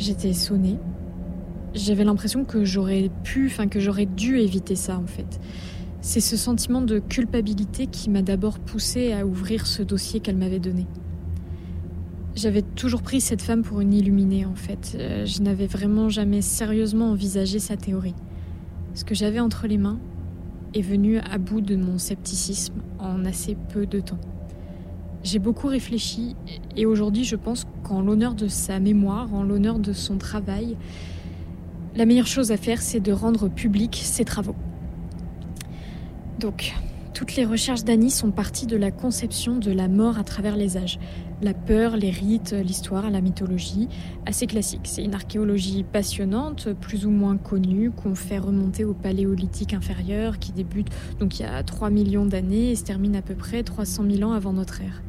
J'étais 0.00 0.32
sonnée. 0.32 0.78
J'avais 1.74 2.04
l'impression 2.04 2.46
que 2.46 2.64
j'aurais 2.64 3.10
pu, 3.22 3.48
enfin 3.48 3.68
que 3.68 3.80
j'aurais 3.80 4.06
dû 4.06 4.38
éviter 4.38 4.74
ça 4.74 4.96
en 4.96 5.06
fait. 5.06 5.38
C'est 6.00 6.20
ce 6.20 6.38
sentiment 6.38 6.80
de 6.80 7.00
culpabilité 7.00 7.86
qui 7.86 8.08
m'a 8.08 8.22
d'abord 8.22 8.60
poussée 8.60 9.12
à 9.12 9.26
ouvrir 9.26 9.66
ce 9.66 9.82
dossier 9.82 10.20
qu'elle 10.20 10.38
m'avait 10.38 10.58
donné. 10.58 10.86
J'avais 12.34 12.62
toujours 12.62 13.02
pris 13.02 13.20
cette 13.20 13.42
femme 13.42 13.62
pour 13.62 13.82
une 13.82 13.92
illuminée 13.92 14.46
en 14.46 14.54
fait. 14.54 14.96
Euh, 14.98 15.26
Je 15.26 15.42
n'avais 15.42 15.66
vraiment 15.66 16.08
jamais 16.08 16.40
sérieusement 16.40 17.10
envisagé 17.10 17.58
sa 17.58 17.76
théorie. 17.76 18.14
Ce 18.94 19.04
que 19.04 19.14
j'avais 19.14 19.40
entre 19.40 19.66
les 19.66 19.76
mains 19.76 20.00
est 20.72 20.80
venu 20.80 21.18
à 21.18 21.36
bout 21.36 21.60
de 21.60 21.76
mon 21.76 21.98
scepticisme 21.98 22.80
en 22.98 23.26
assez 23.26 23.54
peu 23.70 23.84
de 23.84 24.00
temps. 24.00 24.20
J'ai 25.22 25.38
beaucoup 25.38 25.66
réfléchi 25.66 26.34
et 26.76 26.86
aujourd'hui 26.86 27.24
je 27.24 27.36
pense 27.36 27.66
qu'en 27.84 28.00
l'honneur 28.00 28.34
de 28.34 28.48
sa 28.48 28.80
mémoire, 28.80 29.34
en 29.34 29.42
l'honneur 29.42 29.78
de 29.78 29.92
son 29.92 30.16
travail, 30.16 30.76
la 31.94 32.06
meilleure 32.06 32.26
chose 32.26 32.52
à 32.52 32.56
faire 32.56 32.80
c'est 32.80 33.00
de 33.00 33.12
rendre 33.12 33.48
public 33.48 34.00
ses 34.02 34.24
travaux. 34.24 34.56
Donc, 36.38 36.72
toutes 37.12 37.36
les 37.36 37.44
recherches 37.44 37.84
d'Annie 37.84 38.10
sont 38.10 38.30
parties 38.30 38.66
de 38.66 38.78
la 38.78 38.90
conception 38.90 39.58
de 39.58 39.70
la 39.70 39.88
mort 39.88 40.18
à 40.18 40.24
travers 40.24 40.56
les 40.56 40.78
âges. 40.78 40.98
La 41.42 41.52
peur, 41.52 41.98
les 41.98 42.08
rites, 42.08 42.52
l'histoire, 42.52 43.10
la 43.10 43.20
mythologie, 43.20 43.88
assez 44.24 44.46
classique. 44.46 44.82
C'est 44.84 45.04
une 45.04 45.14
archéologie 45.14 45.84
passionnante, 45.84 46.72
plus 46.80 47.04
ou 47.04 47.10
moins 47.10 47.36
connue, 47.36 47.90
qu'on 47.90 48.14
fait 48.14 48.38
remonter 48.38 48.84
au 48.84 48.94
paléolithique 48.94 49.74
inférieur, 49.74 50.38
qui 50.38 50.52
débute 50.52 50.88
donc 51.18 51.38
il 51.38 51.42
y 51.42 51.44
a 51.44 51.62
3 51.62 51.90
millions 51.90 52.24
d'années 52.24 52.70
et 52.70 52.76
se 52.76 52.84
termine 52.84 53.16
à 53.16 53.22
peu 53.22 53.34
près 53.34 53.62
300 53.62 54.04
000 54.10 54.22
ans 54.30 54.32
avant 54.32 54.54
notre 54.54 54.80
ère. 54.80 55.02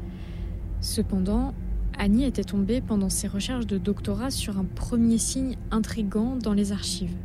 Cependant, 0.82 1.54
Annie 1.98 2.26
était 2.26 2.44
tombée 2.44 2.82
pendant 2.82 3.10
ses 3.10 3.28
recherches 3.28 3.68
de 3.68 3.78
doctorat 3.78 4.32
sur 4.32 4.58
un 4.58 4.66
premier 4.66 5.20
signe 5.20 5.56
intrigant 5.70 6.36
dans 6.36 6.54
les 6.54 6.72
archives. 6.72 7.16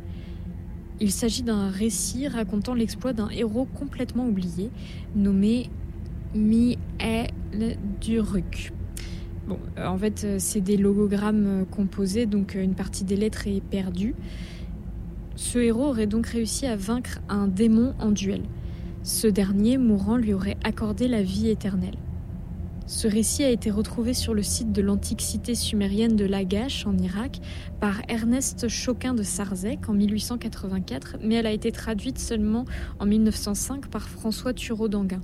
Il 0.99 1.11
s'agit 1.11 1.41
d'un 1.41 1.69
récit 1.69 2.27
racontant 2.27 2.75
l'exploit 2.75 3.13
d'un 3.13 3.29
héros 3.29 3.65
complètement 3.65 4.27
oublié, 4.27 4.69
nommé 5.15 5.69
Miel 6.35 6.77
Duruk. 7.99 8.73
Bon, 9.47 9.59
euh, 9.77 9.87
en 9.87 9.97
fait, 9.97 10.23
euh, 10.23 10.35
c'est 10.39 10.61
des 10.61 10.77
logogrammes 10.77 11.45
euh, 11.47 11.65
composés, 11.65 12.25
donc 12.25 12.55
une 12.55 12.75
partie 12.75 13.05
des 13.05 13.15
lettres 13.15 13.47
est 13.47 13.61
perdue. 13.61 14.13
Ce 15.35 15.57
héros 15.57 15.85
aurait 15.85 16.07
donc 16.07 16.27
réussi 16.27 16.65
à 16.65 16.75
vaincre 16.75 17.21
un 17.29 17.47
démon 17.47 17.93
en 17.99 18.11
duel. 18.11 18.41
Ce 19.03 19.25
dernier, 19.25 19.77
mourant, 19.77 20.17
lui 20.17 20.33
aurait 20.33 20.57
accordé 20.63 21.07
la 21.07 21.23
vie 21.23 21.49
éternelle. 21.49 21.95
Ce 22.87 23.05
récit 23.05 23.43
a 23.43 23.49
été 23.49 23.69
retrouvé 23.69 24.13
sur 24.13 24.33
le 24.33 24.41
site 24.41 24.71
de 24.71 24.81
l'antique 24.81 25.19
cité 25.19 25.55
sumérienne 25.55 26.15
de 26.15 26.23
Lagash 26.23 26.87
en 26.87 26.97
Irak 26.97 27.41
par 27.81 28.01
Ernest 28.07 28.69
Choquin 28.69 29.13
de 29.13 29.23
Sarzec 29.23 29.89
en 29.89 29.93
1884, 29.93 31.17
mais 31.21 31.35
elle 31.35 31.47
a 31.47 31.51
été 31.51 31.73
traduite 31.73 32.17
seulement 32.17 32.63
en 32.99 33.05
1905 33.05 33.87
par 33.87 34.07
François 34.07 34.53
Thureau 34.53 34.87
d'Anguin. 34.87 35.19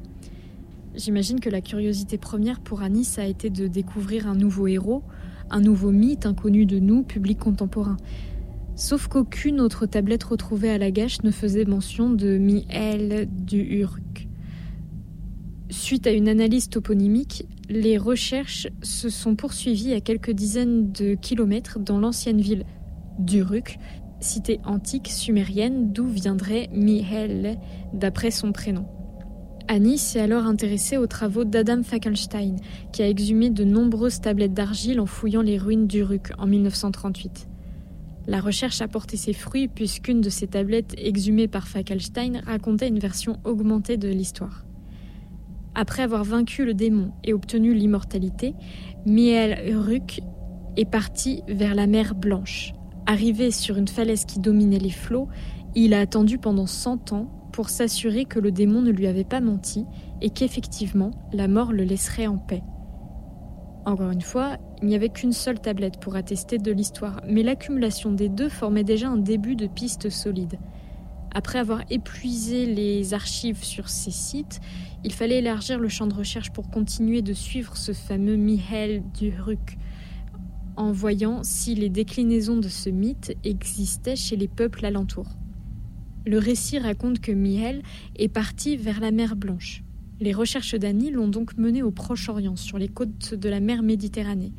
J'imagine 0.94 1.40
que 1.40 1.50
la 1.50 1.62
curiosité 1.62 2.18
première 2.18 2.60
pour 2.60 2.82
Anis 2.82 3.18
a 3.18 3.26
été 3.26 3.50
de 3.50 3.68
découvrir 3.68 4.28
un 4.28 4.36
nouveau 4.36 4.68
héros, 4.68 5.02
un 5.50 5.62
nouveau 5.62 5.92
mythe 5.92 6.26
inconnu 6.26 6.66
de 6.66 6.80
nous, 6.80 7.04
public 7.04 7.40
contemporain. 7.40 7.96
Sauf 8.76 9.08
qu'aucune 9.08 9.62
autre 9.62 9.86
tablette 9.86 10.26
retrouvée 10.26 10.70
à 10.70 10.78
la 10.78 10.92
gâche 10.92 11.24
ne 11.24 11.32
faisait 11.32 11.64
mention 11.64 12.10
de 12.10 12.38
Miel 12.38 13.30
du 13.32 13.62
Uruk. 13.62 14.28
Suite 15.70 16.06
à 16.06 16.12
une 16.12 16.28
analyse 16.28 16.70
toponymique, 16.70 17.48
les 17.70 17.98
recherches 17.98 18.68
se 18.82 19.10
sont 19.10 19.36
poursuivies 19.36 19.94
à 19.94 20.02
quelques 20.02 20.32
dizaines 20.32 20.92
de 20.92 21.16
kilomètres 21.16 21.80
dans 21.80 22.00
l'ancienne 22.00 22.42
ville 22.42 22.66
d'Uruk, 23.20 23.78
cité 24.20 24.60
antique 24.66 25.10
sumérienne 25.10 25.92
d'où 25.92 26.08
viendrait 26.08 26.70
Miel 26.74 27.58
d'après 27.94 28.32
son 28.32 28.52
prénom. 28.52 28.86
Annie 29.68 29.98
s'est 29.98 30.20
alors 30.20 30.46
intéressée 30.46 30.98
aux 30.98 31.08
travaux 31.08 31.46
d'Adam 31.46 31.84
Fackelstein, 31.84 32.58
qui 32.92 33.02
a 33.02 33.08
exhumé 33.08 33.50
de 33.50 33.64
nombreuses 33.64 34.20
tablettes 34.20 34.54
d'argile 34.54 35.00
en 35.00 35.06
fouillant 35.06 35.42
les 35.42 35.58
ruines 35.58 35.88
d'Uruk 35.88 36.34
en 36.38 36.48
1938. 36.48 37.48
La 38.28 38.40
recherche 38.40 38.82
a 38.82 38.88
porté 38.88 39.18
ses 39.18 39.34
fruits 39.34 39.68
puisqu'une 39.68 40.22
de 40.22 40.30
ces 40.30 40.48
tablettes 40.48 40.96
exhumées 40.98 41.48
par 41.48 41.68
Fackelstein 41.68 42.42
racontait 42.46 42.88
une 42.88 43.00
version 43.00 43.40
augmentée 43.46 43.98
de 43.98 44.10
l'histoire. 44.10 44.63
Après 45.76 46.04
avoir 46.04 46.24
vaincu 46.24 46.66
le 46.66 46.74
démon 46.74 47.12
et 47.24 47.34
obtenu 47.34 47.74
l'immortalité, 47.74 48.54
Miel 49.06 49.60
Uruk 49.68 50.22
est 50.78 50.90
parti 50.90 51.42
vers 51.48 51.74
la 51.74 51.88
mer 51.88 52.14
Blanche. 52.14 52.74
Arrivé 53.08 53.50
sur 53.50 53.78
une 53.78 53.88
falaise 53.88 54.26
qui 54.26 54.40
dominait 54.40 54.80
les 54.80 54.92
flots, 54.92 55.28
il 55.76 55.94
a 55.94 56.00
attendu 56.00 56.38
pendant 56.38 56.68
100 56.68 57.14
ans 57.14 57.50
pour 57.52 57.70
s'assurer 57.70 58.26
que 58.26 58.40
le 58.40 58.52
démon 58.52 58.82
ne 58.82 58.92
lui 58.92 59.08
avait 59.08 59.24
pas 59.24 59.42
menti 59.42 59.86
et 60.22 60.30
qu'effectivement 60.30 61.12
la 61.32 61.48
mort 61.48 61.74
le 61.74 61.84
laisserait 61.84 62.28
en 62.28 62.38
paix. 62.38 62.64
Encore 63.86 64.12
une 64.12 64.22
fois, 64.22 64.58
il 64.82 64.88
n'y 64.88 64.96
avait 64.96 65.10
qu'une 65.10 65.34
seule 65.34 65.60
tablette 65.60 66.00
pour 66.00 66.16
attester 66.16 66.58
de 66.58 66.72
l'histoire, 66.72 67.20
mais 67.28 67.44
l'accumulation 67.44 68.12
des 68.12 68.30
deux 68.30 68.48
formait 68.48 68.84
déjà 68.84 69.10
un 69.10 69.18
début 69.18 69.56
de 69.56 69.68
piste 69.68 70.10
solide. 70.10 70.58
Après 71.36 71.60
avoir 71.60 71.82
épuisé 71.90 72.66
les 72.66 73.14
archives 73.14 73.64
sur 73.64 73.90
ces 73.90 74.12
sites, 74.12 74.62
il 75.04 75.12
fallait 75.12 75.40
élargir 75.40 75.80
le 75.80 75.90
champ 75.90 76.08
de 76.08 76.14
recherche 76.14 76.52
pour 76.52 76.70
continuer 76.70 77.22
de 77.22 77.34
suivre 77.34 77.76
ce 77.76 77.92
fameux 77.92 78.38
Mihail 78.38 79.04
Duruk, 79.14 79.78
en 80.78 80.92
voyant 80.92 81.44
si 81.44 81.76
les 81.76 81.90
déclinaisons 81.90 82.58
de 82.58 82.70
ce 82.70 82.90
mythe 82.90 83.36
existaient 83.44 84.16
chez 84.16 84.36
les 84.36 84.48
peuples 84.48 84.86
alentours. 84.86 85.30
Le 86.26 86.38
récit 86.38 86.80
raconte 86.80 87.20
que 87.20 87.34
Mihail 87.34 87.82
est 88.16 88.30
parti 88.30 88.78
vers 88.78 89.02
la 89.02 89.12
mer 89.12 89.36
Blanche. 89.36 89.84
Les 90.22 90.32
recherches 90.32 90.76
d'Annie 90.76 91.12
l'ont 91.12 91.28
donc 91.28 91.58
mené 91.58 91.84
au 91.84 91.92
Proche-Orient, 91.92 92.56
sur 92.56 92.78
les 92.78 92.88
côtes 92.88 93.34
de 93.34 93.50
la 93.50 93.60
mer 93.60 93.84
Méditerranée. 93.84 94.54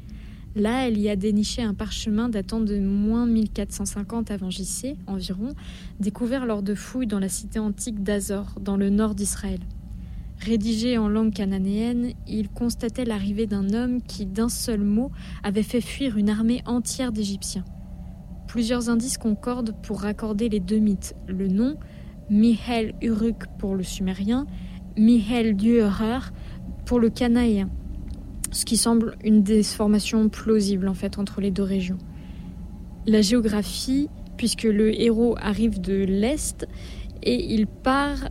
Là, 0.56 0.86
elle 0.86 0.98
y 0.98 1.08
a 1.08 1.16
déniché 1.16 1.62
un 1.62 1.74
parchemin 1.74 2.28
datant 2.28 2.60
de 2.60 2.78
moins 2.78 3.26
1450 3.26 4.30
avant 4.30 4.50
JC 4.50 4.96
environ, 5.06 5.54
découvert 6.00 6.44
lors 6.44 6.62
de 6.62 6.74
fouilles 6.74 7.06
dans 7.06 7.18
la 7.18 7.30
cité 7.30 7.58
antique 7.58 8.02
d'Azor, 8.02 8.60
dans 8.60 8.76
le 8.76 8.90
nord 8.90 9.14
d'Israël. 9.14 9.60
Rédigé 10.44 10.98
en 10.98 11.08
langue 11.08 11.32
cananéenne, 11.32 12.12
il 12.26 12.50
constatait 12.50 13.06
l'arrivée 13.06 13.46
d'un 13.46 13.72
homme 13.72 14.02
qui, 14.02 14.26
d'un 14.26 14.50
seul 14.50 14.80
mot, 14.80 15.10
avait 15.42 15.62
fait 15.62 15.80
fuir 15.80 16.18
une 16.18 16.28
armée 16.28 16.60
entière 16.66 17.12
d'Égyptiens. 17.12 17.64
Plusieurs 18.46 18.90
indices 18.90 19.16
concordent 19.16 19.74
pour 19.82 20.02
raccorder 20.02 20.50
les 20.50 20.60
deux 20.60 20.80
mythes. 20.80 21.14
Le 21.28 21.48
nom, 21.48 21.76
Mihail 22.28 22.94
Uruk 23.00 23.46
pour 23.58 23.74
le 23.74 23.82
sumérien, 23.82 24.46
Mihail 24.98 25.54
Dürer 25.54 26.30
pour 26.84 27.00
le 27.00 27.08
canaéen. 27.08 27.70
Ce 28.50 28.66
qui 28.66 28.76
semble 28.76 29.16
une 29.24 29.42
des 29.42 29.62
formations 29.62 30.28
plausibles 30.28 30.88
en 30.88 30.94
fait 30.94 31.18
entre 31.18 31.40
les 31.40 31.52
deux 31.52 31.62
régions. 31.62 31.98
La 33.06 33.22
géographie, 33.22 34.10
puisque 34.36 34.64
le 34.64 35.00
héros 35.00 35.36
arrive 35.40 35.80
de 35.80 36.04
l'est 36.04 36.66
et 37.22 37.54
il 37.54 37.66
part 37.66 38.28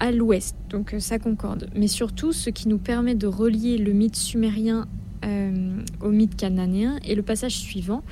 à 0.00 0.12
l'ouest, 0.12 0.56
donc 0.70 0.94
ça 0.98 1.18
concorde. 1.18 1.68
Mais 1.74 1.88
surtout, 1.88 2.32
ce 2.32 2.50
qui 2.50 2.68
nous 2.68 2.78
permet 2.78 3.14
de 3.14 3.26
relier 3.26 3.78
le 3.78 3.92
mythe 3.92 4.16
sumérien 4.16 4.86
euh, 5.24 5.78
au 6.00 6.10
mythe 6.10 6.36
cananéen 6.36 6.98
est 7.06 7.14
le 7.14 7.22
passage 7.22 7.56
suivant. 7.56 8.02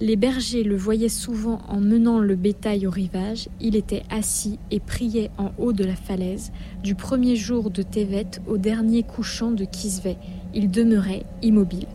Les 0.00 0.14
bergers 0.14 0.62
le 0.62 0.76
voyaient 0.76 1.08
souvent 1.08 1.60
en 1.68 1.80
menant 1.80 2.20
le 2.20 2.36
bétail 2.36 2.86
au 2.86 2.90
rivage. 2.90 3.48
Il 3.60 3.74
était 3.74 4.04
assis 4.10 4.58
et 4.70 4.78
priait 4.78 5.30
en 5.38 5.50
haut 5.58 5.72
de 5.72 5.82
la 5.84 5.96
falaise, 5.96 6.52
du 6.84 6.94
premier 6.94 7.34
jour 7.34 7.70
de 7.70 7.82
Tevet 7.82 8.40
au 8.46 8.58
dernier 8.58 9.02
couchant 9.02 9.50
de 9.50 9.64
Kisveh. 9.64 10.16
Il 10.54 10.70
demeurait 10.70 11.24
immobile. 11.42 11.86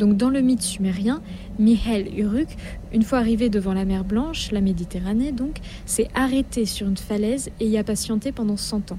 Donc 0.00 0.16
dans 0.16 0.30
le 0.30 0.40
mythe 0.40 0.62
sumérien, 0.62 1.20
Mihail 1.58 2.10
Uruk, 2.16 2.48
une 2.90 3.02
fois 3.02 3.18
arrivé 3.18 3.50
devant 3.50 3.74
la 3.74 3.84
mer 3.84 4.02
Blanche, 4.02 4.50
la 4.50 4.62
Méditerranée 4.62 5.30
donc, 5.30 5.58
s'est 5.84 6.08
arrêté 6.14 6.64
sur 6.64 6.88
une 6.88 6.96
falaise 6.96 7.50
et 7.60 7.66
y 7.66 7.76
a 7.76 7.84
patienté 7.84 8.32
pendant 8.32 8.56
100 8.56 8.92
ans. 8.92 8.98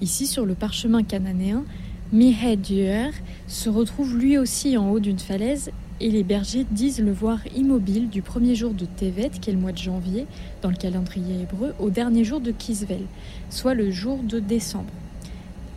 Ici, 0.00 0.26
sur 0.26 0.46
le 0.46 0.54
parchemin 0.54 1.02
cananéen, 1.02 1.64
Mihail 2.10 2.56
Duer 2.56 3.10
se 3.48 3.68
retrouve 3.68 4.16
lui 4.16 4.38
aussi 4.38 4.78
en 4.78 4.88
haut 4.88 4.98
d'une 4.98 5.18
falaise 5.18 5.70
et 6.00 6.10
les 6.10 6.22
bergers 6.22 6.64
disent 6.70 7.00
le 7.00 7.12
voir 7.12 7.40
immobile 7.54 8.08
du 8.08 8.22
premier 8.22 8.54
jour 8.54 8.72
de 8.72 8.86
Tevet, 8.86 9.28
qui 9.28 9.50
est 9.50 9.52
le 9.52 9.58
mois 9.58 9.72
de 9.72 9.78
janvier, 9.78 10.26
dans 10.62 10.70
le 10.70 10.76
calendrier 10.76 11.42
hébreu, 11.42 11.74
au 11.78 11.90
dernier 11.90 12.24
jour 12.24 12.40
de 12.40 12.50
Kisvel, 12.50 13.02
soit 13.50 13.74
le 13.74 13.90
jour 13.90 14.22
de 14.22 14.40
décembre. 14.40 14.88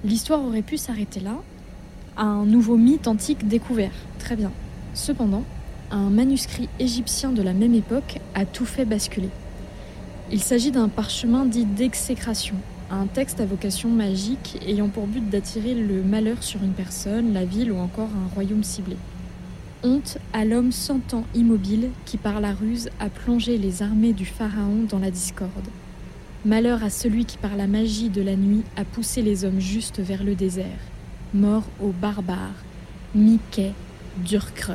L'histoire 0.06 0.42
aurait 0.46 0.62
pu 0.62 0.78
s'arrêter 0.78 1.20
là, 1.20 1.42
un 2.18 2.46
nouveau 2.46 2.78
mythe 2.78 3.08
antique 3.08 3.48
découvert. 3.48 3.92
Très 4.20 4.36
bien. 4.36 4.52
Cependant, 4.94 5.44
un 5.92 6.10
manuscrit 6.10 6.68
égyptien 6.80 7.32
de 7.32 7.42
la 7.42 7.54
même 7.54 7.76
époque 7.76 8.20
a 8.36 8.46
tout 8.46 8.66
fait 8.66 8.86
basculer. 8.86 9.30
Il 10.32 10.42
s'agit 10.42 10.72
d'un 10.72 10.90
parchemin 10.90 11.46
dit 11.46 11.66
d'exécration, 11.66 12.56
un 12.92 13.06
texte 13.06 13.40
à 13.40 13.46
vocation 13.46 13.90
magique 13.90 14.60
ayant 14.68 14.90
pour 14.90 15.08
but 15.08 15.30
d'attirer 15.30 15.74
le 15.74 16.04
malheur 16.04 16.44
sur 16.44 16.62
une 16.64 16.74
personne, 16.74 17.34
la 17.34 17.46
ville 17.46 17.72
ou 17.72 17.78
encore 17.78 18.10
un 18.10 18.34
royaume 18.34 18.64
ciblé. 18.64 18.98
Honte 19.84 20.18
à 20.34 20.44
l'homme 20.44 20.72
cent 20.72 21.14
ans 21.14 21.24
immobile 21.36 21.90
qui 22.06 22.18
par 22.18 22.42
la 22.42 22.52
ruse 22.52 22.90
a 23.00 23.10
plongé 23.10 23.58
les 23.58 23.84
armées 23.84 24.14
du 24.14 24.26
Pharaon 24.26 24.86
dans 24.90 25.00
la 25.00 25.12
discorde. 25.12 25.70
Malheur 26.46 26.84
à 26.84 26.90
celui 26.90 27.26
qui 27.26 27.38
par 27.38 27.56
la 27.56 27.68
magie 27.68 28.10
de 28.10 28.22
la 28.22 28.36
nuit 28.36 28.64
a 28.76 28.84
poussé 28.84 29.22
les 29.22 29.46
hommes 29.46 29.60
justes 29.60 30.00
vers 30.00 30.24
le 30.24 30.36
désert. 30.36 30.66
Mort 31.34 31.66
aux 31.82 31.92
barbares. 31.92 32.64
Mickey 33.14 33.74
Durcre. 34.24 34.72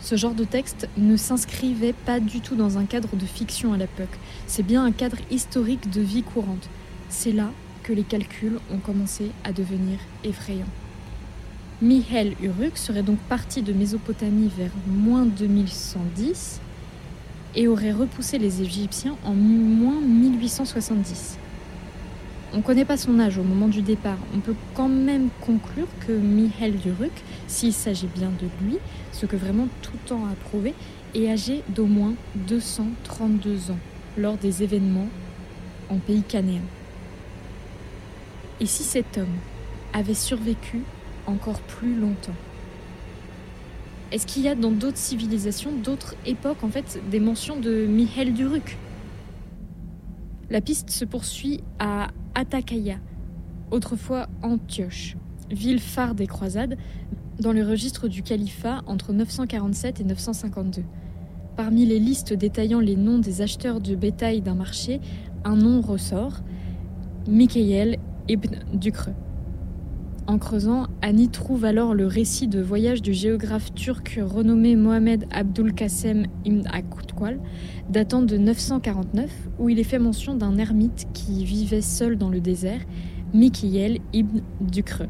Ce 0.00 0.16
genre 0.16 0.34
de 0.34 0.42
texte 0.42 0.88
ne 0.96 1.16
s'inscrivait 1.16 1.92
pas 1.92 2.18
du 2.18 2.40
tout 2.40 2.56
dans 2.56 2.76
un 2.76 2.86
cadre 2.86 3.14
de 3.14 3.24
fiction 3.24 3.72
à 3.72 3.76
l'époque. 3.76 4.18
C'est 4.48 4.64
bien 4.64 4.84
un 4.84 4.90
cadre 4.90 5.18
historique 5.30 5.90
de 5.90 6.00
vie 6.00 6.24
courante. 6.24 6.68
C'est 7.08 7.30
là 7.30 7.50
que 7.84 7.92
les 7.92 8.02
calculs 8.02 8.58
ont 8.72 8.78
commencé 8.78 9.30
à 9.44 9.52
devenir 9.52 10.00
effrayants. 10.24 10.64
Mihail 11.80 12.36
Uruk 12.42 12.76
serait 12.78 13.04
donc 13.04 13.18
parti 13.28 13.62
de 13.62 13.72
Mésopotamie 13.72 14.50
vers 14.58 14.72
moins 14.88 15.24
2110 15.24 16.60
et 17.54 17.68
aurait 17.68 17.92
repoussé 17.92 18.38
les 18.38 18.60
Égyptiens 18.60 19.16
en 19.24 19.34
moins 19.34 20.00
1870. 20.00 21.38
On 22.52 22.58
ne 22.58 22.62
connaît 22.62 22.84
pas 22.84 22.96
son 22.96 23.18
âge 23.18 23.38
au 23.38 23.42
moment 23.42 23.68
du 23.68 23.82
départ. 23.82 24.18
On 24.34 24.40
peut 24.40 24.54
quand 24.74 24.88
même 24.88 25.28
conclure 25.40 25.88
que 26.06 26.12
Mihail 26.12 26.74
Uruk, 26.86 27.12
s'il 27.48 27.72
s'agit 27.72 28.06
bien 28.06 28.30
de 28.30 28.48
lui, 28.64 28.78
ce 29.12 29.26
que 29.26 29.36
vraiment 29.36 29.68
tout 29.82 29.98
temps 30.06 30.24
a 30.26 30.34
prouvé, 30.48 30.74
est 31.14 31.28
âgé 31.28 31.62
d'au 31.68 31.86
moins 31.86 32.14
232 32.48 33.72
ans 33.72 33.78
lors 34.16 34.36
des 34.36 34.62
événements 34.62 35.08
en 35.90 35.96
pays 35.96 36.22
canéen. 36.22 36.62
Et 38.60 38.66
si 38.66 38.84
cet 38.84 39.18
homme 39.18 39.26
avait 39.92 40.14
survécu 40.14 40.82
encore 41.26 41.60
plus 41.60 41.94
longtemps? 41.94 42.34
Est-ce 44.12 44.26
qu'il 44.26 44.42
y 44.42 44.48
a 44.48 44.54
dans 44.54 44.70
d'autres 44.70 44.96
civilisations, 44.96 45.72
d'autres 45.72 46.14
époques, 46.24 46.62
en 46.62 46.68
fait, 46.68 47.00
des 47.10 47.20
mentions 47.20 47.58
de 47.58 47.86
Mihail 47.86 48.30
Duruk? 48.30 48.78
La 50.48 50.60
piste 50.60 50.90
se 50.90 51.04
poursuit 51.04 51.60
à 51.80 52.08
Atakaya, 52.38 52.98
autrefois 53.70 54.28
Antioche, 54.42 55.16
ville 55.50 55.80
phare 55.80 56.14
des 56.14 56.26
croisades, 56.26 56.76
dans 57.40 57.52
le 57.52 57.66
registre 57.66 58.08
du 58.08 58.22
califat 58.22 58.82
entre 58.86 59.14
947 59.14 60.02
et 60.02 60.04
952. 60.04 60.82
Parmi 61.56 61.86
les 61.86 61.98
listes 61.98 62.34
détaillant 62.34 62.80
les 62.80 62.94
noms 62.94 63.18
des 63.18 63.40
acheteurs 63.40 63.80
de 63.80 63.94
bétail 63.94 64.42
d'un 64.42 64.54
marché, 64.54 65.00
un 65.44 65.56
nom 65.56 65.80
ressort, 65.80 66.42
Mikhail 67.26 67.98
ibn 68.28 68.56
Dukre. 68.74 69.12
En 70.28 70.38
creusant, 70.38 70.88
Annie 71.02 71.28
trouve 71.28 71.64
alors 71.64 71.94
le 71.94 72.06
récit 72.06 72.48
de 72.48 72.60
voyage 72.60 73.00
du 73.00 73.14
géographe 73.14 73.72
turc 73.74 74.18
renommé 74.20 74.74
Mohamed 74.74 75.24
Abdul 75.30 75.72
Qassem 75.72 76.26
ibn 76.44 76.66
Akutkwal, 76.66 77.38
datant 77.88 78.22
de 78.22 78.36
949, 78.36 79.30
où 79.60 79.68
il 79.68 79.78
est 79.78 79.84
fait 79.84 80.00
mention 80.00 80.34
d'un 80.34 80.58
ermite 80.58 81.06
qui 81.14 81.44
vivait 81.44 81.80
seul 81.80 82.18
dans 82.18 82.28
le 82.28 82.40
désert, 82.40 82.80
Mikiel 83.34 84.00
ibn 84.12 84.40
Ducre. 84.60 85.04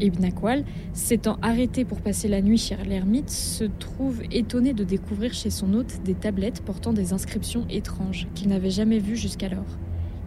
Ibn 0.00 0.24
Akwal, 0.24 0.64
s'étant 0.94 1.36
arrêté 1.42 1.84
pour 1.84 2.00
passer 2.00 2.28
la 2.28 2.40
nuit 2.40 2.56
chez 2.56 2.76
l'ermite, 2.76 3.28
se 3.28 3.64
trouve 3.64 4.22
étonné 4.30 4.72
de 4.72 4.84
découvrir 4.84 5.34
chez 5.34 5.50
son 5.50 5.74
hôte 5.74 6.00
des 6.04 6.14
tablettes 6.14 6.62
portant 6.62 6.94
des 6.94 7.12
inscriptions 7.12 7.66
étranges 7.68 8.26
qu'il 8.34 8.48
n'avait 8.48 8.70
jamais 8.70 9.00
vues 9.00 9.16
jusqu'alors. 9.16 9.76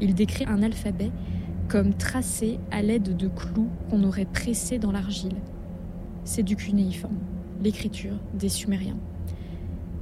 Il 0.02 0.14
décrit 0.14 0.46
un 0.46 0.62
alphabet 0.62 1.12
comme 1.72 1.94
tracé 1.94 2.60
à 2.70 2.82
l'aide 2.82 3.16
de 3.16 3.30
clous 3.30 3.70
qu'on 3.90 4.04
aurait 4.04 4.26
pressés 4.26 4.78
dans 4.78 4.92
l'argile. 4.92 5.38
C'est 6.26 6.44
du 6.44 6.58
cunéiforme, 6.58 7.16
l'écriture 7.64 8.18
des 8.34 8.50
Sumériens. 8.50 8.98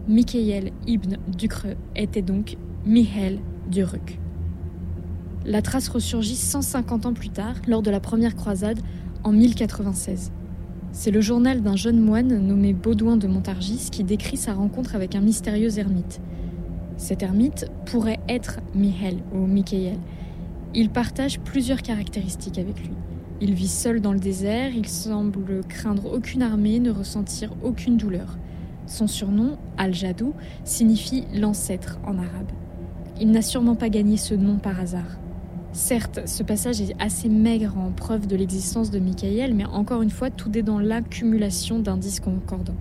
Michael 0.08 0.72
ibn 0.88 1.18
Ducre 1.28 1.68
était 1.96 2.24
donc 2.24 2.58
Mihail 2.88 3.40
Duruk. 3.70 4.18
La 5.46 5.62
trace 5.62 5.90
ressurgit 5.90 6.36
150 6.36 7.06
ans 7.06 7.14
plus 7.14 7.30
tard, 7.30 7.54
lors 7.68 7.84
de 7.84 7.92
la 7.92 8.00
première 8.00 8.36
croisade, 8.36 8.80
en 9.24 9.32
1096. 9.32 10.32
C'est 10.92 11.12
le 11.12 11.22
journal 11.22 11.62
d'un 11.62 11.76
jeune 11.76 12.02
moine 12.02 12.40
nommé 12.40 12.74
Baudouin 12.74 13.16
de 13.16 13.28
Montargis 13.28 13.90
qui 13.92 14.04
décrit 14.04 14.38
sa 14.38 14.56
rencontre 14.56 14.96
avec 14.96 15.14
un 15.14 15.22
mystérieux 15.22 15.78
ermite. 15.78 16.20
Cet 16.98 17.22
ermite 17.22 17.70
pourrait 17.86 18.20
être 18.28 18.60
Mihail 18.74 19.20
ou 19.36 19.46
Michael. 19.46 20.00
Il 20.76 20.92
partage 20.92 21.40
plusieurs 21.40 21.82
caractéristiques 21.82 22.60
avec 22.60 22.80
lui. 22.80 22.92
Il 23.42 23.56
vit 23.56 23.68
seul 23.68 24.02
dans 24.02 24.14
le 24.14 24.20
désert, 24.20 24.70
il 24.76 24.88
semble 24.88 25.64
craindre 25.68 26.14
aucune 26.14 26.44
armée, 26.44 26.80
ne 26.80 26.92
ressentir 26.92 27.52
aucune 27.64 27.98
douleur. 27.98 28.38
Son 28.86 29.08
surnom, 29.08 29.58
Al-Jadou, 29.78 30.34
signifie 30.66 31.24
l'ancêtre 31.34 32.00
en 32.06 32.18
arabe. 32.20 32.52
Il 33.20 33.32
n'a 33.32 33.42
sûrement 33.42 33.76
pas 33.76 33.90
gagné 33.90 34.18
ce 34.18 34.36
nom 34.36 34.58
par 34.58 34.80
hasard. 34.80 35.18
Certes, 35.72 36.22
ce 36.28 36.44
passage 36.44 36.82
est 36.82 36.94
assez 37.00 37.30
maigre 37.30 37.78
en 37.78 37.92
preuve 37.92 38.28
de 38.28 38.36
l'existence 38.36 38.92
de 38.92 39.00
Michael, 39.00 39.56
mais 39.56 39.66
encore 39.66 40.04
une 40.04 40.10
fois, 40.12 40.30
tout 40.30 40.56
est 40.56 40.64
dans 40.64 40.80
l'accumulation 40.80 41.80
d'indices 41.80 42.20
concordants. 42.20 42.78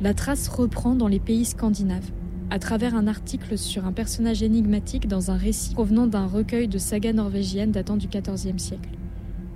La 0.00 0.14
trace 0.14 0.48
reprend 0.48 0.94
dans 0.94 1.08
les 1.08 1.20
pays 1.20 1.44
scandinaves, 1.44 2.10
à 2.50 2.58
travers 2.58 2.96
un 2.96 3.06
article 3.06 3.56
sur 3.56 3.86
un 3.86 3.92
personnage 3.92 4.42
énigmatique 4.42 5.06
dans 5.06 5.30
un 5.30 5.36
récit 5.36 5.72
provenant 5.72 6.08
d'un 6.08 6.26
recueil 6.26 6.66
de 6.66 6.78
sagas 6.78 7.12
norvégiennes 7.12 7.70
datant 7.70 7.96
du 7.96 8.08
XIVe 8.08 8.58
siècle. 8.58 8.90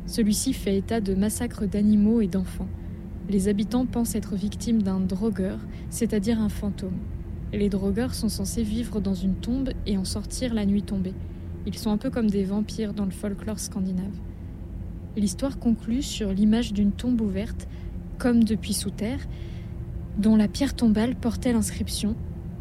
Celui-ci 0.07 0.53
fait 0.53 0.79
état 0.79 1.01
de 1.01 1.15
massacres 1.17 1.67
d'animaux 1.67 2.21
et 2.21 2.29
d'enfants. 2.29 2.69
Les 3.29 3.49
habitants 3.49 3.85
pensent 3.85 4.15
être 4.15 4.37
victimes 4.37 4.83
d'un 4.83 5.01
drogueur, 5.01 5.59
c'est-à-dire 5.91 6.41
un 6.41 6.49
fantôme. 6.49 6.99
Les 7.53 7.69
drogueurs 7.69 8.15
sont 8.15 8.29
censés 8.29 8.63
vivre 8.63 9.01
dans 9.01 9.15
une 9.15 9.35
tombe 9.35 9.71
et 9.87 9.99
en 9.99 10.05
sortir 10.05 10.55
la 10.55 10.65
nuit 10.65 10.83
tombée. 10.83 11.15
Ils 11.67 11.77
sont 11.77 11.91
un 11.91 11.97
peu 11.97 12.11
comme 12.11 12.31
des 12.31 12.45
vampires 12.45 12.95
dans 12.95 13.07
le 13.07 13.11
folklore 13.11 13.59
scandinave. 13.59 14.15
L'histoire 15.17 15.59
conclut 15.59 16.03
sur 16.03 16.33
l'image 16.33 16.73
d'une 16.73 16.93
tombe 16.93 17.21
ouverte, 17.21 17.67
comme 18.19 18.45
depuis 18.45 18.75
sous 18.75 18.91
terre, 18.91 19.27
dont 20.17 20.37
la 20.37 20.47
pierre 20.47 20.75
tombale 20.75 21.17
portait 21.17 21.53
l'inscription 21.53 22.15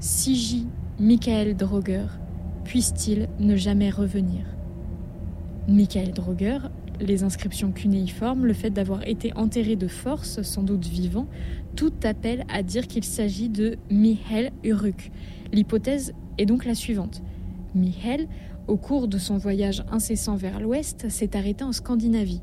Siji 0.04 0.68
Michael 1.00 1.56
Droger, 1.56 2.08
puisse-t-il 2.66 3.30
ne 3.40 3.56
jamais 3.56 3.90
revenir? 3.90 4.44
Michael 5.70 6.12
Droger, 6.12 6.58
les 7.00 7.24
inscriptions 7.24 7.72
cunéiformes, 7.72 8.46
le 8.46 8.52
fait 8.52 8.70
d'avoir 8.70 9.08
été 9.08 9.32
enterré 9.38 9.78
de 9.78 9.88
force, 9.88 10.42
sans 10.42 10.62
doute 10.62 10.86
vivant, 10.86 11.30
tout 11.78 11.94
appelle 12.04 12.44
à 12.50 12.64
dire 12.64 12.88
qu'il 12.88 13.06
s'agit 13.06 13.48
de 13.48 13.78
Mihail 13.90 14.52
Uruk. 14.66 15.10
L'hypothèse 15.54 16.12
est 16.38 16.46
donc 16.46 16.66
la 16.66 16.76
suivante. 16.76 17.24
Mihail 17.74 18.28
au 18.68 18.76
cours 18.76 19.08
de 19.08 19.18
son 19.18 19.38
voyage 19.38 19.86
incessant 19.90 20.36
vers 20.36 20.60
l'ouest, 20.60 21.08
s'est 21.08 21.38
arrêté 21.38 21.64
en 21.64 21.72
Scandinavie. 21.72 22.42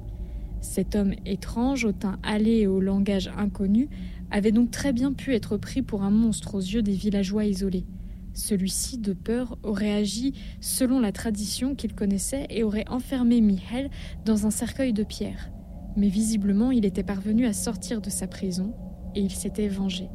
Cet 0.63 0.95
homme 0.95 1.13
étrange, 1.25 1.85
au 1.85 1.93
teint 1.93 2.19
hâlé 2.25 2.61
et 2.61 2.67
au 2.67 2.81
langage 2.81 3.31
inconnu, 3.37 3.89
avait 4.31 4.53
donc 4.53 4.71
très 4.71 4.93
bien 4.93 5.13
pu 5.13 5.35
être 5.35 5.57
pris 5.57 5.83
pour 5.83 6.03
un 6.03 6.11
monstre 6.11 6.55
aux 6.55 6.61
yeux 6.61 6.83
des 6.83 6.93
villageois 6.93 7.45
isolés. 7.45 7.87
Celui-ci, 8.33 8.99
de 8.99 9.13
peur, 9.13 9.59
aurait 9.63 9.93
agi 9.93 10.35
selon 10.61 11.01
la 11.01 11.13
tradition 11.13 11.75
qu'il 11.75 11.95
connaissait 11.95 12.47
et 12.51 12.63
aurait 12.63 12.89
enfermé 12.89 13.41
Mihail 13.41 13.91
dans 14.25 14.47
un 14.47 14.51
cercueil 14.51 14.93
de 14.93 15.03
pierre. 15.03 15.51
Mais 15.97 16.09
visiblement, 16.09 16.71
il 16.71 16.85
était 16.85 17.03
parvenu 17.03 17.47
à 17.47 17.53
sortir 17.53 18.01
de 18.01 18.11
sa 18.11 18.27
prison 18.27 18.73
et 19.15 19.21
il 19.21 19.33
s'était 19.33 19.69
vengé. 19.69 20.09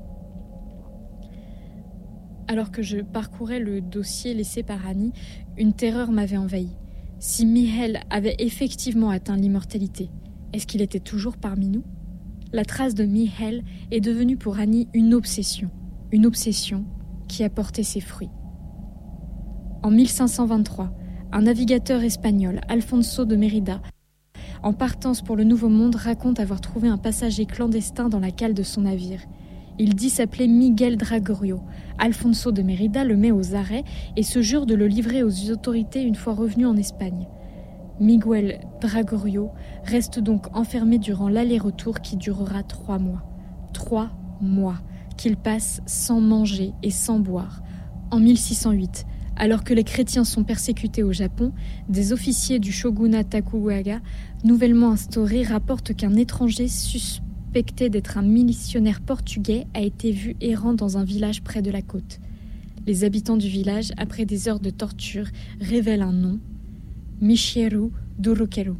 Alors 2.48 2.72
que 2.72 2.82
je 2.82 3.00
parcourais 3.00 3.60
le 3.60 3.82
dossier 3.82 4.34
laissé 4.34 4.64
par 4.64 4.86
Annie, 4.88 5.12
une 5.58 5.74
terreur 5.74 6.12
m'avait 6.12 6.38
envahi. 6.38 6.70
Si 7.20 7.46
Mihail 7.46 8.00
avait 8.10 8.36
effectivement 8.40 9.10
atteint 9.10 9.36
l'immortalité, 9.36 10.10
est-ce 10.54 10.68
qu'il 10.68 10.82
était 10.82 11.00
toujours 11.00 11.38
parmi 11.38 11.70
nous? 11.70 11.84
La 12.54 12.64
trace 12.64 12.96
de 12.96 13.06
Mihail 13.06 13.64
est 13.92 14.02
devenue 14.02 14.38
pour 14.38 14.60
Annie 14.60 14.88
une 14.94 15.14
obsession, 15.14 15.70
une 16.12 16.26
obsession 16.26 16.86
qui 17.28 17.44
a 17.44 17.50
porté 17.50 17.84
ses 17.84 18.00
fruits. 18.00 18.30
En 19.84 19.92
1523, 19.92 20.92
un 21.32 21.42
navigateur 21.42 22.04
espagnol, 22.04 22.62
Alfonso 22.70 23.26
de 23.26 23.36
Mérida, 23.36 23.82
en 24.64 24.74
partance 24.74 25.22
pour 25.22 25.36
le 25.36 25.44
Nouveau 25.44 25.70
Monde, 25.70 25.96
raconte 25.96 26.40
avoir 26.40 26.62
trouvé 26.62 26.88
un 26.88 26.98
passager 26.98 27.46
clandestin 27.46 28.10
dans 28.10 28.20
la 28.20 28.32
cale 28.32 28.54
de 28.54 28.64
son 28.64 28.82
navire. 28.82 29.20
Il 29.78 29.94
dit 29.94 30.10
s'appeler 30.10 30.48
Miguel 30.48 30.98
Dragorio. 30.98 31.60
Alfonso 31.98 32.52
de 32.52 32.62
Mérida 32.62 33.04
le 33.04 33.18
met 33.18 33.32
aux 33.32 33.54
arrêts 33.56 33.84
et 34.16 34.24
se 34.24 34.42
jure 34.42 34.66
de 34.66 34.74
le 34.74 34.88
livrer 34.88 35.22
aux 35.22 35.52
autorités 35.52 36.02
une 36.02 36.16
fois 36.16 36.34
revenu 36.34 36.66
en 36.66 36.78
Espagne. 36.78 37.28
Miguel 38.00 38.60
Dragorio 38.82 39.52
reste 39.86 40.20
donc 40.20 40.48
enfermé 40.56 40.98
durant 40.98 41.30
l'aller-retour 41.30 42.02
qui 42.02 42.18
durera 42.18 42.62
trois 42.64 43.00
mois. 43.00 43.24
Trois 43.74 44.12
mois 44.42 44.82
qu'il 45.18 45.38
passe 45.38 45.82
sans 45.86 46.20
manger 46.20 46.74
et 46.84 46.92
sans 46.92 47.20
boire. 47.20 47.62
En 48.12 48.20
1608, 48.20 49.06
alors 49.38 49.64
que 49.64 49.74
les 49.74 49.86
chrétiens 49.86 50.26
sont 50.26 50.44
persécutés 50.44 51.04
au 51.04 51.14
Japon, 51.14 51.54
des 51.88 52.12
officiers 52.12 52.60
du 52.60 52.74
shogunat 52.74 53.24
Takugawa, 53.24 54.02
nouvellement 54.44 54.92
instaurés, 54.92 55.44
rapportent 55.44 55.94
qu'un 55.94 56.16
étranger 56.16 56.68
suspecté 56.68 57.90
d'être 57.90 58.18
un 58.18 58.24
missionnaire 58.24 59.00
portugais 59.00 59.68
a 59.74 59.80
été 59.80 60.12
vu 60.12 60.36
errant 60.42 60.74
dans 60.74 60.98
un 60.98 61.06
village 61.06 61.44
près 61.44 61.62
de 61.62 61.72
la 61.72 61.82
côte. 61.82 62.20
Les 62.86 63.06
habitants 63.06 63.38
du 63.38 63.48
village, 63.48 63.94
après 63.98 64.26
des 64.26 64.50
heures 64.50 64.60
de 64.60 64.70
torture, 64.70 65.28
révèlent 65.62 66.04
un 66.04 66.12
nom 66.12 66.40
Michieru 67.22 67.92
Durukeru. 68.20 68.76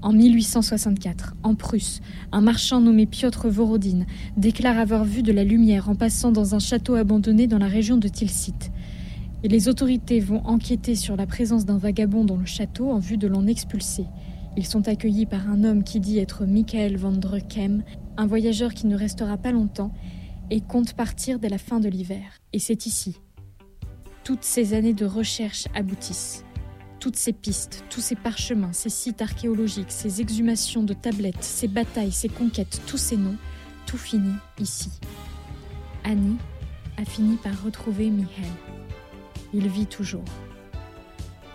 En 0.00 0.12
1864, 0.12 1.34
en 1.42 1.54
Prusse, 1.54 2.00
un 2.32 2.40
marchand 2.40 2.80
nommé 2.80 3.04
Piotr 3.04 3.46
Vorodine 3.48 4.06
déclare 4.38 4.78
avoir 4.78 5.04
vu 5.04 5.22
de 5.22 5.32
la 5.32 5.44
lumière 5.44 5.90
en 5.90 5.94
passant 5.94 6.32
dans 6.32 6.54
un 6.54 6.58
château 6.58 6.94
abandonné 6.94 7.46
dans 7.46 7.58
la 7.58 7.66
région 7.66 7.98
de 7.98 8.08
Tilsit. 8.08 8.72
Et 9.42 9.48
les 9.48 9.68
autorités 9.68 10.18
vont 10.18 10.42
enquêter 10.46 10.94
sur 10.94 11.14
la 11.14 11.26
présence 11.26 11.66
d'un 11.66 11.76
vagabond 11.76 12.24
dans 12.24 12.38
le 12.38 12.46
château 12.46 12.90
en 12.90 12.98
vue 12.98 13.18
de 13.18 13.28
l'en 13.28 13.46
expulser. 13.46 14.06
Ils 14.56 14.66
sont 14.66 14.88
accueillis 14.88 15.26
par 15.26 15.50
un 15.50 15.64
homme 15.64 15.84
qui 15.84 16.00
dit 16.00 16.18
être 16.18 16.46
Michael 16.46 16.96
van 16.96 17.12
Druckem, 17.12 17.84
un 18.16 18.26
voyageur 18.26 18.72
qui 18.72 18.86
ne 18.86 18.96
restera 18.96 19.36
pas 19.36 19.52
longtemps 19.52 19.92
et 20.50 20.62
compte 20.62 20.94
partir 20.94 21.38
dès 21.38 21.50
la 21.50 21.58
fin 21.58 21.80
de 21.80 21.90
l'hiver. 21.90 22.40
Et 22.54 22.58
c'est 22.58 22.86
ici. 22.86 23.18
Toutes 24.24 24.44
ces 24.44 24.72
années 24.72 24.94
de 24.94 25.04
recherche 25.04 25.66
aboutissent 25.74 26.44
toutes 27.02 27.16
ces 27.16 27.32
pistes, 27.32 27.84
tous 27.90 28.00
ces 28.00 28.14
parchemins, 28.14 28.72
ces 28.72 28.88
sites 28.88 29.22
archéologiques, 29.22 29.90
ces 29.90 30.20
exhumations 30.20 30.84
de 30.84 30.94
tablettes, 30.94 31.42
ces 31.42 31.66
batailles, 31.66 32.12
ces 32.12 32.28
conquêtes, 32.28 32.80
tous 32.86 32.96
ces 32.96 33.16
noms, 33.16 33.34
tout 33.86 33.96
finit 33.98 34.36
ici. 34.60 34.88
Annie 36.04 36.36
a 36.96 37.04
fini 37.04 37.38
par 37.42 37.60
retrouver 37.64 38.08
Mihail. 38.08 38.52
Il 39.52 39.66
vit 39.66 39.86
toujours. 39.86 40.24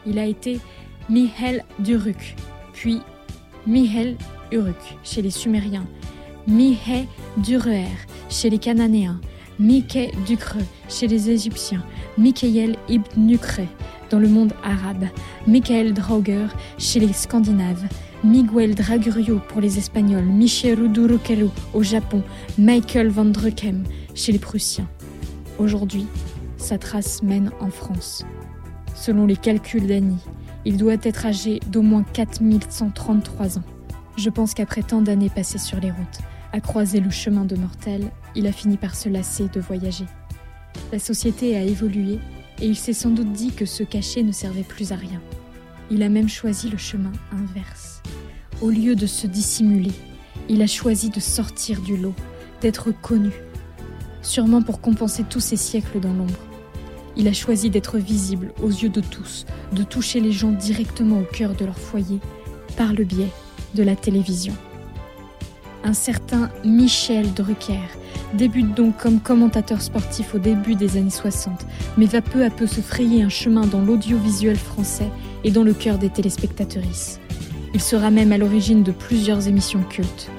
Il 0.05 0.19
a 0.19 0.25
été 0.25 0.59
Mihail 1.07 1.63
Duruk, 1.79 2.35
puis 2.73 2.99
Mihail 3.65 4.17
Uruk 4.51 4.97
chez 5.05 5.21
les 5.21 5.31
Sumériens, 5.31 5.87
Mihé 6.45 7.07
Durer 7.37 7.87
chez 8.27 8.49
les 8.49 8.59
Cananéens, 8.59 9.21
Miké 9.59 10.11
Ducre 10.27 10.57
chez 10.89 11.07
les 11.07 11.29
Égyptiens, 11.29 11.85
Mikael 12.17 12.75
ibn 12.89 13.05
Nukre 13.15 13.61
dans 14.09 14.19
le 14.19 14.27
monde 14.27 14.53
arabe, 14.63 15.05
Michael 15.47 15.93
Drauger 15.93 16.47
chez 16.77 16.99
les 16.99 17.13
Scandinaves, 17.13 17.87
Miguel 18.23 18.75
Dragurio 18.75 19.39
pour 19.47 19.61
les 19.61 19.77
Espagnols, 19.77 20.25
Michel 20.25 20.91
Durukelu 20.91 21.47
au 21.73 21.83
Japon, 21.83 22.23
Michael 22.57 23.09
van 23.09 23.25
Druckem 23.25 23.83
chez 24.15 24.31
les 24.31 24.39
Prussiens. 24.39 24.87
Aujourd'hui, 25.59 26.07
sa 26.57 26.77
trace 26.77 27.21
mène 27.23 27.51
en 27.59 27.69
France. 27.69 28.25
Selon 28.95 29.25
les 29.25 29.35
calculs 29.35 29.87
d'Annie, 29.87 30.23
il 30.65 30.77
doit 30.77 30.97
être 31.03 31.25
âgé 31.25 31.59
d'au 31.67 31.81
moins 31.81 32.03
4133 32.13 33.59
ans. 33.59 33.63
Je 34.17 34.29
pense 34.29 34.53
qu'après 34.53 34.81
tant 34.81 35.01
d'années 35.01 35.29
passées 35.29 35.59
sur 35.59 35.79
les 35.79 35.91
routes, 35.91 36.19
à 36.51 36.59
croiser 36.59 36.99
le 36.99 37.11
chemin 37.11 37.45
de 37.45 37.55
mortels, 37.55 38.11
il 38.35 38.47
a 38.47 38.51
fini 38.51 38.77
par 38.77 38.95
se 38.95 39.09
lasser 39.09 39.47
de 39.53 39.59
voyager. 39.59 40.05
La 40.91 40.99
société 40.99 41.55
a 41.55 41.61
évolué 41.61 42.19
et 42.61 42.67
il 42.67 42.75
s'est 42.75 42.93
sans 42.93 43.09
doute 43.09 43.31
dit 43.31 43.51
que 43.51 43.65
se 43.65 43.83
cacher 43.83 44.23
ne 44.23 44.31
servait 44.31 44.63
plus 44.63 44.91
à 44.91 44.95
rien. 44.95 45.21
Il 45.91 46.03
a 46.03 46.09
même 46.09 46.29
choisi 46.29 46.69
le 46.69 46.77
chemin 46.77 47.11
inverse. 47.31 48.01
Au 48.61 48.69
lieu 48.69 48.95
de 48.95 49.05
se 49.05 49.27
dissimuler, 49.27 49.91
il 50.49 50.61
a 50.61 50.67
choisi 50.67 51.09
de 51.09 51.19
sortir 51.19 51.81
du 51.81 51.97
lot, 51.97 52.15
d'être 52.61 52.91
connu, 52.91 53.31
sûrement 54.21 54.61
pour 54.61 54.81
compenser 54.81 55.23
tous 55.23 55.39
ces 55.39 55.57
siècles 55.57 55.99
dans 55.99 56.13
l'ombre. 56.13 56.39
Il 57.15 57.27
a 57.27 57.33
choisi 57.33 57.69
d'être 57.69 57.97
visible 57.97 58.53
aux 58.61 58.69
yeux 58.69 58.89
de 58.89 59.01
tous, 59.01 59.45
de 59.73 59.83
toucher 59.83 60.19
les 60.19 60.31
gens 60.31 60.51
directement 60.51 61.19
au 61.19 61.23
cœur 61.23 61.55
de 61.55 61.65
leur 61.65 61.77
foyer, 61.77 62.19
par 62.75 62.93
le 62.93 63.03
biais 63.03 63.31
de 63.75 63.83
la 63.83 63.95
télévision. 63.95 64.53
Un 65.87 65.93
certain 65.93 66.49
Michel 66.65 67.33
Drucker 67.33 67.79
débute 68.33 68.75
donc 68.75 68.97
comme 68.97 69.21
commentateur 69.21 69.81
sportif 69.81 70.35
au 70.35 70.37
début 70.37 70.75
des 70.75 70.97
années 70.97 71.09
60, 71.09 71.65
mais 71.97 72.07
va 72.07 72.21
peu 72.21 72.43
à 72.43 72.49
peu 72.49 72.67
se 72.67 72.81
frayer 72.81 73.23
un 73.23 73.29
chemin 73.29 73.65
dans 73.65 73.79
l'audiovisuel 73.79 74.57
français 74.57 75.09
et 75.45 75.51
dans 75.51 75.63
le 75.63 75.73
cœur 75.73 75.97
des 75.97 76.09
téléspectatrices. 76.09 77.21
Il 77.73 77.79
sera 77.79 78.11
même 78.11 78.33
à 78.33 78.37
l'origine 78.37 78.83
de 78.83 78.91
plusieurs 78.91 79.47
émissions 79.47 79.81
cultes. 79.81 80.29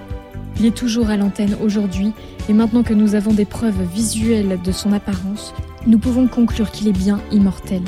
Il 0.61 0.67
est 0.67 0.77
toujours 0.77 1.09
à 1.09 1.17
l'antenne 1.17 1.57
aujourd'hui, 1.63 2.13
et 2.51 2.53
maintenant 2.53 2.83
que 2.83 2.93
nous 2.93 3.15
avons 3.15 3.33
des 3.33 3.47
preuves 3.47 3.89
visuelles 3.91 4.59
de 4.63 4.71
son 4.71 4.93
apparence, 4.93 5.55
nous 5.87 5.99
pouvons 5.99 6.29
conclure 6.29 6.71
qu'il 6.71 6.89
est 6.89 6.93
bien 6.93 7.23
immortel. 7.33 7.81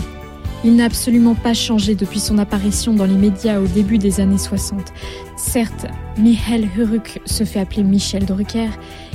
Il 0.63 0.77
n'a 0.77 0.85
absolument 0.85 1.35
pas 1.35 1.55
changé 1.55 1.95
depuis 1.95 2.21
son 2.21 2.37
apparition 2.37 2.93
dans 2.93 3.07
les 3.07 3.15
médias 3.15 3.61
au 3.61 3.67
début 3.67 3.97
des 3.97 4.21
années 4.21 4.37
60. 4.37 4.93
Certes, 5.39 5.87
Michael 6.19 6.69
Huruk 6.77 7.23
se 7.25 7.45
fait 7.45 7.61
appeler 7.61 7.83
Michel 7.83 8.27
Drucker 8.27 8.69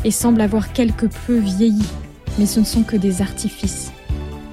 et 0.03 0.09
semble 0.09 0.41
avoir 0.41 0.73
quelque 0.73 1.05
peu 1.27 1.37
vieilli, 1.37 1.85
mais 2.39 2.47
ce 2.47 2.59
ne 2.59 2.65
sont 2.65 2.81
que 2.81 2.95
des 2.95 3.21
artifices. 3.21 3.91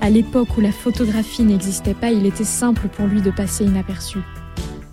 À 0.02 0.10
l'époque 0.10 0.58
où 0.58 0.60
la 0.60 0.72
photographie 0.72 1.44
n'existait 1.44 1.94
pas, 1.94 2.10
il 2.10 2.26
était 2.26 2.44
simple 2.44 2.88
pour 2.88 3.06
lui 3.06 3.22
de 3.22 3.30
passer 3.30 3.64
inaperçu. 3.64 4.18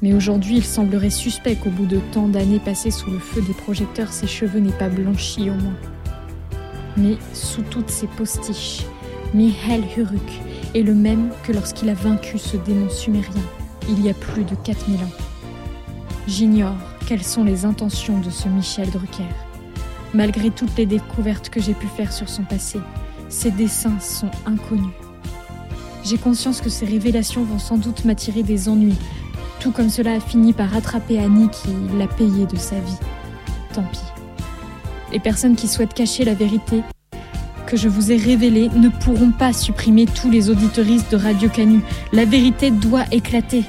Mais 0.02 0.14
aujourd'hui, 0.14 0.56
il 0.58 0.64
semblerait 0.64 1.10
suspect 1.10 1.56
qu'au 1.56 1.70
bout 1.70 1.86
de 1.86 2.00
tant 2.14 2.30
d'années 2.30 2.62
passées 2.64 2.92
sous 2.92 3.12
le 3.12 3.20
feu 3.20 3.42
des 3.42 3.54
projecteurs, 3.54 4.14
ses 4.14 4.28
cheveux 4.28 4.60
n'aient 4.60 4.72
pas 4.72 4.88
blanchi 4.88 5.50
au 5.50 5.56
moins. 5.56 5.76
Mais 6.96 7.18
sous 7.34 7.64
toutes 7.64 7.90
ces 7.90 8.08
postiches, 8.08 8.86
Mihail 9.34 9.84
Huruk 9.98 10.40
est 10.76 10.82
le 10.82 10.94
même 10.94 11.30
que 11.44 11.52
lorsqu'il 11.52 11.90
a 11.90 11.94
vaincu 11.94 12.38
ce 12.38 12.58
démon 12.58 12.90
sumérien, 12.90 13.44
il 13.90 14.04
y 14.06 14.10
a 14.10 14.14
plus 14.14 14.44
de 14.44 14.56
4000 14.56 14.98
ans. 14.98 15.12
J'ignore 16.28 16.76
quelles 17.08 17.24
sont 17.24 17.44
les 17.44 17.66
intentions 17.66 18.20
de 18.20 18.30
ce 18.30 18.48
Michel 18.48 18.90
Drucker. 18.92 19.24
Malgré 20.14 20.52
toutes 20.52 20.78
les 20.78 20.86
découvertes 20.86 21.50
que 21.50 21.60
j'ai 21.60 21.74
pu 21.74 21.88
faire 21.88 22.14
sur 22.14 22.30
son 22.30 22.44
passé, 22.44 22.80
ses 23.30 23.52
dessins 23.52 24.00
sont 24.00 24.30
inconnus. 24.46 24.94
J'ai 26.04 26.18
conscience 26.18 26.62
que 26.62 26.70
ces 26.70 26.86
révélations 26.86 27.44
vont 27.44 27.60
sans 27.60 27.78
doute 27.78 28.06
m'attirer 28.06 28.44
des 28.44 28.70
ennuis, 28.70 28.98
tout 29.60 29.72
comme 29.72 29.90
cela 29.90 30.14
a 30.14 30.20
fini 30.20 30.54
par 30.54 30.70
rattraper 30.70 31.20
Annie 31.20 31.50
qui 31.50 31.70
l'a 31.98 32.08
payé 32.08 32.46
de 32.46 32.58
sa 32.58 32.80
vie. 32.80 32.98
Tant 33.74 33.84
pis. 33.84 34.00
Les 35.12 35.20
personnes 35.20 35.56
qui 35.56 35.68
souhaitent 35.68 35.94
cacher 35.94 36.24
la 36.26 36.34
vérité 36.34 36.84
que 37.70 37.78
je 37.78 37.88
vous 37.88 38.12
ai 38.12 38.18
révélée 38.18 38.68
ne 38.70 38.90
pourront 38.90 39.30
pas 39.30 39.54
supprimer 39.54 40.08
tous 40.08 40.32
les 40.32 40.50
auditoristes 40.50 41.12
de 41.12 41.18
Radio 41.18 41.50
Canu. 41.50 41.82
La 42.12 42.26
vérité 42.26 42.72
doit 42.72 43.06
éclater. 43.12 43.64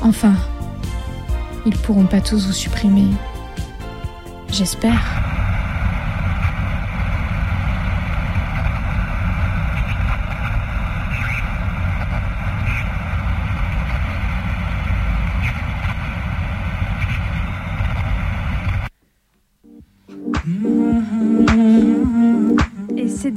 Enfin, 0.00 0.32
ils 1.66 1.76
pourront 1.76 2.06
pas 2.06 2.22
tous 2.22 2.46
vous 2.46 2.54
supprimer. 2.54 3.08
J'espère. 4.50 5.35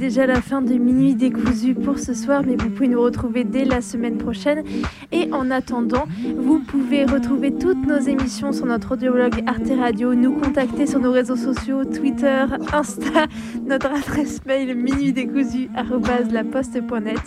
Déjà 0.10 0.26
la 0.26 0.42
fin 0.42 0.64
de 0.64 0.74
Minuit 0.74 1.14
décousu 1.14 1.76
pour 1.76 2.00
ce 2.00 2.16
soir, 2.16 2.42
mais 2.44 2.56
vous 2.56 2.72
pouvez 2.72 2.88
nous 2.88 3.00
retrouver 3.00 3.44
dès 3.44 3.64
la 3.64 3.80
semaine 3.80 4.18
prochaine. 4.18 4.64
Et 5.12 5.32
en 5.32 5.52
attendant, 5.52 6.06
vous 6.36 6.62
pouvez 6.62 7.06
retrouver 7.06 7.54
toutes 7.54 7.86
nos 7.86 8.00
émissions 8.00 8.52
sur 8.52 8.66
notre 8.66 8.94
audioblog 8.94 9.44
Arte 9.46 9.70
Radio, 9.78 10.16
nous 10.16 10.32
contacter 10.32 10.88
sur 10.88 11.00
nos 11.00 11.12
réseaux 11.12 11.36
sociaux, 11.36 11.86
Twitter, 11.86 12.44
Insta, 12.74 13.28
notre 13.68 13.92
adresse 13.92 14.44
mail 14.48 14.76
minuitdécousu.net. 14.76 17.22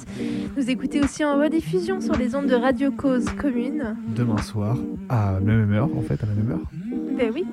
Nous 0.57 0.69
écouter 0.69 1.03
aussi 1.03 1.25
en 1.25 1.39
rediffusion 1.39 2.01
sur 2.01 2.17
les 2.17 2.35
ondes 2.35 2.47
de 2.47 2.57
Radio 2.57 2.91
Cause 2.91 3.27
Commune. 3.41 3.95
Demain 4.09 4.39
soir, 4.39 4.77
à 5.09 5.35
la 5.35 5.41
même 5.41 5.73
heure 5.73 5.89
en 5.97 6.01
fait, 6.01 6.21
à 6.21 6.27
la 6.27 6.35
même 6.35 6.51
heure. 6.51 6.59
Ben 7.17 7.31
oui. 7.33 7.45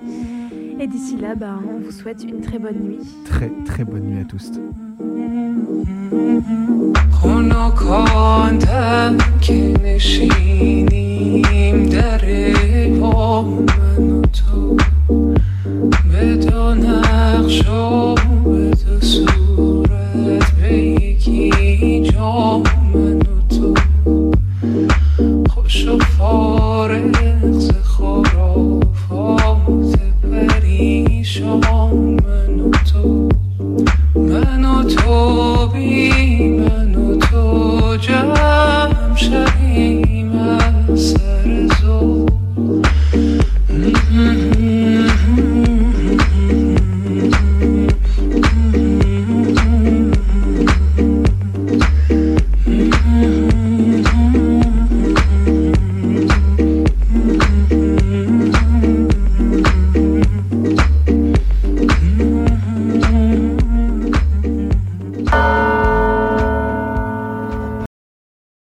Et 0.80 0.86
d'ici 0.86 1.16
là, 1.16 1.34
bah, 1.34 1.59
on 1.68 1.78
vous 1.78 1.92
souhaite 1.92 2.24
une 2.24 2.40
très 2.40 2.59
bonne 2.59 2.80
nuit. 2.80 2.98
Très 3.24 3.50
très 3.64 3.84
bonne 3.84 4.02
nuit 4.02 4.20
à 4.20 4.24
tous. 4.24 4.52
خنکاندم 7.84 9.16
که 9.40 9.74
نشینیم 9.84 11.42
در 11.88 12.20
پا 13.00 13.42
من 13.42 14.11
و 14.11 14.22
تو 14.22 14.76
به 16.12 16.36
دو 16.36 16.74
نقش 16.74 17.62